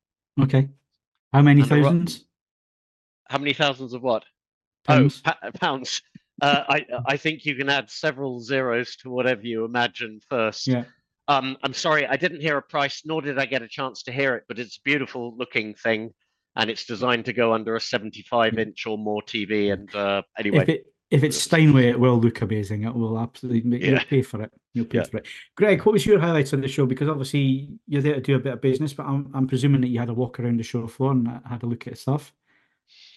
Okay, 0.41 0.69
how 1.33 1.43
many 1.43 1.61
And 1.63 1.71
the 1.71 1.77
ro- 1.77 1.83
thousands? 1.83 2.25
How 3.29 3.39
many 3.39 3.53
thousands 3.53 3.93
of 3.95 4.03
what? 4.03 4.25
Pounds? 4.85 5.23
Oh, 5.27 5.31
pa- 5.33 5.51
pounds. 5.61 6.03
Uh, 6.43 6.65
I 6.69 6.87
I 7.07 7.17
think 7.17 7.45
you 7.45 7.55
can 7.55 7.69
add 7.69 7.91
several 7.91 8.41
zeros 8.41 8.97
to 8.97 9.11
whatever 9.11 9.43
you 9.43 9.65
imagine 9.65 10.21
first. 10.29 10.67
Yeah. 10.67 10.85
Um, 11.29 11.57
I'm 11.63 11.73
sorry, 11.75 12.07
I 12.07 12.17
didn't 12.17 12.41
hear 12.41 12.57
a 12.59 12.63
price, 12.63 13.03
nor 13.07 13.23
did 13.23 13.39
I 13.39 13.47
get 13.47 13.63
a 13.63 13.69
chance 13.69 14.03
to 14.05 14.13
hear 14.13 14.35
it, 14.35 14.45
but 14.49 14.59
it's 14.59 14.77
a 14.77 14.81
beautiful 14.85 15.35
looking 15.39 15.75
thing, 15.75 16.11
and 16.57 16.69
it's 16.69 16.85
designed 16.85 17.25
to 17.27 17.33
go 17.33 17.55
under 17.55 17.77
a 17.77 17.81
75 17.81 18.59
inch 18.59 18.87
or 18.87 18.99
more 18.99 19.23
TV. 19.23 19.73
And 19.73 19.95
uh, 19.95 20.23
anyway, 20.39 20.63
If 20.65 20.69
it 20.69 20.87
if 21.15 21.23
it's 21.23 21.41
Steinway, 21.41 21.87
it 21.89 21.99
will 22.01 22.19
look 22.21 22.41
amazing. 22.43 22.83
It 22.83 22.95
will 22.95 23.19
absolutely 23.19 23.63
make 23.63 23.83
you'll 23.83 24.01
pay 24.01 24.21
for 24.23 24.43
it. 24.43 24.53
You'll 24.73 24.87
pay 24.87 24.99
Yeah. 24.99 25.05
for 25.05 25.19
it. 25.19 25.27
Greg, 25.57 25.81
what 25.85 25.93
was 25.93 26.05
your 26.05 26.19
highlights 26.19 26.53
on 26.53 26.61
the 26.61 26.67
show? 26.69 26.87
Because 26.87 27.09
obviously 27.09 27.69
you're 27.87 28.03
there 28.03 28.15
to 28.15 28.21
do 28.21 28.35
a 28.35 28.41
bit 28.41 28.55
of 28.55 28.61
business, 28.61 28.93
but 28.93 29.07
I'm 29.07 29.31
I'm 29.33 29.47
presuming 29.47 29.81
that 29.83 29.89
you 29.89 30.01
had 30.01 30.09
a 30.09 30.15
walk 30.15 30.41
around 30.41 30.59
the 30.59 30.65
show 30.65 30.87
floor 30.89 31.13
and 31.13 31.29
had 31.49 31.63
a 31.63 31.67
look 31.67 31.87
at 31.87 31.99
stuff. 31.99 32.33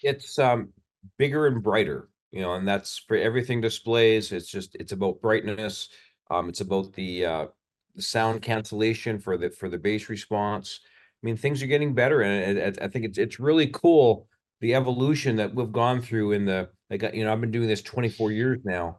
It's 0.03 0.38
um 0.38 0.69
bigger 1.17 1.47
and 1.47 1.63
brighter, 1.63 2.10
you 2.31 2.41
know, 2.41 2.53
and 2.53 2.67
that's 2.67 2.99
for 3.07 3.17
everything 3.17 3.62
displays. 3.62 4.31
It's 4.31 4.49
just 4.51 4.75
it's 4.75 4.91
about 4.91 5.19
brightness. 5.21 5.89
Um, 6.29 6.49
it's 6.49 6.62
about 6.62 6.93
the 6.93 7.25
uh 7.25 7.45
the 7.95 8.01
sound 8.03 8.43
cancellation 8.43 9.17
for 9.17 9.38
the 9.38 9.49
for 9.49 9.69
the 9.69 9.77
bass 9.79 10.07
response. 10.07 10.81
I 10.83 11.25
mean, 11.25 11.36
things 11.38 11.63
are 11.63 11.67
getting 11.67 11.95
better, 11.95 12.21
and 12.21 12.57
it, 12.57 12.62
it- 12.67 12.79
I 12.81 12.88
think 12.89 13.05
it's 13.05 13.17
it's 13.17 13.39
really 13.39 13.67
cool 13.67 14.27
the 14.62 14.75
evolution 14.75 15.36
that 15.38 15.53
we've 15.55 15.71
gone 15.71 16.01
through 16.01 16.33
in 16.33 16.45
the 16.45 16.69
like 16.89 17.02
you 17.13 17.23
know 17.23 17.32
I've 17.34 17.41
been 17.41 17.52
doing 17.52 17.67
this 17.67 17.82
24 17.82 18.32
years 18.32 18.60
now, 18.63 18.97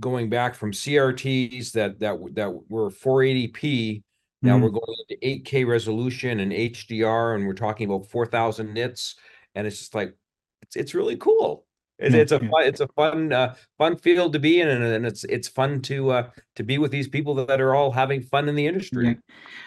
going 0.00 0.28
back 0.28 0.54
from 0.54 0.72
CRTs 0.72 1.72
that 1.72 1.98
that 2.00 2.16
that 2.34 2.50
were 2.68 2.90
480p. 2.90 4.02
Now 4.40 4.56
Mhm. 4.56 4.62
we're 4.62 4.68
going 4.68 4.96
into 5.08 5.26
8K 5.26 5.64
resolution 5.64 6.38
and 6.40 6.52
HDR, 6.52 7.34
and 7.34 7.46
we're 7.46 7.54
talking 7.54 7.88
about 7.90 8.08
4,000 8.08 8.72
nits, 8.72 9.16
and 9.56 9.66
it's 9.66 9.78
just 9.78 9.94
like 9.96 10.14
it's 10.62 10.76
it's 10.76 10.94
really 10.94 11.16
cool. 11.16 11.66
It's, 11.98 12.14
Yeah, 12.14 12.20
it's 12.20 12.30
a 12.32 12.38
yeah. 12.40 12.48
fun 12.48 12.62
it's 12.64 12.80
a 12.80 12.86
fun 12.94 13.32
uh, 13.32 13.56
fun 13.78 13.96
field 13.98 14.32
to 14.34 14.38
be 14.38 14.60
in, 14.60 14.68
and, 14.68 14.84
and 14.84 15.04
it's 15.04 15.24
it's 15.24 15.48
fun 15.48 15.82
to 15.82 16.10
uh, 16.12 16.30
to 16.54 16.62
be 16.62 16.78
with 16.78 16.92
these 16.92 17.08
people 17.08 17.34
that 17.46 17.60
are 17.60 17.74
all 17.74 17.90
having 17.90 18.22
fun 18.22 18.48
in 18.48 18.54
the 18.54 18.66
industry. 18.68 19.08
Yeah. 19.08 19.14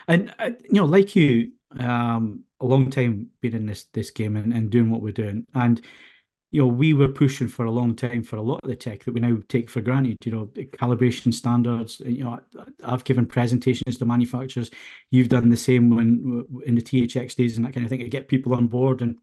And 0.08 0.34
uh, 0.40 0.52
you 0.64 0.76
know, 0.80 0.86
like 0.86 1.18
you, 1.18 1.52
um, 1.78 2.46
a 2.62 2.66
long 2.66 2.90
time 2.90 3.28
being 3.42 3.54
in 3.56 3.66
this 3.66 3.88
this 3.92 4.10
game 4.12 4.38
and, 4.38 4.54
and 4.54 4.70
doing 4.70 4.90
what 4.90 5.02
we're 5.02 5.12
doing, 5.12 5.46
and 5.54 5.82
you 6.52 6.62
know, 6.62 6.68
we 6.68 6.94
were 6.94 7.08
pushing 7.08 7.48
for 7.48 7.66
a 7.66 7.72
long 7.72 7.96
time 7.96 8.24
for 8.24 8.36
a 8.36 8.42
lot 8.42 8.60
of 8.62 8.70
the 8.70 8.76
tech 8.76 9.06
that 9.06 9.14
we 9.14 9.22
now 9.22 9.38
take 9.48 9.70
for 9.70 9.80
granted. 9.80 10.18
You 10.26 10.34
know, 10.34 10.50
the 10.54 10.66
calibration 10.66 11.34
standards. 11.34 12.02
You 12.06 12.26
know, 12.26 12.40
I've 12.84 13.06
given 13.06 13.26
presentations 13.26 13.98
to 13.98 14.06
manufacturers. 14.06 14.70
You've 15.12 15.30
done 15.30 15.50
the 15.50 15.56
same 15.56 15.96
when 15.96 16.46
in 16.66 16.76
the 16.76 16.82
THX 16.82 17.36
days 17.36 17.56
and 17.56 17.66
that 17.66 17.74
kind 17.74 17.86
of 17.86 17.90
thing 17.90 18.00
to 18.00 18.10
get 18.10 18.28
people 18.28 18.54
on 18.54 18.68
board 18.68 19.02
and 19.02 19.18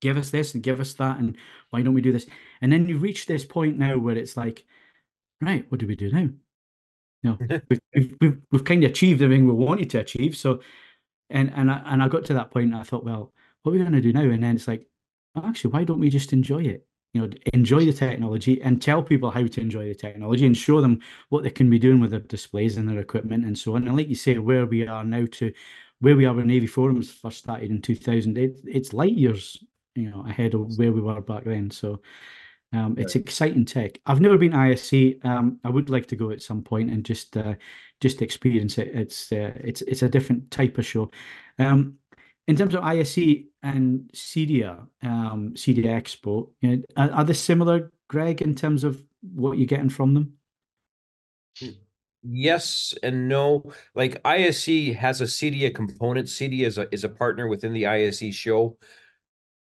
give 0.00 0.16
us 0.16 0.30
this 0.30 0.54
and 0.54 0.62
give 0.62 0.80
us 0.80 0.94
that 0.94 1.18
and 1.18 1.36
why 1.70 1.82
don't 1.82 1.94
we 1.94 2.00
do 2.00 2.12
this? 2.12 2.26
And 2.60 2.72
then 2.72 2.88
you 2.88 2.98
reach 2.98 3.26
this 3.26 3.44
point 3.44 3.78
now 3.78 3.96
where 3.96 4.16
it's 4.16 4.36
like, 4.36 4.64
right, 5.40 5.64
what 5.68 5.80
do 5.80 5.86
we 5.86 5.94
do 5.94 6.10
now? 6.10 6.28
You 7.22 7.30
know, 7.30 7.38
we've, 7.70 7.80
we've, 7.94 8.16
we've, 8.20 8.38
we've 8.50 8.64
kind 8.64 8.82
of 8.82 8.90
achieved 8.90 9.22
everything 9.22 9.46
we 9.46 9.54
wanted 9.54 9.90
to 9.90 10.00
achieve. 10.00 10.36
So, 10.36 10.60
and 11.30 11.52
and 11.54 11.70
I, 11.70 11.82
and 11.86 12.02
I 12.02 12.08
got 12.08 12.24
to 12.26 12.34
that 12.34 12.50
point 12.50 12.72
and 12.72 12.76
I 12.76 12.82
thought, 12.82 13.04
well, 13.04 13.32
what 13.62 13.70
are 13.70 13.74
we 13.74 13.78
going 13.78 13.92
to 13.92 14.00
do 14.00 14.12
now? 14.12 14.22
And 14.22 14.42
then 14.42 14.56
it's 14.56 14.66
like, 14.66 14.88
actually, 15.44 15.72
why 15.72 15.84
don't 15.84 16.00
we 16.00 16.10
just 16.10 16.32
enjoy 16.32 16.62
it? 16.62 16.86
You 17.14 17.22
know, 17.22 17.30
enjoy 17.54 17.86
the 17.86 17.92
technology 17.92 18.60
and 18.60 18.82
tell 18.82 19.02
people 19.02 19.30
how 19.30 19.46
to 19.46 19.60
enjoy 19.60 19.88
the 19.88 19.94
technology 19.94 20.44
and 20.44 20.56
show 20.56 20.80
them 20.80 21.00
what 21.30 21.42
they 21.42 21.50
can 21.50 21.70
be 21.70 21.78
doing 21.78 22.00
with 22.00 22.10
their 22.10 22.20
displays 22.20 22.76
and 22.76 22.88
their 22.88 23.00
equipment 23.00 23.46
and 23.46 23.58
so 23.58 23.76
on. 23.76 23.88
And 23.88 23.96
like 23.96 24.08
you 24.08 24.14
say, 24.14 24.38
where 24.38 24.66
we 24.66 24.86
are 24.86 25.04
now 25.04 25.26
to 25.32 25.52
where 26.00 26.16
we 26.16 26.26
are 26.26 26.34
when 26.34 26.50
AV 26.50 26.70
Forums 26.70 27.10
first 27.10 27.38
started 27.38 27.70
in 27.70 27.82
2000, 27.82 28.38
it, 28.38 28.60
it's 28.64 28.92
light 28.92 29.14
years, 29.14 29.64
you 29.94 30.10
know, 30.10 30.24
ahead 30.28 30.54
of 30.54 30.78
where 30.78 30.92
we 30.92 31.00
were 31.00 31.20
back 31.20 31.44
then. 31.44 31.70
So 31.70 32.00
um, 32.72 32.96
it's 32.98 33.16
exciting 33.16 33.64
tech. 33.64 33.98
I've 34.06 34.20
never 34.20 34.36
been 34.36 34.54
ISE. 34.54 35.14
Um, 35.24 35.58
I 35.64 35.70
would 35.70 35.88
like 35.88 36.06
to 36.08 36.16
go 36.16 36.30
at 36.30 36.42
some 36.42 36.62
point 36.62 36.90
and 36.90 37.04
just 37.04 37.36
uh, 37.36 37.54
just 38.00 38.20
experience 38.20 38.76
it. 38.76 38.88
It's 38.88 39.32
uh, 39.32 39.52
it's 39.56 39.80
it's 39.82 40.02
a 40.02 40.08
different 40.08 40.50
type 40.50 40.76
of 40.76 40.84
show. 40.84 41.10
Um, 41.58 41.94
in 42.48 42.56
terms 42.56 42.74
of 42.74 42.82
ISE 42.82 43.44
and 43.62 44.10
CEDIA, 44.14 44.86
um, 45.02 45.52
CEDIA 45.54 45.84
Expo, 45.84 46.50
you 46.62 46.76
know, 46.78 46.82
are, 46.96 47.10
are 47.12 47.24
they 47.24 47.34
similar, 47.34 47.92
Greg, 48.08 48.40
in 48.40 48.54
terms 48.54 48.84
of 48.84 49.02
what 49.34 49.58
you're 49.58 49.66
getting 49.66 49.90
from 49.90 50.14
them? 50.14 50.32
Yes 52.22 52.94
and 53.02 53.28
no. 53.28 53.70
Like 53.94 54.20
ISE 54.24 54.94
has 54.96 55.20
a 55.20 55.24
CEDIA 55.24 55.74
component. 55.74 56.26
CEDIA 56.26 56.66
is 56.66 56.78
a 56.78 56.92
is 56.92 57.04
a 57.04 57.08
partner 57.08 57.46
within 57.46 57.72
the 57.72 57.84
ISC 57.84 58.32
show. 58.32 58.76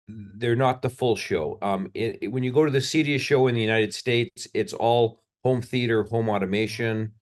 They're 0.07 0.55
not 0.55 0.81
the 0.81 0.89
full 0.89 1.15
show. 1.15 1.57
Um, 1.61 1.89
it, 1.93 2.19
it- 2.21 2.27
when 2.29 2.43
you 2.43 2.51
go 2.51 2.65
to 2.65 2.71
the 2.71 2.79
CEDIA 2.79 3.19
show 3.19 3.47
in 3.47 3.55
the 3.55 3.61
United 3.61 3.93
States, 3.93 4.47
it's 4.53 4.73
all 4.73 5.21
home 5.43 5.61
theater, 5.61 6.03
home 6.03 6.29
automation, 6.29 7.13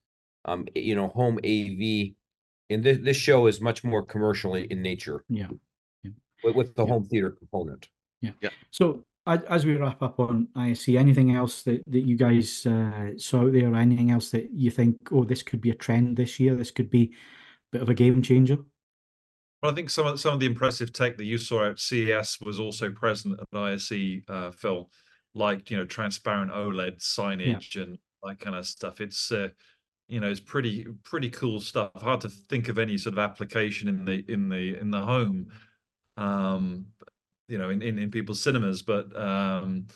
um, 0.46 0.68
you 0.76 0.96
know, 0.96 1.08
home 1.08 1.40
AV. 1.44 2.14
And 2.70 2.84
this 2.84 2.98
this 3.02 3.18
show 3.18 3.48
is 3.48 3.62
much 3.62 3.84
more 3.84 4.04
commercial 4.04 4.56
in 4.56 4.66
in 4.66 4.82
nature 4.82 5.24
Yeah. 5.30 5.48
with, 6.44 6.56
with 6.56 6.76
the 6.76 6.84
Yeah. 6.84 6.90
home 6.90 7.06
theater 7.06 7.32
component. 7.32 7.90
Yeah. 8.22 8.32
yeah. 8.42 8.50
So 8.72 9.06
as, 9.26 9.42
as 9.50 9.66
we 9.66 9.76
wrap 9.76 10.02
up 10.02 10.20
on 10.20 10.48
ISE, 10.56 10.90
anything 10.90 11.34
else 11.36 11.64
that, 11.64 11.84
that 11.88 12.02
you 12.02 12.16
guys 12.16 12.66
uh, 12.66 13.12
saw 13.18 13.42
out 13.42 13.54
there, 13.54 13.74
anything 13.76 14.12
else 14.12 14.32
that 14.32 14.50
you 14.52 14.72
think, 14.72 14.98
oh, 15.12 15.24
this 15.24 15.44
could 15.44 15.62
be 15.62 15.70
a 15.70 15.76
trend 15.76 16.18
this 16.18 16.40
year, 16.40 16.56
this 16.56 16.72
could 16.72 16.90
be 16.90 17.04
a 17.04 17.10
bit 17.74 17.82
of 17.82 17.90
a 17.90 17.94
game 17.94 18.22
changer? 18.22 18.58
Well, 19.62 19.72
I 19.72 19.76
think 19.76 19.90
some 19.90 20.06
of 20.08 20.20
some 20.20 20.34
of 20.36 20.40
the 20.40 20.46
impressive 20.46 20.94
tech 20.94 21.18
that 21.18 21.26
you 21.26 21.38
saw 21.38 21.70
at 21.70 21.80
CES 21.80 22.40
was 22.42 22.60
also 22.60 22.92
present 22.92 23.40
at 23.40 23.58
ISE, 23.58 24.22
uh, 24.28 24.52
Phil, 24.52 24.90
like 25.34 25.72
you 25.72 25.78
know 25.78 25.86
transparent 25.86 26.52
OLED 26.52 27.00
signage 27.00 27.82
and 27.82 27.98
that 28.24 28.40
kind 28.40 28.56
of 28.56 28.66
stuff. 28.68 29.02
It's 29.02 29.32
uh, 29.32 29.50
you 30.08 30.20
know 30.20 30.30
it's 30.30 30.40
pretty 30.40 30.86
pretty 31.04 31.30
cool 31.30 31.60
stuff. 31.60 31.92
Hard 31.96 32.22
to 32.22 32.30
think 32.30 32.70
of 32.70 32.80
any 32.80 32.98
sort 32.98 33.14
of 33.14 33.20
application 33.20 33.88
in 33.88 34.06
the 34.06 34.24
in 34.28 34.50
the 34.50 34.78
in 34.80 34.92
the 34.92 35.02
home 35.02 35.52
um, 36.18 36.88
you 37.48 37.58
know, 37.58 37.70
in, 37.70 37.82
in, 37.82 37.98
in 37.98 38.12
people's 38.12 38.42
cinemas, 38.42 38.82
but 38.82 39.16
um, 39.16 39.88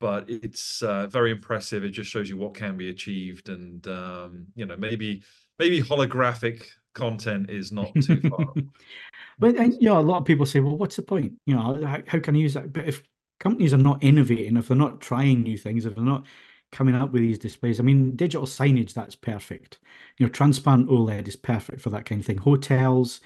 but 0.00 0.28
it's 0.28 0.82
uh, 0.82 1.06
very 1.06 1.30
impressive. 1.30 1.84
It 1.84 1.90
just 1.90 2.10
shows 2.10 2.28
you 2.28 2.36
what 2.36 2.54
can 2.54 2.76
be 2.76 2.90
achieved, 2.90 3.48
and 3.48 3.86
um, 3.86 4.46
you 4.54 4.66
know, 4.66 4.76
maybe 4.76 5.22
maybe 5.58 5.80
holographic 5.80 6.66
content 6.94 7.48
is 7.48 7.72
not 7.72 7.92
too 8.02 8.20
far. 8.28 8.52
but 9.38 9.56
and, 9.56 9.74
you 9.74 9.88
know, 9.88 9.98
a 9.98 10.02
lot 10.02 10.18
of 10.18 10.24
people 10.24 10.44
say, 10.44 10.60
well, 10.60 10.76
what's 10.76 10.96
the 10.96 11.02
point? 11.02 11.32
You 11.46 11.54
know, 11.54 11.86
how, 11.86 11.98
how 12.06 12.18
can 12.18 12.34
I 12.34 12.38
use 12.38 12.54
that? 12.54 12.72
But 12.72 12.86
if 12.86 13.02
companies 13.38 13.72
are 13.72 13.78
not 13.78 14.02
innovating, 14.02 14.56
if 14.56 14.68
they're 14.68 14.76
not 14.76 15.00
trying 15.00 15.42
new 15.42 15.56
things, 15.56 15.86
if 15.86 15.94
they're 15.94 16.04
not 16.04 16.26
coming 16.72 16.94
up 16.94 17.12
with 17.12 17.22
these 17.22 17.38
displays. 17.38 17.80
I 17.80 17.82
mean, 17.82 18.16
digital 18.16 18.46
signage, 18.46 18.94
that's 18.94 19.16
perfect. 19.16 19.78
You 20.18 20.26
know, 20.26 20.32
transparent 20.32 20.88
OLED 20.88 21.28
is 21.28 21.36
perfect 21.36 21.80
for 21.80 21.90
that 21.90 22.04
kind 22.04 22.20
of 22.20 22.26
thing. 22.26 22.38
Hotels, 22.38 23.20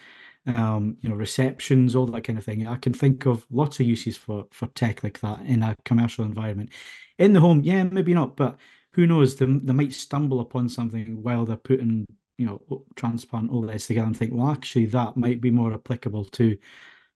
um, 0.47 0.97
you 1.01 1.09
know, 1.09 1.15
receptions, 1.17 1.95
all 1.95 2.07
that 2.07 2.25
kind 2.25 2.39
of 2.39 2.45
thing. 2.45 2.67
I 2.67 2.77
can 2.77 2.93
think 2.93 3.27
of 3.27 3.47
lots 3.51 3.81
of 3.81 3.87
uses 3.87 4.17
for 4.17 4.47
for 4.51 4.67
tech 4.69 5.03
like 5.03 5.21
that 5.21 5.41
in 5.41 5.63
a 5.63 5.77
commercial 5.85 6.25
environment. 6.25 6.71
In 7.19 7.33
the 7.33 7.41
home, 7.41 7.61
yeah, 7.63 7.83
maybe 7.85 8.15
not, 8.15 8.37
but 8.37 8.59
who 8.93 9.07
knows? 9.07 9.37
They, 9.37 9.47
they 9.47 9.73
might 9.73 9.93
stumble 9.93 10.41
upon 10.41 10.69
something 10.69 11.23
while 11.23 11.45
they're 11.45 11.57
putting, 11.57 12.07
you 12.39 12.47
know, 12.47 12.85
transparent 12.97 13.51
OLEDs 13.51 13.87
together 13.87 14.07
and 14.07 14.17
think, 14.17 14.33
well, 14.35 14.51
actually, 14.51 14.87
that 14.87 15.17
might 15.17 15.41
be 15.41 15.51
more 15.51 15.73
applicable 15.73 16.25
to 16.27 16.57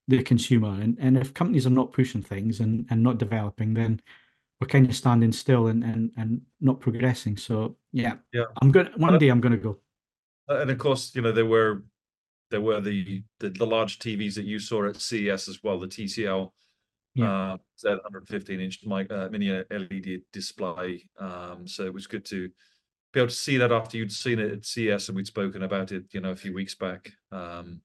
the 0.09 0.23
consumer. 0.23 0.71
And 0.81 0.97
and 1.01 1.17
if 1.19 1.35
companies 1.35 1.67
are 1.67 1.71
not 1.71 1.93
pushing 1.93 2.23
things 2.23 2.61
and 2.61 2.87
and 2.91 3.03
not 3.03 3.19
developing, 3.19 3.75
then 3.75 4.01
we're 4.61 4.69
kind 4.69 4.89
of 4.89 4.97
standing 4.97 5.33
still 5.33 5.69
and 5.69 5.85
and 5.85 6.11
and 6.17 6.41
not 6.61 6.81
progressing. 6.81 7.37
So 7.37 7.77
yeah, 7.93 8.15
yeah, 8.33 8.45
I'm 8.61 8.71
going. 8.71 8.89
One 8.97 9.19
day 9.19 9.29
I'm 9.29 9.41
going 9.41 9.53
to 9.53 9.59
go. 9.59 9.79
Uh, 10.49 10.61
and 10.61 10.71
of 10.71 10.79
course, 10.79 11.15
you 11.15 11.23
know 11.23 11.33
there 11.33 11.47
were 11.47 11.83
there 12.51 12.61
were 12.61 12.81
the, 12.81 13.23
the, 13.41 13.51
the 13.51 13.67
large 13.67 13.99
TVs 13.99 14.35
that 14.35 14.45
you 14.45 14.59
saw 14.59 14.89
at 14.89 15.01
CES 15.01 15.49
as 15.49 15.63
well, 15.63 15.79
the 15.79 15.87
TCL 15.87 16.51
yeah. 17.15 17.53
uh, 17.53 17.57
Z 17.79 17.89
115 17.89 18.61
inch 18.61 18.81
uh, 18.87 19.29
mini 19.31 19.51
LED 19.71 20.23
display. 20.33 21.09
Um, 21.19 21.67
so 21.67 21.85
it 21.85 21.93
was 21.93 22.07
good 22.07 22.25
to 22.27 22.49
be 23.13 23.21
able 23.21 23.29
to 23.29 23.35
see 23.35 23.57
that 23.59 23.73
after 23.73 23.97
you'd 23.97 24.13
seen 24.13 24.39
it 24.39 24.53
at 24.53 24.65
CES 24.65 25.09
and 25.09 25.17
we'd 25.17 25.27
spoken 25.27 25.63
about 25.63 25.93
it, 25.93 26.05
you 26.13 26.21
know, 26.21 26.31
a 26.31 26.37
few 26.37 26.55
weeks 26.55 26.75
back. 26.75 27.11
Um, 27.33 27.81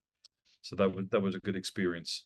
so 0.62 0.76
that 0.78 0.94
was 0.94 1.06
that 1.10 1.22
was 1.22 1.36
a 1.36 1.40
good 1.40 1.56
experience. 1.56 2.26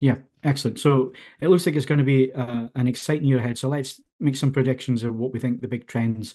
Yeah, 0.00 0.16
excellent. 0.44 0.78
So 0.78 1.12
it 1.40 1.48
looks 1.48 1.66
like 1.66 1.74
it's 1.74 1.86
going 1.86 1.98
to 1.98 2.04
be 2.04 2.32
uh, 2.32 2.68
an 2.74 2.86
exciting 2.86 3.26
year 3.26 3.38
ahead. 3.38 3.58
So 3.58 3.68
let's 3.68 4.00
make 4.20 4.36
some 4.36 4.52
predictions 4.52 5.02
of 5.02 5.14
what 5.14 5.32
we 5.32 5.40
think 5.40 5.60
the 5.60 5.68
big 5.68 5.86
trends 5.86 6.34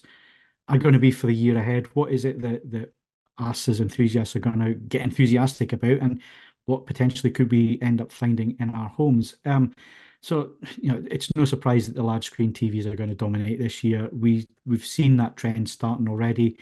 are 0.68 0.78
going 0.78 0.94
to 0.94 1.00
be 1.00 1.10
for 1.10 1.26
the 1.26 1.34
year 1.34 1.56
ahead. 1.58 1.86
What 1.94 2.10
is 2.12 2.24
it 2.24 2.40
that 2.42 2.70
that 2.70 2.92
us 3.38 3.68
as 3.68 3.80
enthusiasts 3.80 4.36
are 4.36 4.40
going 4.40 4.60
to 4.60 4.74
get 4.74 5.02
enthusiastic 5.02 5.72
about, 5.72 5.98
and 5.98 6.20
what 6.66 6.86
potentially 6.86 7.30
could 7.30 7.50
we 7.50 7.78
end 7.82 8.00
up 8.00 8.12
finding 8.12 8.56
in 8.60 8.70
our 8.70 8.88
homes? 8.88 9.36
Um, 9.44 9.74
so 10.22 10.52
you 10.76 10.92
know, 10.92 11.04
it's 11.10 11.34
no 11.36 11.44
surprise 11.44 11.86
that 11.86 11.96
the 11.96 12.02
large 12.02 12.26
screen 12.26 12.52
TVs 12.52 12.86
are 12.86 12.96
going 12.96 13.10
to 13.10 13.16
dominate 13.16 13.58
this 13.58 13.82
year. 13.82 14.08
We 14.12 14.46
we've 14.66 14.86
seen 14.86 15.16
that 15.16 15.36
trend 15.36 15.68
starting 15.68 16.08
already. 16.08 16.58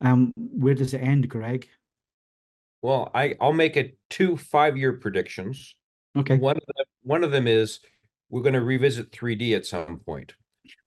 Um, 0.00 0.32
where 0.36 0.74
does 0.74 0.94
it 0.94 1.02
end, 1.02 1.28
Greg? 1.28 1.68
Well, 2.82 3.10
I 3.14 3.34
I'll 3.40 3.52
make 3.52 3.76
it 3.76 3.98
two 4.10 4.36
five 4.36 4.76
year 4.76 4.92
predictions. 4.92 5.74
Okay. 6.16 6.36
One 6.36 6.56
of 6.56 6.62
them, 6.66 6.86
one 7.02 7.24
of 7.24 7.30
them 7.30 7.46
is 7.46 7.80
we're 8.30 8.42
going 8.42 8.54
to 8.54 8.62
revisit 8.62 9.12
3D 9.12 9.54
at 9.56 9.66
some 9.66 10.00
point. 10.04 10.34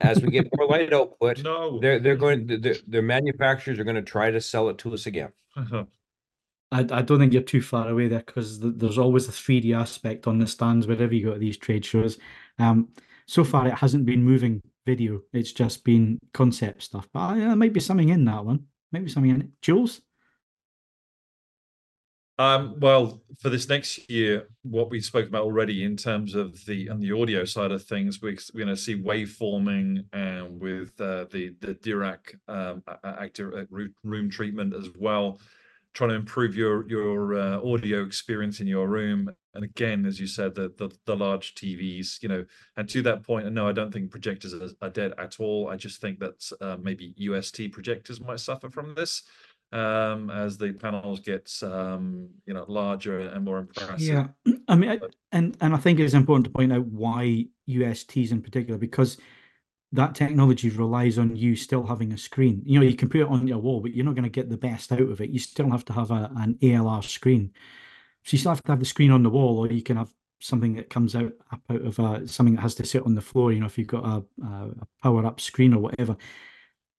As 0.02 0.22
we 0.22 0.32
get 0.32 0.50
more 0.58 0.68
light 0.68 0.92
output, 0.92 1.44
no. 1.44 1.80
they're 1.80 2.00
they're 2.00 2.16
going 2.16 2.48
the 2.48 2.82
the 2.88 3.02
manufacturers 3.02 3.78
are 3.78 3.84
going 3.84 3.96
to 3.96 4.02
try 4.02 4.32
to 4.32 4.42
sell 4.42 4.70
it 4.70 4.80
to 4.80 4.94
us 4.94 5.06
again. 5.06 5.30
Uh-huh. 5.56 5.84
I, 6.72 6.80
I 6.80 7.02
don't 7.02 7.20
think 7.20 7.32
you're 7.32 7.44
too 7.44 7.62
far 7.62 7.88
away 7.88 8.08
there 8.08 8.24
because 8.26 8.60
the, 8.60 8.72
there's 8.72 8.98
always 8.98 9.28
a 9.28 9.32
3D 9.32 9.80
aspect 9.80 10.28
on 10.28 10.40
the 10.40 10.48
stands 10.48 10.88
wherever 10.88 11.14
you 11.14 11.26
go 11.26 11.34
to 11.34 11.40
these 11.40 11.58
trade 11.58 11.86
shows. 11.86 12.18
Um, 12.60 12.90
so 13.28 13.44
far 13.44 13.68
it 13.68 13.76
hasn't 13.76 14.06
been 14.06 14.24
moving 14.24 14.62
video; 14.86 15.22
it's 15.32 15.52
just 15.52 15.84
been 15.84 16.18
concept 16.34 16.84
stuff. 16.84 17.08
But 17.14 17.20
uh, 17.20 17.36
there 17.36 17.56
might 17.56 17.74
be 17.74 17.80
something 17.80 18.10
in 18.10 18.26
that 18.26 18.46
one. 18.46 18.66
Maybe 18.92 19.10
something 19.10 19.32
in 19.32 19.42
it. 19.42 19.50
Jules. 19.62 20.02
Um, 22.40 22.80
well, 22.80 23.20
for 23.40 23.50
this 23.50 23.68
next 23.68 24.10
year, 24.10 24.48
what 24.62 24.92
we 24.92 25.02
spoke 25.02 25.28
about 25.28 25.44
already 25.44 25.84
in 25.84 25.98
terms 25.98 26.36
of 26.36 26.64
the 26.66 26.88
and 26.88 27.02
the 27.02 27.12
audio 27.12 27.46
side 27.46 27.72
of 27.72 27.84
things, 27.84 28.22
we, 28.22 28.32
are 28.32 28.38
going 28.56 28.68
to 28.68 28.78
see 28.78 28.96
waveforming 28.96 30.06
and 30.14 30.60
with 30.62 31.00
uh, 31.02 31.26
the 31.32 31.56
the 31.62 31.74
Dirac 31.76 32.36
um, 32.48 32.84
active 33.04 33.54
uh, 33.54 33.66
room 34.04 34.30
treatment 34.30 34.76
as 34.76 34.90
well, 35.00 35.40
trying 35.94 36.12
to 36.12 36.16
improve 36.16 36.56
your 36.56 36.88
your 36.88 37.40
uh, 37.40 37.60
audio 37.64 38.04
experience 38.06 38.60
in 38.60 38.68
your 38.68 38.88
room. 38.88 39.32
And 39.56 39.64
again, 39.64 40.06
as 40.06 40.20
you 40.20 40.28
said, 40.28 40.54
the, 40.54 40.72
the, 40.78 40.96
the 41.08 41.16
large 41.16 41.56
TVs, 41.56 42.22
you 42.22 42.30
know, 42.30 42.46
and 42.76 42.88
to 42.90 43.02
that 43.02 43.24
point, 43.24 43.52
no, 43.52 43.68
I 43.68 43.72
don't 43.72 43.92
think 43.92 44.12
projectors 44.12 44.54
are, 44.54 44.70
are 44.84 44.92
dead 44.92 45.14
at 45.18 45.40
all. 45.40 45.70
I 45.70 45.78
just 45.78 46.00
think 46.00 46.20
that 46.20 46.52
uh, 46.62 46.78
maybe 46.80 47.16
UST 47.18 47.72
projectors 47.72 48.22
might 48.22 48.40
suffer 48.40 48.70
from 48.70 48.94
this 48.94 49.24
um, 49.72 50.30
as 50.30 50.57
the 50.57 50.72
panels 50.74 51.20
get 51.20 51.51
um, 51.63 52.30
you 52.45 52.53
know 52.53 52.65
larger 52.68 53.20
and 53.20 53.43
more 53.43 53.59
impressive. 53.59 53.99
Yeah, 54.45 54.53
I 54.68 54.76
mean, 54.76 54.89
I, 54.91 54.99
and 55.32 55.57
and 55.61 55.74
I 55.74 55.78
think 55.78 55.99
it's 55.99 56.13
important 56.13 56.45
to 56.45 56.51
point 56.51 56.74
out 56.74 56.86
why 56.86 57.45
USTs 57.70 58.32
in 58.32 58.41
particular 58.41 58.78
because 58.78 59.18
that 59.93 60.15
technology 60.15 60.70
relies 60.70 61.18
on 61.18 61.36
you 61.36 61.55
still 61.55 61.86
having 61.86 62.13
a 62.13 62.18
screen. 62.18 62.61
You 62.65 62.80
know, 62.80 62.86
you 62.86 62.95
can 62.95 63.09
put 63.09 63.22
it 63.22 63.28
on 63.28 63.47
your 63.47 63.59
wall, 63.59 63.80
but 63.80 63.93
you're 63.93 64.05
not 64.05 64.15
going 64.15 64.24
to 64.24 64.30
get 64.30 64.49
the 64.49 64.57
best 64.57 64.91
out 64.91 64.99
of 64.99 65.22
it. 65.22 65.30
You 65.30 65.39
still 65.39 65.72
have 65.72 65.86
to 65.86 65.93
have 65.93 66.11
a, 66.11 66.30
an 66.38 66.55
ALR 66.61 67.03
screen. 67.03 67.53
So 68.24 68.34
you 68.34 68.39
still 68.39 68.51
have 68.51 68.63
to 68.63 68.72
have 68.72 68.80
the 68.80 68.86
screen 68.86 69.11
on 69.11 69.24
the 69.24 69.30
wall, 69.30 69.59
or 69.59 69.72
you 69.72 69.82
can 69.82 69.97
have 69.97 70.11
something 70.39 70.76
that 70.76 70.89
comes 70.89 71.15
out 71.15 71.32
up 71.51 71.61
out 71.70 71.82
of 71.82 71.99
a, 71.99 72.28
something 72.28 72.55
that 72.55 72.61
has 72.61 72.76
to 72.76 72.86
sit 72.86 73.03
on 73.03 73.15
the 73.15 73.22
floor. 73.22 73.51
You 73.51 73.59
know, 73.59 73.65
if 73.65 73.78
you've 73.78 73.88
got 73.88 74.05
a, 74.05 74.45
a 74.45 74.88
power 75.01 75.26
up 75.26 75.39
screen 75.41 75.74
or 75.74 75.80
whatever 75.80 76.15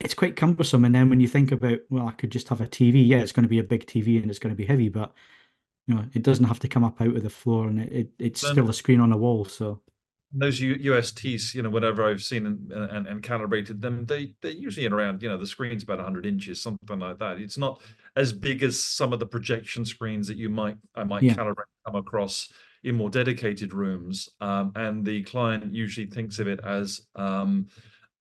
it's 0.00 0.14
quite 0.14 0.36
cumbersome. 0.36 0.84
And 0.84 0.94
then 0.94 1.10
when 1.10 1.20
you 1.20 1.28
think 1.28 1.52
about, 1.52 1.78
well, 1.90 2.06
I 2.06 2.12
could 2.12 2.30
just 2.30 2.48
have 2.48 2.60
a 2.60 2.66
TV. 2.66 3.06
Yeah, 3.06 3.18
it's 3.18 3.32
going 3.32 3.44
to 3.44 3.48
be 3.48 3.58
a 3.58 3.64
big 3.64 3.86
TV 3.86 4.20
and 4.20 4.30
it's 4.30 4.38
going 4.38 4.54
to 4.54 4.56
be 4.56 4.66
heavy, 4.66 4.88
but 4.88 5.12
you 5.88 5.94
know, 5.94 6.04
it 6.12 6.22
doesn't 6.22 6.44
have 6.44 6.60
to 6.60 6.68
come 6.68 6.84
up 6.84 7.00
out 7.00 7.16
of 7.16 7.22
the 7.22 7.30
floor, 7.30 7.66
and 7.66 7.80
it, 7.80 7.92
it 7.92 8.10
it's 8.18 8.42
then, 8.42 8.52
still 8.52 8.68
a 8.68 8.74
screen 8.74 9.00
on 9.00 9.10
a 9.10 9.16
wall. 9.16 9.46
So 9.46 9.80
those 10.32 10.60
USTs, 10.60 11.54
you 11.54 11.62
know, 11.62 11.70
whatever 11.70 12.04
I've 12.04 12.22
seen 12.22 12.44
and, 12.44 12.70
and, 12.70 13.06
and 13.06 13.22
calibrated 13.22 13.80
them, 13.80 14.04
they 14.04 14.34
they're 14.42 14.52
usually 14.52 14.84
in 14.84 14.92
around, 14.92 15.22
you 15.22 15.30
know, 15.30 15.38
the 15.38 15.46
screen's 15.46 15.84
about 15.84 15.96
100 15.96 16.26
inches, 16.26 16.60
something 16.60 16.98
like 16.98 17.18
that. 17.18 17.38
It's 17.38 17.56
not 17.56 17.80
as 18.16 18.34
big 18.34 18.62
as 18.62 18.82
some 18.82 19.14
of 19.14 19.18
the 19.18 19.26
projection 19.26 19.86
screens 19.86 20.28
that 20.28 20.36
you 20.36 20.50
might 20.50 20.76
I 20.94 21.04
might 21.04 21.22
yeah. 21.22 21.34
calibrate 21.34 21.64
come 21.86 21.96
across 21.96 22.52
in 22.84 22.94
more 22.94 23.08
dedicated 23.08 23.72
rooms, 23.72 24.28
um, 24.42 24.72
and 24.76 25.04
the 25.04 25.22
client 25.22 25.74
usually 25.74 26.06
thinks 26.06 26.38
of 26.38 26.48
it 26.48 26.60
as 26.64 27.00
um, 27.16 27.66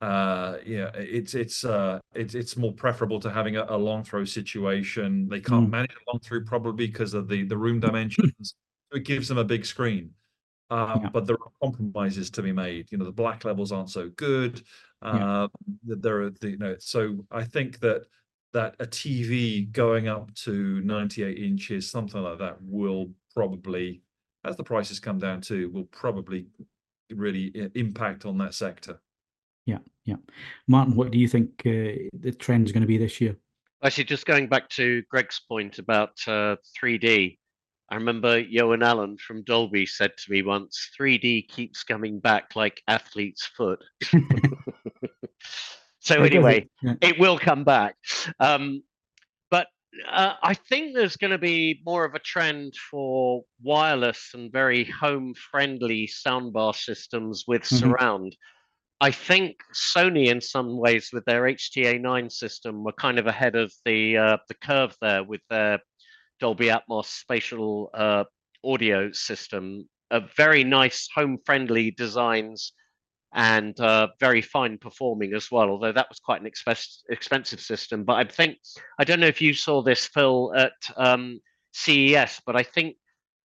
uh 0.01 0.57
yeah 0.63 0.91
it's 0.93 1.33
it's 1.33 1.65
uh 1.65 1.99
it's 2.13 2.35
it's 2.35 2.55
more 2.55 2.71
preferable 2.71 3.19
to 3.19 3.31
having 3.31 3.57
a, 3.57 3.65
a 3.69 3.77
long 3.77 4.03
throw 4.03 4.23
situation 4.23 5.27
they 5.27 5.39
can't 5.39 5.67
mm. 5.67 5.71
manage 5.71 5.91
a 5.91 6.11
long 6.11 6.19
throw 6.19 6.39
probably 6.41 6.85
because 6.85 7.15
of 7.15 7.27
the 7.27 7.43
the 7.45 7.57
room 7.57 7.79
dimensions 7.79 8.53
it 8.91 9.03
gives 9.03 9.27
them 9.27 9.39
a 9.39 9.43
big 9.43 9.65
screen 9.65 10.11
um 10.69 11.01
yeah. 11.01 11.09
but 11.09 11.25
there 11.25 11.35
are 11.35 11.51
compromises 11.63 12.29
to 12.29 12.43
be 12.43 12.51
made 12.51 12.85
you 12.91 12.97
know 12.99 13.05
the 13.05 13.11
black 13.11 13.43
levels 13.43 13.71
aren't 13.71 13.89
so 13.89 14.07
good 14.17 14.61
uh 15.01 15.47
yeah. 15.87 15.95
there 15.97 16.21
are 16.21 16.29
the 16.29 16.51
you 16.51 16.57
know 16.57 16.75
so 16.77 17.17
i 17.31 17.43
think 17.43 17.79
that 17.79 18.03
that 18.53 18.75
a 18.79 18.85
tv 18.85 19.71
going 19.71 20.07
up 20.07 20.31
to 20.35 20.79
98 20.81 21.39
inches 21.39 21.89
something 21.89 22.21
like 22.21 22.37
that 22.37 22.57
will 22.61 23.09
probably 23.33 24.03
as 24.45 24.55
the 24.57 24.63
prices 24.63 24.99
come 24.99 25.17
down 25.17 25.41
too 25.41 25.71
will 25.71 25.85
probably 25.85 26.45
really 27.09 27.51
impact 27.73 28.25
on 28.25 28.37
that 28.37 28.53
sector 28.53 28.99
yeah, 29.67 29.79
yeah. 30.05 30.15
Martin, 30.67 30.95
what 30.95 31.11
do 31.11 31.19
you 31.19 31.27
think 31.27 31.49
uh, 31.65 32.09
the 32.13 32.35
trend 32.39 32.65
is 32.65 32.71
going 32.71 32.81
to 32.81 32.87
be 32.87 32.97
this 32.97 33.21
year? 33.21 33.35
Actually, 33.83 34.05
just 34.05 34.25
going 34.25 34.47
back 34.47 34.69
to 34.69 35.03
Greg's 35.11 35.41
point 35.47 35.77
about 35.77 36.13
uh, 36.25 36.55
3D, 36.81 37.37
I 37.91 37.95
remember 37.95 38.39
Johan 38.39 38.81
Allen 38.81 39.17
from 39.17 39.43
Dolby 39.43 39.85
said 39.85 40.11
to 40.17 40.31
me 40.31 40.41
once 40.41 40.89
3D 40.99 41.49
keeps 41.49 41.83
coming 41.83 42.19
back 42.19 42.55
like 42.55 42.81
athlete's 42.87 43.45
foot. 43.45 43.83
so, 45.99 46.23
anyway, 46.23 46.67
yeah. 46.81 46.95
it 47.01 47.19
will 47.19 47.37
come 47.37 47.65
back. 47.65 47.95
Um, 48.39 48.83
but 49.51 49.67
uh, 50.09 50.33
I 50.41 50.53
think 50.53 50.95
there's 50.95 51.17
going 51.17 51.31
to 51.31 51.37
be 51.37 51.81
more 51.85 52.05
of 52.05 52.15
a 52.15 52.19
trend 52.19 52.73
for 52.89 53.43
wireless 53.61 54.31
and 54.33 54.51
very 54.51 54.85
home 54.85 55.33
friendly 55.51 56.07
soundbar 56.07 56.73
systems 56.73 57.43
with 57.47 57.63
mm-hmm. 57.63 57.75
surround. 57.75 58.35
I 58.99 59.11
think 59.11 59.57
Sony, 59.73 60.27
in 60.27 60.41
some 60.41 60.77
ways, 60.77 61.09
with 61.13 61.23
their 61.25 61.43
HTA9 61.43 62.31
system, 62.31 62.83
were 62.83 62.93
kind 62.93 63.19
of 63.19 63.27
ahead 63.27 63.55
of 63.55 63.71
the 63.85 64.17
uh, 64.17 64.37
the 64.47 64.55
curve 64.55 64.95
there 65.01 65.23
with 65.23 65.41
their 65.49 65.79
Dolby 66.39 66.67
Atmos 66.67 67.05
spatial 67.05 67.91
uh, 67.93 68.23
audio 68.63 69.11
system. 69.11 69.87
Uh, 70.09 70.21
very 70.35 70.63
nice, 70.63 71.07
home-friendly 71.13 71.91
designs 71.91 72.73
and 73.33 73.79
uh, 73.79 74.07
very 74.19 74.41
fine 74.41 74.77
performing 74.77 75.33
as 75.33 75.51
well. 75.51 75.69
Although 75.69 75.91
that 75.91 76.09
was 76.09 76.19
quite 76.19 76.41
an 76.41 76.49
exp- 76.49 77.03
expensive 77.09 77.59
system. 77.59 78.03
But 78.03 78.15
I 78.15 78.23
think 78.23 78.57
I 78.97 79.03
don't 79.03 79.19
know 79.19 79.27
if 79.27 79.41
you 79.41 79.53
saw 79.53 79.83
this, 79.83 80.07
Phil, 80.07 80.53
at 80.55 80.73
um, 80.95 81.39
CES, 81.73 82.41
but 82.45 82.55
I 82.55 82.63
think 82.63 82.95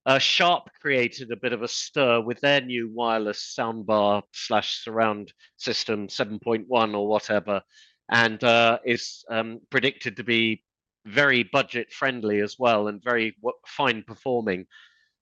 uh, 0.07 0.19
Sharp 0.19 0.71
created 0.81 1.31
a 1.31 1.37
bit 1.37 1.53
of 1.53 1.63
a 1.63 1.69
stir 1.69 2.21
with 2.21 2.41
their 2.41 2.61
new 2.61 2.91
wireless 2.93 3.55
soundbar 3.59 4.23
slash 4.33 4.83
surround 4.83 5.33
system 5.57 6.09
7.1 6.09 6.95
or 6.95 7.07
whatever, 7.07 7.63
and 8.11 8.43
uh, 8.43 8.79
is 8.85 9.25
um, 9.31 9.61
predicted 9.71 10.17
to 10.17 10.25
be 10.25 10.63
very 11.07 11.43
budget 11.43 11.93
friendly 11.93 12.41
as 12.41 12.57
well 12.59 12.89
and 12.89 13.03
very 13.03 13.37
fine 13.67 14.03
performing. 14.07 14.67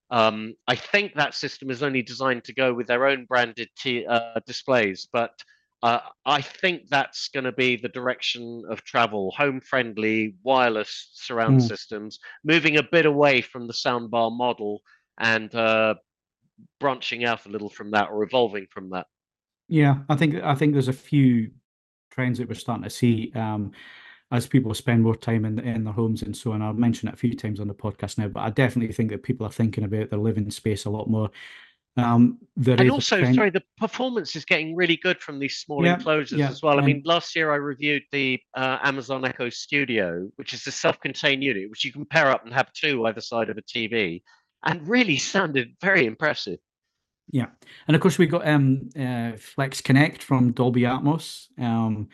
Um, 0.09 0.55
I 0.67 0.75
think 0.75 1.13
that 1.15 1.35
system 1.35 1.69
is 1.69 1.83
only 1.83 2.01
designed 2.01 2.43
to 2.45 2.53
go 2.53 2.73
with 2.73 2.87
their 2.87 3.07
own 3.07 3.25
branded 3.25 3.69
t- 3.77 4.05
uh, 4.05 4.39
displays, 4.45 5.07
but 5.11 5.31
uh, 5.83 5.99
I 6.25 6.41
think 6.41 6.89
that's 6.89 7.29
going 7.29 7.45
to 7.45 7.51
be 7.51 7.75
the 7.75 7.89
direction 7.89 8.63
of 8.69 8.83
travel 8.83 9.31
home 9.35 9.59
friendly 9.61 10.35
wireless 10.43 11.11
surround 11.13 11.59
mm. 11.59 11.67
systems, 11.67 12.19
moving 12.43 12.77
a 12.77 12.83
bit 12.83 13.05
away 13.05 13.41
from 13.41 13.67
the 13.67 13.73
soundbar 13.73 14.35
model 14.35 14.81
and 15.19 15.53
uh, 15.55 15.95
branching 16.79 17.25
out 17.25 17.45
a 17.45 17.49
little 17.49 17.69
from 17.69 17.91
that 17.91 18.09
or 18.09 18.23
evolving 18.23 18.67
from 18.69 18.91
that. 18.91 19.07
Yeah, 19.67 19.99
I 20.09 20.15
think 20.15 20.35
I 20.35 20.53
think 20.53 20.73
there's 20.73 20.87
a 20.87 20.93
few 20.93 21.51
trends 22.11 22.37
that 22.37 22.47
we're 22.47 22.55
starting 22.55 22.83
to 22.83 22.89
see 22.89 23.31
um, 23.35 23.71
as 24.31 24.45
people 24.45 24.73
spend 24.73 25.01
more 25.01 25.15
time 25.15 25.45
in, 25.45 25.59
in 25.59 25.83
their 25.83 25.93
homes 25.93 26.21
and 26.21 26.35
so 26.35 26.51
on. 26.51 26.61
I've 26.61 26.77
mentioned 26.77 27.09
it 27.09 27.15
a 27.15 27.17
few 27.17 27.35
times 27.35 27.59
on 27.59 27.67
the 27.67 27.73
podcast 27.73 28.17
now, 28.17 28.27
but 28.27 28.41
I 28.41 28.49
definitely 28.49 28.93
think 28.93 29.09
that 29.09 29.23
people 29.23 29.47
are 29.47 29.51
thinking 29.51 29.83
about 29.83 30.09
their 30.09 30.19
living 30.19 30.51
space 30.51 30.85
a 30.85 30.89
lot 30.89 31.09
more 31.09 31.31
um, 31.97 32.39
and 32.65 32.89
also, 32.89 33.21
sorry, 33.33 33.49
the 33.49 33.63
performance 33.77 34.35
is 34.35 34.45
getting 34.45 34.75
really 34.75 34.95
good 34.95 35.19
from 35.19 35.39
these 35.39 35.57
small 35.57 35.83
yeah, 35.83 35.95
enclosures 35.95 36.39
yeah, 36.39 36.49
as 36.49 36.61
well. 36.61 36.79
I 36.79 36.85
mean, 36.85 37.01
last 37.05 37.35
year 37.35 37.51
I 37.51 37.55
reviewed 37.55 38.03
the 38.11 38.39
uh, 38.55 38.77
Amazon 38.81 39.25
Echo 39.25 39.49
Studio, 39.49 40.29
which 40.37 40.53
is 40.53 40.65
a 40.67 40.71
self-contained 40.71 41.43
unit, 41.43 41.69
which 41.69 41.83
you 41.83 41.91
can 41.91 42.05
pair 42.05 42.31
up 42.31 42.45
and 42.45 42.53
have 42.53 42.71
two 42.71 43.05
either 43.07 43.19
side 43.19 43.49
of 43.49 43.57
a 43.57 43.61
TV, 43.61 44.21
and 44.63 44.87
really 44.87 45.17
sounded 45.17 45.75
very 45.81 46.05
impressive. 46.05 46.59
Yeah, 47.29 47.47
and 47.87 47.95
of 47.95 48.01
course 48.01 48.17
we 48.17 48.25
got 48.25 48.47
um, 48.47 48.89
uh, 48.97 49.33
Flex 49.37 49.81
Connect 49.81 50.23
from 50.23 50.53
Dolby 50.53 50.81
Atmos. 50.81 51.47
Um, 51.59 52.07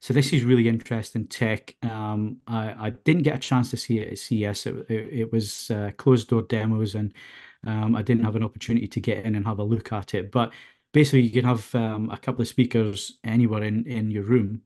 so 0.00 0.12
this 0.12 0.34
is 0.34 0.44
really 0.44 0.68
interesting 0.68 1.26
tech. 1.28 1.74
Um, 1.82 2.38
I, 2.46 2.74
I, 2.78 2.90
didn't 2.90 3.22
get 3.22 3.36
a 3.36 3.38
chance 3.38 3.70
to 3.70 3.78
see 3.78 4.00
it 4.00 4.12
at 4.12 4.18
CES. 4.18 4.66
It, 4.66 4.90
it, 4.90 5.08
it 5.20 5.32
was 5.32 5.70
uh, 5.70 5.92
closed 5.96 6.28
door 6.28 6.42
demos 6.42 6.94
and 6.94 7.14
um, 7.66 7.96
I 7.96 8.02
didn't 8.02 8.24
have 8.24 8.36
an 8.36 8.44
opportunity 8.44 8.88
to 8.88 9.00
get 9.00 9.24
in 9.24 9.34
and 9.34 9.46
have 9.46 9.58
a 9.58 9.64
look 9.64 9.92
at 9.92 10.14
it, 10.14 10.30
but 10.30 10.52
basically 10.92 11.22
you 11.22 11.30
can 11.30 11.44
have 11.44 11.74
um, 11.74 12.10
a 12.10 12.16
couple 12.16 12.42
of 12.42 12.48
speakers 12.48 13.18
anywhere 13.24 13.62
in 13.64 13.86
in 13.86 14.10
your 14.10 14.24
room, 14.24 14.62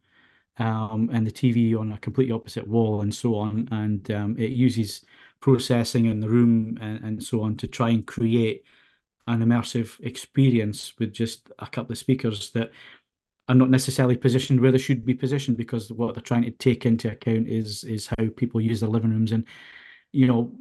um, 0.59 1.11
and 1.13 1.27
the 1.27 1.33
TV 1.33 1.79
on 1.79 1.93
a 1.93 1.99
completely 1.99 2.33
opposite 2.33 2.67
wall 2.67 3.03
and 3.03 3.15
so 3.15 3.37
on, 3.37 3.69
and 3.73 4.11
um, 4.11 4.37
it 4.39 4.51
uses 4.51 5.05
processing 5.41 6.07
in 6.07 6.21
the 6.21 6.29
room 6.29 6.79
and, 6.81 7.05
and 7.05 7.23
so 7.23 7.43
on 7.43 7.57
to 7.57 7.67
try 7.69 7.91
and 7.91 8.07
create 8.07 8.65
an 9.29 9.41
immersive 9.41 10.01
experience 10.05 10.95
with 10.99 11.13
just 11.13 11.51
a 11.61 11.67
couple 11.67 11.93
of 11.93 11.99
speakers 11.99 12.51
that 12.51 12.71
are 13.49 13.55
not 13.55 13.71
necessarily 13.71 14.17
positioned 14.17 14.61
where 14.61 14.73
they 14.73 14.79
should 14.79 15.05
be 15.05 15.15
positioned 15.15 15.57
because 15.57 15.91
what 15.93 16.15
they're 16.15 16.23
trying 16.23 16.43
to 16.43 16.51
take 16.51 16.87
into 16.87 17.11
account 17.11 17.49
is 17.49 17.85
is 17.85 18.07
how 18.07 18.27
people 18.37 18.61
use 18.61 18.81
their 18.81 18.89
living 18.89 19.11
rooms. 19.11 19.33
And 19.33 19.45
you 20.13 20.27
know 20.27 20.53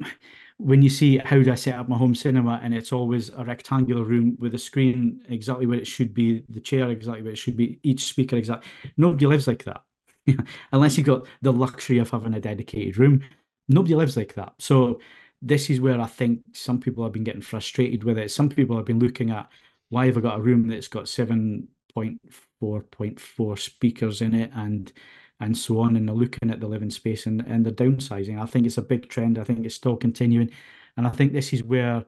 when 0.58 0.82
you 0.82 0.90
see 0.90 1.16
how 1.18 1.40
do 1.40 1.52
I 1.52 1.54
set 1.54 1.78
up 1.78 1.88
my 1.88 1.96
home 1.96 2.16
cinema 2.16 2.60
and 2.62 2.74
it's 2.74 2.92
always 2.92 3.30
a 3.30 3.44
rectangular 3.44 4.02
room 4.02 4.36
with 4.40 4.56
a 4.56 4.58
screen 4.58 5.22
exactly 5.28 5.66
where 5.66 5.78
it 5.78 5.86
should 5.86 6.12
be, 6.12 6.42
the 6.48 6.60
chair 6.60 6.90
exactly 6.90 7.22
where 7.22 7.30
it 7.32 7.38
should 7.38 7.56
be, 7.56 7.78
each 7.84 8.06
speaker 8.06 8.34
exactly. 8.36 8.68
Nobody 8.96 9.26
lives 9.26 9.46
like 9.46 9.62
that. 9.64 9.82
Unless 10.72 10.98
you've 10.98 11.06
got 11.06 11.28
the 11.42 11.52
luxury 11.52 11.98
of 11.98 12.10
having 12.10 12.34
a 12.34 12.40
dedicated 12.40 12.98
room. 12.98 13.22
Nobody 13.68 13.94
lives 13.94 14.16
like 14.16 14.34
that. 14.34 14.54
So 14.58 14.98
this 15.40 15.70
is 15.70 15.80
where 15.80 16.00
I 16.00 16.06
think 16.06 16.40
some 16.52 16.80
people 16.80 17.04
have 17.04 17.12
been 17.12 17.22
getting 17.22 17.40
frustrated 17.40 18.02
with 18.02 18.18
it. 18.18 18.32
Some 18.32 18.48
people 18.48 18.76
have 18.76 18.86
been 18.86 18.98
looking 18.98 19.30
at 19.30 19.48
why 19.90 20.06
have 20.06 20.18
I 20.18 20.20
got 20.20 20.38
a 20.38 20.42
room 20.42 20.66
that's 20.66 20.88
got 20.88 21.04
7.4.4 21.04 23.58
speakers 23.58 24.22
in 24.22 24.34
it 24.34 24.50
and 24.54 24.92
and 25.40 25.56
so 25.56 25.80
on, 25.80 25.96
and 25.96 26.08
they're 26.08 26.14
looking 26.14 26.50
at 26.50 26.60
the 26.60 26.66
living 26.66 26.90
space 26.90 27.26
and, 27.26 27.40
and 27.46 27.64
the 27.64 27.72
downsizing. 27.72 28.40
I 28.40 28.46
think 28.46 28.66
it's 28.66 28.78
a 28.78 28.82
big 28.82 29.08
trend. 29.08 29.38
I 29.38 29.44
think 29.44 29.64
it's 29.64 29.74
still 29.74 29.96
continuing. 29.96 30.50
And 30.96 31.06
I 31.06 31.10
think 31.10 31.32
this 31.32 31.52
is 31.52 31.62
where 31.62 32.04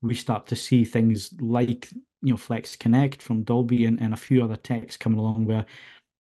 we 0.00 0.14
start 0.14 0.46
to 0.46 0.56
see 0.56 0.84
things 0.84 1.32
like, 1.40 1.88
you 2.22 2.32
know, 2.32 2.36
Flex 2.36 2.76
Connect 2.76 3.20
from 3.20 3.42
Dolby 3.42 3.86
and, 3.86 4.00
and 4.00 4.14
a 4.14 4.16
few 4.16 4.44
other 4.44 4.56
techs 4.56 4.96
coming 4.96 5.18
along 5.18 5.46
where 5.46 5.66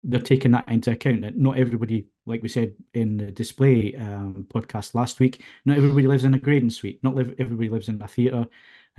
they're 0.04 0.20
taking 0.20 0.50
that 0.50 0.68
into 0.68 0.90
account 0.90 1.22
that 1.22 1.38
not 1.38 1.56
everybody, 1.56 2.06
like 2.26 2.42
we 2.42 2.48
said 2.48 2.74
in 2.92 3.16
the 3.16 3.30
display 3.30 3.94
um, 3.96 4.46
podcast 4.52 4.94
last 4.94 5.20
week, 5.20 5.42
not 5.64 5.76
everybody 5.76 6.06
lives 6.06 6.24
in 6.24 6.34
a 6.34 6.38
grading 6.38 6.70
suite, 6.70 6.98
not 7.02 7.14
live, 7.14 7.34
everybody 7.38 7.68
lives 7.68 7.88
in 7.88 8.02
a 8.02 8.08
theatre 8.08 8.46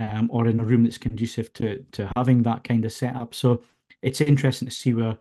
um, 0.00 0.28
or 0.32 0.48
in 0.48 0.58
a 0.58 0.64
room 0.64 0.82
that's 0.82 0.98
conducive 0.98 1.52
to 1.52 1.84
to 1.92 2.10
having 2.16 2.42
that 2.42 2.64
kind 2.64 2.84
of 2.84 2.92
setup. 2.92 3.34
So 3.34 3.62
it's 4.02 4.20
interesting 4.20 4.66
to 4.66 4.74
see 4.74 4.94
where 4.94 5.18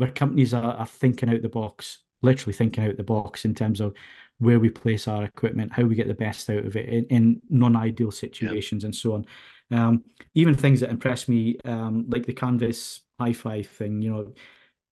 where 0.00 0.10
companies 0.10 0.54
are, 0.54 0.74
are 0.74 0.86
thinking 0.86 1.28
out 1.28 1.42
the 1.42 1.48
box, 1.48 1.98
literally 2.22 2.54
thinking 2.54 2.84
out 2.84 2.96
the 2.96 3.02
box 3.02 3.44
in 3.44 3.54
terms 3.54 3.80
of 3.80 3.94
where 4.38 4.58
we 4.58 4.70
place 4.70 5.06
our 5.06 5.24
equipment, 5.24 5.72
how 5.72 5.82
we 5.82 5.94
get 5.94 6.08
the 6.08 6.14
best 6.14 6.48
out 6.48 6.64
of 6.64 6.74
it 6.74 6.88
in, 6.88 7.04
in 7.06 7.42
non-ideal 7.50 8.10
situations, 8.10 8.84
and 8.84 8.94
so 8.94 9.12
on. 9.12 9.26
Um, 9.70 10.04
even 10.34 10.54
things 10.54 10.80
that 10.80 10.90
impress 10.90 11.28
me, 11.28 11.58
um, 11.66 12.06
like 12.08 12.24
the 12.24 12.32
Canvas 12.32 13.02
hi-fi 13.20 13.62
thing, 13.62 14.00
you 14.00 14.10
know, 14.10 14.20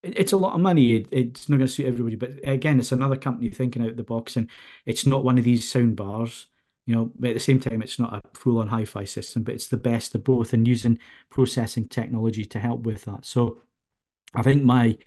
it, 0.03 0.19
it's 0.19 0.33
a 0.33 0.37
lot 0.37 0.55
of 0.55 0.61
money. 0.61 0.97
It, 0.97 1.09
it's 1.11 1.49
not 1.49 1.57
going 1.57 1.67
to 1.67 1.73
suit 1.73 1.87
everybody, 1.87 2.17
but 2.17 2.33
again, 2.45 2.79
it's 2.79 2.93
another 2.93 3.17
company 3.17 3.49
thinking 3.49 3.83
out 3.83 3.97
the 3.97 4.03
box, 4.03 4.37
and 4.37 4.51
it's 4.85 5.07
not 5.07 5.25
one 5.25 5.39
of 5.39 5.45
these 5.45 5.71
sound 5.71 5.97
bars. 5.97 6.47
You 6.87 6.95
know, 6.95 7.13
but 7.19 7.31
at 7.31 7.35
the 7.35 7.41
same 7.41 7.61
time, 7.61 7.83
it's 7.83 7.99
not 7.99 8.15
a 8.15 8.23
full-on 8.39 8.69
hi-fi 8.69 9.05
system, 9.05 9.43
but 9.43 9.55
it's 9.55 9.69
the 9.69 9.77
best 9.77 10.15
of 10.15 10.25
both, 10.25 10.53
and 10.53 10.67
using 10.67 10.99
processing 11.31 11.89
technology 11.89 12.45
to 12.47 12.59
help 12.59 12.83
with 12.83 13.05
that. 13.05 13.27
So 13.27 13.63
I 14.35 14.43
think 14.43 14.62
my 14.62 14.99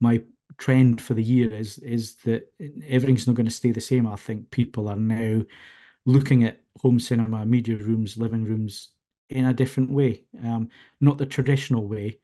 my 0.00 0.22
trend 0.58 1.00
for 1.00 1.14
the 1.14 1.22
year 1.22 1.52
is 1.52 1.78
is 1.78 2.16
that 2.24 2.52
everything's 2.88 3.26
not 3.26 3.36
going 3.36 3.46
to 3.46 3.52
stay 3.52 3.72
the 3.72 3.80
same. 3.80 4.06
I 4.06 4.16
think 4.16 4.50
people 4.50 4.88
are 4.88 4.96
now 4.96 5.42
looking 6.04 6.44
at 6.44 6.60
home 6.80 6.98
cinema, 6.98 7.46
media 7.46 7.76
rooms, 7.76 8.16
living 8.16 8.44
rooms 8.44 8.88
in 9.30 9.46
a 9.46 9.54
different 9.54 9.90
way, 9.90 10.24
um, 10.44 10.68
not 11.00 11.18
the 11.18 11.26
traditional 11.26 11.86
way. 11.86 12.18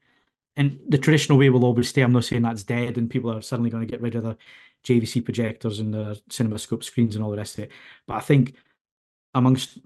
And 0.56 0.80
the 0.88 0.98
traditional 0.98 1.38
way 1.38 1.50
will 1.50 1.64
always 1.64 1.88
stay. 1.88 2.02
I'm 2.02 2.12
not 2.12 2.24
saying 2.24 2.42
that's 2.42 2.64
dead, 2.64 2.98
and 2.98 3.08
people 3.08 3.30
are 3.30 3.40
suddenly 3.40 3.70
going 3.70 3.86
to 3.86 3.90
get 3.90 4.00
rid 4.00 4.16
of 4.16 4.24
the 4.24 4.36
JVC 4.84 5.24
projectors 5.24 5.78
and 5.78 5.94
the 5.94 6.20
CinemaScope 6.30 6.82
screens 6.82 7.14
and 7.14 7.24
all 7.24 7.30
the 7.30 7.36
rest 7.36 7.58
of 7.58 7.64
it. 7.64 7.70
But 8.06 8.14
I 8.14 8.20
think 8.20 8.54
amongst 9.34 9.78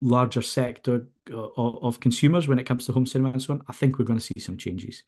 larger 0.00 0.40
sector 0.40 1.06
uh, 1.30 1.48
of 1.56 2.00
consumers 2.00 2.48
when 2.48 2.58
it 2.58 2.64
comes 2.64 2.86
to 2.86 2.92
home 2.92 3.06
cinema 3.06 3.32
and 3.32 3.42
so 3.42 3.54
on, 3.54 3.62
I 3.68 3.72
think 3.72 3.98
we're 3.98 4.06
going 4.06 4.18
to 4.18 4.24
see 4.24 4.40
some 4.40 4.56
changes. 4.56 5.02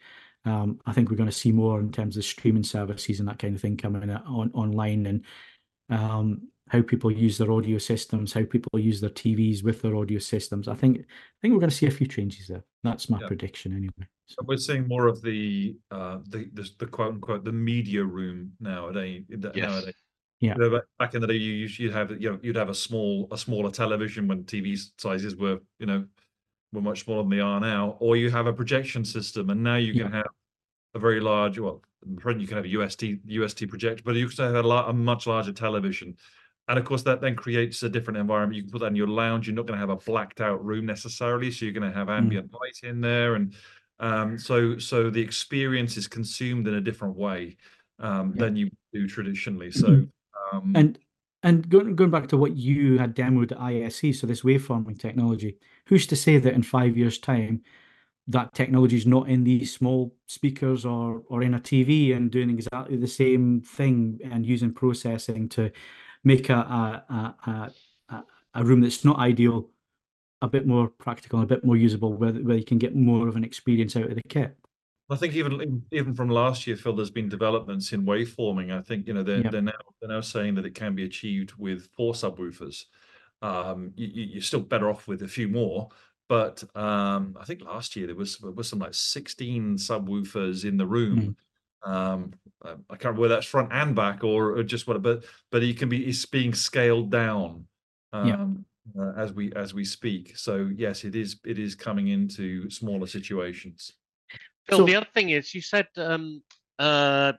Um, 0.44 0.80
I 0.86 0.92
think 0.92 1.10
we're 1.10 1.16
going 1.16 1.28
to 1.28 1.34
see 1.34 1.52
more 1.52 1.78
in 1.80 1.92
terms 1.92 2.16
of 2.16 2.24
streaming 2.24 2.64
services 2.64 3.20
and 3.20 3.28
that 3.28 3.38
kind 3.38 3.54
of 3.54 3.60
thing 3.60 3.76
coming 3.76 4.10
on 4.10 4.50
online 4.54 5.06
and 5.06 5.24
um, 5.88 6.48
how 6.68 6.82
people 6.82 7.10
use 7.10 7.38
their 7.38 7.52
audio 7.52 7.78
systems, 7.78 8.32
how 8.32 8.44
people 8.44 8.78
use 8.78 9.00
their 9.00 9.10
TVs 9.10 9.62
with 9.62 9.82
their 9.82 9.96
audio 9.96 10.18
systems. 10.18 10.68
I 10.68 10.74
think 10.74 10.98
I 11.00 11.38
think 11.40 11.52
we're 11.52 11.60
going 11.60 11.70
to 11.70 11.76
see 11.76 11.86
a 11.86 11.90
few 11.90 12.06
changes 12.06 12.48
there. 12.48 12.64
That's 12.82 13.10
my 13.10 13.20
yeah. 13.20 13.26
prediction 13.26 13.72
anyway. 13.72 14.08
So 14.26 14.36
we're 14.44 14.56
seeing 14.56 14.88
more 14.88 15.06
of 15.06 15.22
the 15.22 15.76
uh, 15.90 16.18
the, 16.28 16.48
the, 16.54 16.68
the 16.78 16.86
quote 16.86 17.14
unquote 17.14 17.44
the 17.44 17.52
media 17.52 18.04
room 18.04 18.52
nowadays. 18.60 19.24
Yes. 19.28 19.54
nowadays. 19.54 19.94
Yeah. 20.40 20.54
You 20.58 20.70
know, 20.70 20.80
back 20.98 21.14
in 21.14 21.20
the 21.20 21.26
day, 21.26 21.34
you 21.34 21.68
you'd 21.78 21.92
have 21.92 22.10
you 22.20 22.30
know 22.30 22.38
you'd 22.42 22.56
have 22.56 22.70
a 22.70 22.74
small 22.74 23.28
a 23.30 23.38
smaller 23.38 23.70
television 23.70 24.26
when 24.26 24.44
TV 24.44 24.80
sizes 24.98 25.36
were 25.36 25.58
you 25.78 25.86
know 25.86 26.04
were 26.72 26.80
much 26.80 27.04
smaller 27.04 27.22
than 27.22 27.30
they 27.30 27.40
are 27.40 27.60
now, 27.60 27.96
or 28.00 28.16
you 28.16 28.30
have 28.30 28.46
a 28.46 28.52
projection 28.52 29.04
system, 29.04 29.50
and 29.50 29.62
now 29.62 29.76
you 29.76 29.92
can 29.92 30.10
yeah. 30.10 30.18
have 30.18 30.26
a 30.94 30.98
very 30.98 31.20
large. 31.20 31.58
Well, 31.58 31.82
you 32.04 32.46
can 32.46 32.56
have 32.56 32.64
a 32.64 32.68
UST 32.68 33.04
UST 33.26 33.68
projector, 33.68 34.02
but 34.04 34.14
you 34.14 34.28
can 34.28 34.54
have 34.54 34.64
a, 34.64 34.68
lot, 34.68 34.90
a 34.90 34.92
much 34.92 35.26
larger 35.26 35.52
television, 35.52 36.16
and 36.68 36.78
of 36.78 36.84
course 36.84 37.02
that 37.02 37.20
then 37.20 37.36
creates 37.36 37.82
a 37.82 37.88
different 37.88 38.18
environment. 38.18 38.56
You 38.56 38.62
can 38.62 38.72
put 38.72 38.80
that 38.80 38.86
in 38.86 38.96
your 38.96 39.08
lounge. 39.08 39.46
You're 39.46 39.56
not 39.56 39.66
going 39.66 39.78
to 39.78 39.86
have 39.86 39.90
a 39.90 39.96
blacked 39.96 40.40
out 40.40 40.64
room 40.64 40.86
necessarily, 40.86 41.50
so 41.50 41.64
you're 41.64 41.74
going 41.74 41.90
to 41.90 41.96
have 41.96 42.08
mm. 42.08 42.16
ambient 42.16 42.50
mm. 42.50 42.60
light 42.60 42.78
in 42.82 43.00
there, 43.00 43.34
and 43.34 43.54
um, 44.00 44.38
so 44.38 44.78
so 44.78 45.10
the 45.10 45.20
experience 45.20 45.96
is 45.96 46.08
consumed 46.08 46.66
in 46.66 46.74
a 46.74 46.80
different 46.80 47.16
way 47.16 47.56
um, 48.00 48.34
yeah. 48.34 48.44
than 48.44 48.56
you 48.56 48.70
do 48.92 49.06
traditionally. 49.06 49.70
So 49.70 50.06
um, 50.52 50.72
and 50.74 50.98
and 51.42 51.68
going, 51.68 51.96
going 51.96 52.10
back 52.10 52.28
to 52.28 52.36
what 52.36 52.56
you 52.56 52.98
had 52.98 53.16
demoed 53.16 53.52
at 53.52 53.60
ISE, 53.60 54.18
so 54.18 54.26
this 54.26 54.42
waveforming 54.42 54.98
technology, 54.98 55.58
who's 55.86 56.06
to 56.06 56.16
say 56.16 56.38
that 56.38 56.54
in 56.54 56.62
five 56.62 56.96
years' 56.96 57.18
time 57.18 57.62
that 58.28 58.54
technology 58.54 58.96
is 58.96 59.06
not 59.06 59.28
in 59.28 59.42
these 59.42 59.74
small 59.74 60.14
speakers 60.26 60.84
or 60.84 61.22
or 61.28 61.42
in 61.42 61.54
a 61.54 61.60
TV 61.60 62.14
and 62.16 62.30
doing 62.30 62.50
exactly 62.50 62.96
the 62.96 63.08
same 63.08 63.60
thing 63.60 64.20
and 64.24 64.46
using 64.46 64.72
processing 64.72 65.48
to 65.48 65.70
make 66.22 66.48
a 66.48 66.54
a, 66.54 67.34
a, 67.50 67.72
a, 68.08 68.24
a 68.54 68.64
room 68.64 68.80
that's 68.80 69.04
not 69.04 69.18
ideal 69.18 69.68
a 70.42 70.48
bit 70.48 70.66
more 70.66 70.88
practical, 70.88 71.40
a 71.40 71.46
bit 71.46 71.64
more 71.64 71.76
usable, 71.76 72.12
where, 72.14 72.32
where 72.32 72.56
you 72.56 72.64
can 72.64 72.78
get 72.78 72.96
more 72.96 73.28
of 73.28 73.36
an 73.36 73.44
experience 73.44 73.96
out 73.96 74.10
of 74.10 74.16
the 74.16 74.22
kit. 74.28 74.56
I 75.12 75.16
think 75.16 75.34
even 75.34 75.82
even 75.90 76.14
from 76.14 76.30
last 76.30 76.66
year, 76.66 76.76
Phil, 76.76 76.94
there's 76.94 77.10
been 77.10 77.28
developments 77.28 77.92
in 77.92 78.04
waveforming. 78.04 78.72
I 78.76 78.80
think 78.80 79.06
you 79.06 79.14
know 79.14 79.22
they're 79.22 79.42
yep. 79.42 79.52
they're 79.52 79.62
now 79.62 79.72
they're 80.00 80.08
now 80.08 80.20
saying 80.20 80.54
that 80.54 80.64
it 80.64 80.74
can 80.74 80.94
be 80.94 81.04
achieved 81.04 81.52
with 81.58 81.88
four 81.96 82.14
subwoofers, 82.14 82.86
um, 83.42 83.92
you, 83.96 84.38
are 84.38 84.42
still 84.42 84.60
better 84.60 84.88
off 84.88 85.06
with 85.06 85.22
a 85.22 85.28
few 85.28 85.48
more. 85.48 85.88
But 86.28 86.64
um, 86.74 87.36
I 87.38 87.44
think 87.44 87.62
last 87.62 87.94
year 87.94 88.06
there 88.06 88.16
was 88.16 88.38
there 88.38 88.52
was 88.52 88.68
some 88.68 88.78
like 88.78 88.94
16 88.94 89.76
subwoofers 89.76 90.64
in 90.64 90.76
the 90.76 90.86
room. 90.86 91.36
Mm. 91.84 91.90
Um, 91.90 92.32
I 92.64 92.68
can't 92.90 93.04
remember 93.04 93.22
whether 93.22 93.34
that's 93.34 93.46
front 93.46 93.72
and 93.72 93.94
back 93.94 94.22
or, 94.22 94.56
or 94.56 94.62
just 94.62 94.86
what, 94.86 95.02
but 95.02 95.24
but 95.50 95.62
it 95.62 95.78
can 95.78 95.88
be 95.88 96.06
it's 96.06 96.24
being 96.24 96.54
scaled 96.54 97.10
down. 97.10 97.66
Um, 98.14 98.64
uh, 98.98 99.12
as 99.16 99.32
we 99.32 99.52
as 99.54 99.72
we 99.72 99.84
speak. 99.84 100.36
So 100.36 100.70
yes, 100.74 101.04
it 101.04 101.14
is 101.14 101.36
it 101.44 101.58
is 101.58 101.74
coming 101.74 102.08
into 102.08 102.68
smaller 102.70 103.06
situations. 103.06 103.92
Phil, 104.68 104.78
so, 104.78 104.84
the 104.84 104.96
other 104.96 105.08
thing 105.14 105.30
is, 105.30 105.54
you 105.54 105.60
said, 105.60 105.86
um, 105.96 106.42
uh, 106.78 107.32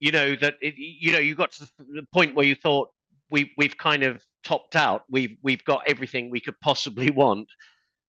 you 0.00 0.12
know, 0.12 0.36
that 0.36 0.54
it, 0.60 0.74
you 0.76 1.12
know 1.12 1.18
you 1.18 1.34
got 1.34 1.52
to 1.52 1.66
the 1.78 2.06
point 2.12 2.34
where 2.34 2.46
you 2.46 2.54
thought 2.54 2.90
we 3.30 3.52
we've 3.56 3.76
kind 3.76 4.02
of 4.02 4.22
topped 4.44 4.76
out. 4.76 5.04
We've 5.10 5.36
we've 5.42 5.64
got 5.64 5.82
everything 5.86 6.30
we 6.30 6.40
could 6.40 6.58
possibly 6.60 7.10
want. 7.22 7.48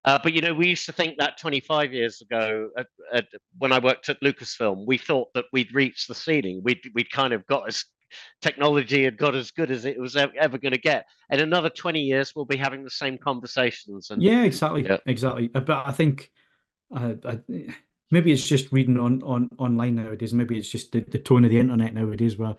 Uh, 0.06 0.20
but 0.22 0.34
you 0.34 0.42
know, 0.42 0.54
we 0.54 0.68
used 0.68 0.86
to 0.86 0.92
think 0.92 1.18
that 1.18 1.40
25 1.40 1.94
years 1.94 2.20
ago, 2.20 2.70
at, 2.78 2.88
at, 3.14 3.26
when 3.58 3.72
I 3.72 3.80
worked 3.80 4.10
at 4.10 4.20
Lucasfilm, 4.22 4.86
we 4.86 4.98
thought 4.98 5.30
that 5.34 5.46
we'd 5.54 5.74
reached 5.74 6.10
the 6.10 6.16
ceiling. 6.16 6.62
We'd 6.64 6.82
we'd 6.94 7.10
kind 7.10 7.32
of 7.32 7.46
got 7.48 7.68
as 7.70 7.86
technology 8.42 9.04
had 9.04 9.18
got 9.18 9.36
as 9.36 9.52
good 9.52 9.72
as 9.72 9.86
it 9.86 10.00
was 10.00 10.16
ever, 10.16 10.34
ever 10.40 10.58
going 10.58 10.74
to 10.74 10.80
get. 10.80 11.06
In 11.30 11.40
another 11.40 11.70
20 11.70 12.02
years, 12.02 12.34
we'll 12.36 12.46
be 12.46 12.58
having 12.58 12.84
the 12.84 12.90
same 12.90 13.18
conversations. 13.18 14.10
And 14.10 14.22
yeah, 14.22 14.44
exactly, 14.44 14.84
yeah. 14.84 14.98
exactly. 15.06 15.50
Uh, 15.54 15.62
but 15.62 15.88
I 15.88 15.92
think 15.92 16.30
uh, 16.96 17.14
I, 17.26 17.40
maybe 18.14 18.32
it's 18.32 18.48
just 18.48 18.72
reading 18.72 19.00
on 19.00 19.22
on 19.24 19.50
online 19.58 19.96
nowadays. 19.96 20.34
Maybe 20.34 20.58
it's 20.58 20.70
just 20.70 20.92
the, 20.92 21.02
the 21.02 21.18
tone 21.18 21.44
of 21.44 21.52
the 21.52 21.60
internet 21.60 21.94
nowadays, 21.94 22.38
where 22.38 22.56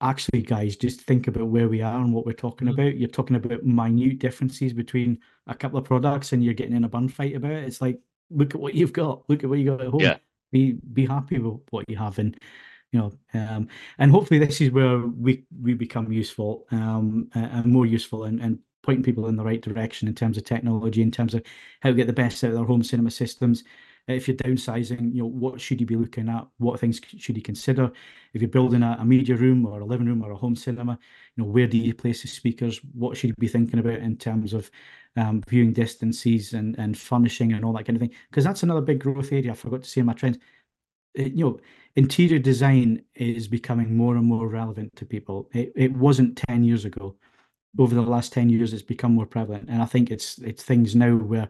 actually, 0.00 0.42
guys, 0.42 0.76
just 0.76 1.00
think 1.02 1.26
about 1.26 1.48
where 1.48 1.68
we 1.68 1.82
are 1.82 2.00
and 2.00 2.14
what 2.14 2.24
we're 2.24 2.32
talking 2.32 2.68
mm-hmm. 2.68 2.80
about. 2.80 2.96
You're 2.96 3.08
talking 3.08 3.36
about 3.36 3.64
minute 3.64 4.20
differences 4.20 4.72
between 4.72 5.18
a 5.48 5.54
couple 5.54 5.78
of 5.78 5.84
products, 5.84 6.32
and 6.32 6.42
you're 6.42 6.54
getting 6.54 6.76
in 6.76 6.84
a 6.84 6.88
bun 6.88 7.08
fight 7.08 7.34
about 7.34 7.50
it. 7.50 7.64
It's 7.64 7.80
like, 7.80 7.98
look 8.30 8.54
at 8.54 8.60
what 8.60 8.74
you've 8.74 8.92
got. 8.92 9.28
Look 9.28 9.42
at 9.42 9.50
what 9.50 9.58
you 9.58 9.70
got 9.70 9.80
at 9.80 9.88
home. 9.88 10.00
Yeah. 10.00 10.18
Be 10.52 10.72
be 10.72 11.04
happy 11.06 11.38
with 11.38 11.60
what 11.70 11.84
you 11.88 11.96
have, 11.96 12.18
and 12.18 12.38
you 12.92 13.00
know, 13.00 13.12
um, 13.34 13.68
and 13.98 14.10
hopefully 14.10 14.38
this 14.38 14.60
is 14.60 14.70
where 14.70 14.98
we 15.00 15.44
we 15.60 15.74
become 15.74 16.10
useful 16.10 16.66
um, 16.70 17.28
and 17.34 17.66
more 17.66 17.84
useful 17.84 18.24
and, 18.24 18.40
and 18.40 18.60
pointing 18.82 19.02
people 19.02 19.26
in 19.26 19.36
the 19.36 19.44
right 19.44 19.60
direction 19.60 20.08
in 20.08 20.14
terms 20.14 20.38
of 20.38 20.44
technology, 20.44 21.02
in 21.02 21.10
terms 21.10 21.34
of 21.34 21.42
how 21.80 21.90
to 21.90 21.96
get 21.96 22.06
the 22.06 22.12
best 22.12 22.42
out 22.44 22.50
of 22.50 22.56
their 22.56 22.64
home 22.64 22.82
cinema 22.82 23.10
systems. 23.10 23.64
If 24.08 24.26
you're 24.26 24.36
downsizing, 24.38 25.14
you 25.14 25.22
know, 25.22 25.28
what 25.28 25.60
should 25.60 25.80
you 25.80 25.86
be 25.86 25.96
looking 25.96 26.28
at? 26.30 26.46
What 26.56 26.80
things 26.80 27.00
should 27.18 27.36
you 27.36 27.42
consider? 27.42 27.92
If 28.32 28.40
you're 28.40 28.50
building 28.50 28.82
a, 28.82 28.96
a 28.98 29.04
media 29.04 29.36
room 29.36 29.66
or 29.66 29.80
a 29.80 29.84
living 29.84 30.06
room 30.06 30.22
or 30.22 30.32
a 30.32 30.36
home 30.36 30.56
cinema, 30.56 30.98
you 31.36 31.44
know, 31.44 31.50
where 31.50 31.66
do 31.66 31.76
you 31.76 31.94
place 31.94 32.22
the 32.22 32.28
speakers? 32.28 32.80
What 32.94 33.16
should 33.16 33.28
you 33.28 33.34
be 33.38 33.48
thinking 33.48 33.80
about 33.80 33.98
in 33.98 34.16
terms 34.16 34.54
of 34.54 34.70
um, 35.16 35.42
viewing 35.48 35.74
distances 35.74 36.54
and, 36.54 36.78
and 36.78 36.98
furnishing 36.98 37.52
and 37.52 37.64
all 37.64 37.74
that 37.74 37.84
kind 37.84 37.96
of 37.96 38.00
thing? 38.00 38.14
Because 38.30 38.44
that's 38.44 38.62
another 38.62 38.80
big 38.80 39.00
growth 39.00 39.30
area. 39.30 39.52
I 39.52 39.54
forgot 39.54 39.82
to 39.82 39.88
say 39.90 40.00
in 40.00 40.06
my 40.06 40.14
trends. 40.14 40.38
It, 41.14 41.32
you 41.32 41.44
know, 41.44 41.60
interior 41.96 42.38
design 42.38 43.02
is 43.14 43.46
becoming 43.46 43.96
more 43.96 44.16
and 44.16 44.24
more 44.24 44.48
relevant 44.48 44.94
to 44.96 45.04
people. 45.04 45.50
It, 45.52 45.72
it 45.76 45.92
wasn't 45.92 46.42
10 46.48 46.64
years 46.64 46.84
ago. 46.84 47.16
Over 47.78 47.94
the 47.94 48.02
last 48.02 48.32
10 48.32 48.48
years, 48.48 48.72
it's 48.72 48.82
become 48.82 49.14
more 49.14 49.26
prevalent. 49.26 49.68
And 49.68 49.82
I 49.82 49.84
think 49.84 50.10
it's 50.10 50.38
it's 50.38 50.62
things 50.62 50.96
now 50.96 51.14
where, 51.16 51.48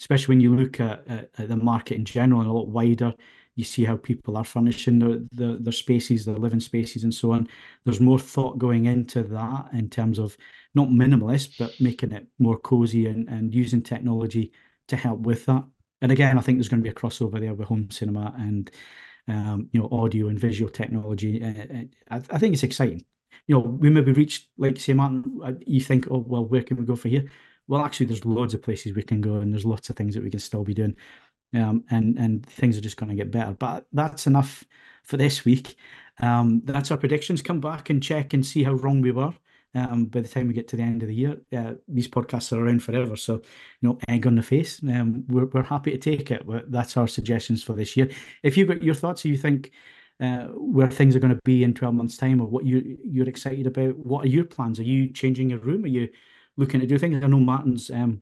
especially 0.00 0.32
when 0.32 0.40
you 0.40 0.54
look 0.54 0.80
at, 0.80 1.06
at, 1.08 1.30
at 1.38 1.48
the 1.48 1.56
market 1.56 1.96
in 1.96 2.04
general 2.04 2.40
and 2.40 2.50
a 2.50 2.52
lot 2.52 2.68
wider, 2.68 3.14
you 3.56 3.64
see 3.64 3.84
how 3.84 3.96
people 3.96 4.36
are 4.36 4.44
furnishing 4.44 4.98
their, 5.00 5.18
their, 5.32 5.56
their 5.56 5.72
spaces, 5.72 6.24
their 6.24 6.36
living 6.36 6.60
spaces, 6.60 7.02
and 7.02 7.12
so 7.12 7.32
on. 7.32 7.48
There's 7.84 8.00
more 8.00 8.18
thought 8.18 8.58
going 8.58 8.86
into 8.86 9.24
that 9.24 9.68
in 9.72 9.90
terms 9.90 10.18
of 10.18 10.36
not 10.74 10.88
minimalist, 10.88 11.58
but 11.58 11.80
making 11.80 12.12
it 12.12 12.26
more 12.38 12.58
cozy 12.58 13.06
and, 13.06 13.28
and 13.28 13.52
using 13.52 13.82
technology 13.82 14.52
to 14.86 14.96
help 14.96 15.20
with 15.20 15.44
that. 15.46 15.64
And 16.02 16.12
again, 16.12 16.38
I 16.38 16.40
think 16.40 16.58
there's 16.58 16.68
going 16.68 16.80
to 16.80 16.84
be 16.84 16.90
a 16.90 16.94
crossover 16.94 17.40
there 17.40 17.54
with 17.54 17.66
home 17.66 17.90
cinema 17.90 18.32
and 18.38 18.70
um, 19.28 19.68
you 19.72 19.80
know, 19.80 19.88
audio 19.92 20.28
and 20.28 20.38
visual 20.38 20.70
technology. 20.70 21.42
Uh, 21.42 21.84
I, 22.10 22.16
I, 22.16 22.38
think 22.38 22.54
it's 22.54 22.62
exciting. 22.62 23.04
You 23.46 23.56
know, 23.56 23.60
we 23.60 23.90
maybe 23.90 24.12
reached, 24.12 24.48
like 24.56 24.78
say, 24.78 24.94
Martin, 24.94 25.40
uh, 25.44 25.52
you 25.66 25.80
think, 25.80 26.06
oh, 26.10 26.24
well, 26.26 26.44
where 26.44 26.62
can 26.62 26.78
we 26.78 26.86
go 26.86 26.96
for 26.96 27.08
here? 27.08 27.30
Well, 27.68 27.84
actually, 27.84 28.06
there's 28.06 28.24
loads 28.24 28.54
of 28.54 28.62
places 28.62 28.94
we 28.94 29.02
can 29.02 29.20
go, 29.20 29.34
and 29.36 29.52
there's 29.52 29.64
lots 29.64 29.90
of 29.90 29.96
things 29.96 30.14
that 30.14 30.24
we 30.24 30.30
can 30.30 30.40
still 30.40 30.64
be 30.64 30.74
doing, 30.74 30.96
um, 31.54 31.84
and 31.90 32.18
and 32.18 32.44
things 32.46 32.76
are 32.76 32.82
just 32.82 32.96
going 32.96 33.10
to 33.10 33.14
get 33.14 33.30
better. 33.30 33.52
But 33.52 33.86
that's 33.92 34.26
enough 34.26 34.64
for 35.04 35.16
this 35.16 35.44
week. 35.44 35.76
Um, 36.20 36.62
that's 36.64 36.90
our 36.90 36.96
predictions. 36.96 37.42
Come 37.42 37.60
back 37.60 37.90
and 37.90 38.02
check 38.02 38.32
and 38.32 38.44
see 38.44 38.64
how 38.64 38.72
wrong 38.72 39.02
we 39.02 39.12
were 39.12 39.32
um, 39.74 40.06
by 40.06 40.20
the 40.20 40.28
time 40.28 40.48
we 40.48 40.54
get 40.54 40.68
to 40.68 40.76
the 40.76 40.82
end 40.82 41.02
of 41.02 41.08
the 41.08 41.14
year. 41.14 41.38
Uh, 41.56 41.74
these 41.86 42.08
podcasts 42.08 42.52
are 42.52 42.64
around 42.64 42.82
forever, 42.82 43.16
so 43.16 43.34
you 43.34 43.88
know, 43.88 43.98
egg 44.08 44.26
on 44.26 44.34
the 44.34 44.42
face. 44.42 44.80
Um, 44.82 45.24
we're 45.28 45.46
we're 45.46 45.62
happy 45.62 45.90
to 45.92 45.98
take 45.98 46.30
it. 46.30 46.46
But 46.46 46.70
that's 46.72 46.96
our 46.96 47.08
suggestions 47.08 47.62
for 47.62 47.74
this 47.74 47.96
year. 47.96 48.10
If 48.42 48.56
you've 48.56 48.68
got 48.68 48.82
your 48.82 48.94
thoughts, 48.94 49.24
you 49.24 49.36
think 49.36 49.72
uh, 50.20 50.46
where 50.46 50.90
things 50.90 51.14
are 51.14 51.20
going 51.20 51.34
to 51.34 51.40
be 51.44 51.64
in 51.64 51.74
twelve 51.74 51.94
months' 51.94 52.16
time, 52.16 52.40
or 52.40 52.46
what 52.46 52.64
you 52.64 52.98
you're 53.04 53.28
excited 53.28 53.66
about, 53.66 53.96
what 53.98 54.24
are 54.24 54.28
your 54.28 54.44
plans? 54.44 54.80
Are 54.80 54.84
you 54.84 55.08
changing 55.12 55.50
your 55.50 55.60
room? 55.60 55.84
Are 55.84 55.88
you 55.88 56.08
looking 56.58 56.80
to 56.80 56.86
do 56.86 56.98
things? 56.98 57.24
I 57.24 57.26
know 57.26 57.40
Martin's. 57.40 57.90
Um, 57.90 58.20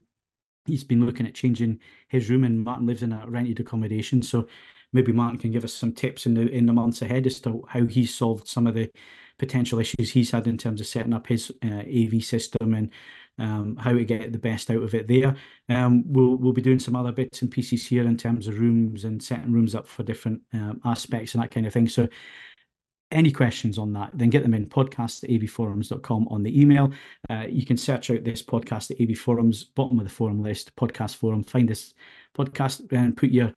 he's 0.67 0.85
been 0.85 1.05
looking 1.05 1.27
at 1.27 1.35
changing 1.35 1.81
his 2.09 2.31
room, 2.31 2.45
and 2.45 2.63
Martin 2.63 2.87
lives 2.87 3.03
in 3.03 3.13
a 3.13 3.25
rented 3.27 3.59
accommodation, 3.59 4.23
so 4.23 4.47
maybe 4.93 5.13
Martin 5.13 5.39
can 5.39 5.51
give 5.51 5.65
us 5.65 5.75
some 5.75 5.93
tips 5.93 6.27
in 6.27 6.35
the 6.35 6.49
in 6.49 6.67
the 6.67 6.73
months 6.73 7.03
ahead 7.03 7.27
as 7.27 7.41
to 7.41 7.65
how 7.69 7.85
he 7.85 8.07
solved 8.07 8.47
some 8.47 8.69
of 8.69 8.75
the 8.75 8.91
potential 9.39 9.79
issues 9.79 10.13
he's 10.13 10.31
had 10.31 10.47
in 10.47 10.57
terms 10.57 10.81
of 10.81 10.87
setting 10.87 11.13
up 11.13 11.27
his 11.27 11.51
uh, 11.65 11.83
AV 11.83 12.25
system 12.25 12.75
and 12.75 12.91
um, 13.39 13.77
how 13.77 13.93
to 13.93 14.05
get 14.05 14.33
the 14.33 14.39
best 14.39 14.71
out 14.71 14.83
of 14.83 14.95
it 14.95 15.09
there. 15.09 15.37
Um, 15.69 16.05
we'll 16.07 16.37
we'll 16.37 16.53
be 16.53 16.63
doing 16.63 16.79
some 16.79 16.97
other 16.97 17.13
bits 17.13 17.43
and 17.43 17.51
pieces 17.51 17.87
here 17.87 18.05
in 18.05 18.17
terms 18.17 18.49
of 18.49 18.59
rooms 18.59 19.05
and 19.05 19.23
setting 19.23 19.53
rooms 19.53 19.75
up 19.75 19.87
for 19.87 20.03
different 20.03 20.41
um, 20.53 20.81
aspects 20.85 21.35
and 21.35 21.43
that 21.43 21.51
kind 21.51 21.67
of 21.67 21.73
thing. 21.73 21.89
So 21.89 22.09
any 23.13 23.31
questions 23.31 23.79
on 23.79 23.93
that, 23.93 24.11
then 24.15 24.31
get 24.31 24.43
them 24.43 24.55
in 24.55 24.67
podcast 24.67 25.25
at 25.25 25.31
avforums.com 25.31 26.29
on 26.29 26.43
the 26.43 26.61
email. 26.61 26.93
Uh, 27.31 27.45
you 27.49 27.65
can 27.65 27.77
search 27.77 28.11
out 28.11 28.25
this 28.25 28.43
podcast 28.43 28.91
at 28.91 29.01
AV 29.01 29.17
Forums, 29.17 29.65
bottom 29.65 29.99
of 29.99 30.05
the 30.05 30.11
forum 30.11 30.43
list, 30.43 30.75
podcast 30.77 31.17
forum, 31.17 31.45
find 31.45 31.69
this 31.69 31.95
podcast 32.37 32.91
and 32.93 33.17
put 33.17 33.31
your 33.31 33.53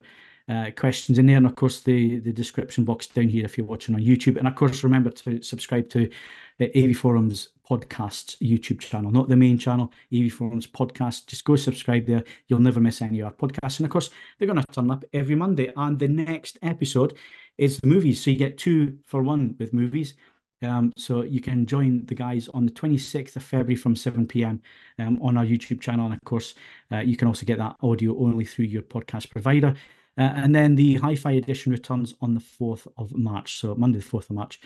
uh, 0.49 0.71
questions 0.75 1.19
in 1.19 1.27
there. 1.27 1.37
And 1.37 1.45
of 1.45 1.55
course, 1.55 1.81
the, 1.81 2.19
the 2.19 2.31
description 2.31 2.83
box 2.83 3.07
down 3.07 3.29
here 3.29 3.45
if 3.45 3.57
you're 3.57 3.67
watching 3.67 3.95
on 3.95 4.01
YouTube. 4.01 4.37
And 4.37 4.47
of 4.47 4.55
course, 4.55 4.83
remember 4.83 5.11
to 5.11 5.41
subscribe 5.41 5.89
to 5.89 6.09
the 6.57 6.77
AV 6.77 6.97
Forums 6.97 7.49
podcast 7.69 8.35
YouTube 8.41 8.79
channel, 8.79 9.11
not 9.11 9.29
the 9.29 9.35
main 9.35 9.57
channel, 9.57 9.93
AV 10.13 10.31
Forums 10.31 10.67
podcast. 10.67 11.27
Just 11.27 11.45
go 11.45 11.55
subscribe 11.55 12.05
there. 12.05 12.23
You'll 12.47 12.59
never 12.59 12.79
miss 12.79 13.01
any 13.01 13.19
of 13.19 13.27
our 13.27 13.33
podcasts. 13.33 13.79
And 13.79 13.85
of 13.85 13.91
course, 13.91 14.09
they're 14.37 14.47
going 14.47 14.61
to 14.61 14.73
turn 14.73 14.91
up 14.91 15.05
every 15.13 15.35
Monday. 15.35 15.71
And 15.75 15.99
the 15.99 16.07
next 16.07 16.57
episode 16.61 17.15
is 17.59 17.79
the 17.79 17.87
movies. 17.87 18.23
So 18.23 18.31
you 18.31 18.37
get 18.37 18.57
two 18.57 18.97
for 19.05 19.21
one 19.21 19.55
with 19.59 19.73
movies. 19.73 20.15
Um, 20.61 20.91
so 20.97 21.23
you 21.23 21.39
can 21.39 21.65
join 21.65 22.05
the 22.05 22.15
guys 22.15 22.49
on 22.53 22.65
the 22.65 22.71
26th 22.71 23.35
of 23.35 23.43
February 23.43 23.75
from 23.75 23.95
7 23.95 24.27
p.m. 24.27 24.61
Um, 24.97 25.19
on 25.21 25.37
our 25.37 25.45
YouTube 25.45 25.79
channel. 25.79 26.05
And 26.05 26.15
of 26.15 26.23
course, 26.25 26.55
uh, 26.91 26.97
you 26.97 27.15
can 27.15 27.27
also 27.27 27.45
get 27.45 27.59
that 27.59 27.75
audio 27.81 28.17
only 28.17 28.45
through 28.45 28.65
your 28.65 28.81
podcast 28.81 29.29
provider. 29.29 29.75
Uh, 30.17 30.33
and 30.35 30.53
then 30.53 30.75
the 30.75 30.95
Hi-Fi 30.95 31.31
edition 31.31 31.71
returns 31.71 32.13
on 32.19 32.33
the 32.33 32.41
4th 32.41 32.87
of 32.97 33.15
March. 33.15 33.59
So 33.59 33.73
Monday, 33.75 33.99
the 33.99 34.05
4th 34.05 34.29
of 34.29 34.35
March. 34.35 34.59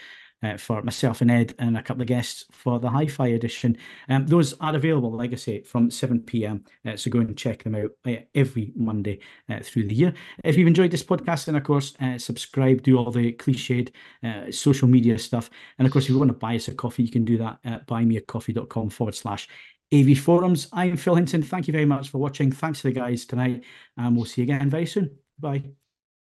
Uh, 0.43 0.57
for 0.57 0.81
myself 0.81 1.21
and 1.21 1.31
Ed 1.31 1.55
and 1.57 1.77
a 1.77 1.81
couple 1.81 2.01
of 2.01 2.07
guests 2.07 2.43
for 2.51 2.77
the 2.77 2.89
Hi-Fi 2.89 3.27
edition. 3.27 3.77
Um, 4.09 4.27
those 4.27 4.53
are 4.59 4.75
available, 4.75 5.11
like 5.11 5.31
I 5.31 5.37
say, 5.37 5.61
from 5.61 5.89
7 5.89 6.19
p.m. 6.21 6.65
Uh, 6.85 6.97
so 6.97 7.09
go 7.09 7.19
and 7.19 7.37
check 7.37 7.63
them 7.63 7.75
out 7.75 7.91
uh, 8.05 8.21
every 8.35 8.73
Monday 8.75 9.19
uh, 9.49 9.59
through 9.63 9.87
the 9.87 9.95
year. 9.95 10.13
If 10.43 10.57
you've 10.57 10.67
enjoyed 10.67 10.91
this 10.91 11.03
podcast, 11.03 11.45
then 11.45 11.55
of 11.55 11.63
course 11.63 11.93
uh, 12.01 12.17
subscribe, 12.17 12.83
do 12.83 12.97
all 12.97 13.09
the 13.09 13.31
cliched 13.33 13.91
uh, 14.23 14.51
social 14.51 14.87
media 14.87 15.17
stuff, 15.17 15.49
and 15.79 15.85
of 15.85 15.93
course 15.93 16.05
if 16.05 16.09
you 16.09 16.19
want 16.19 16.29
to 16.29 16.37
buy 16.37 16.55
us 16.55 16.67
a 16.67 16.73
coffee, 16.73 17.03
you 17.03 17.11
can 17.11 17.23
do 17.23 17.37
that 17.37 17.59
at 17.63 17.87
buymeacoffee.com 17.87 18.89
forward 18.89 19.15
slash 19.15 19.47
AV 19.93 20.17
Forums. 20.17 20.67
I'm 20.73 20.97
Phil 20.97 21.15
Hinton. 21.15 21.43
Thank 21.43 21.67
you 21.67 21.71
very 21.71 21.85
much 21.85 22.09
for 22.09 22.17
watching. 22.17 22.51
Thanks 22.51 22.81
to 22.81 22.87
the 22.87 22.93
guys 22.93 23.25
tonight, 23.25 23.63
and 23.95 24.15
we'll 24.15 24.25
see 24.25 24.41
you 24.41 24.53
again 24.53 24.69
very 24.69 24.87
soon. 24.87 25.17
Bye. 25.39 25.63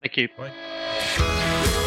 Thank 0.02 0.16
you. 0.16 0.28
Bye. 0.36 1.86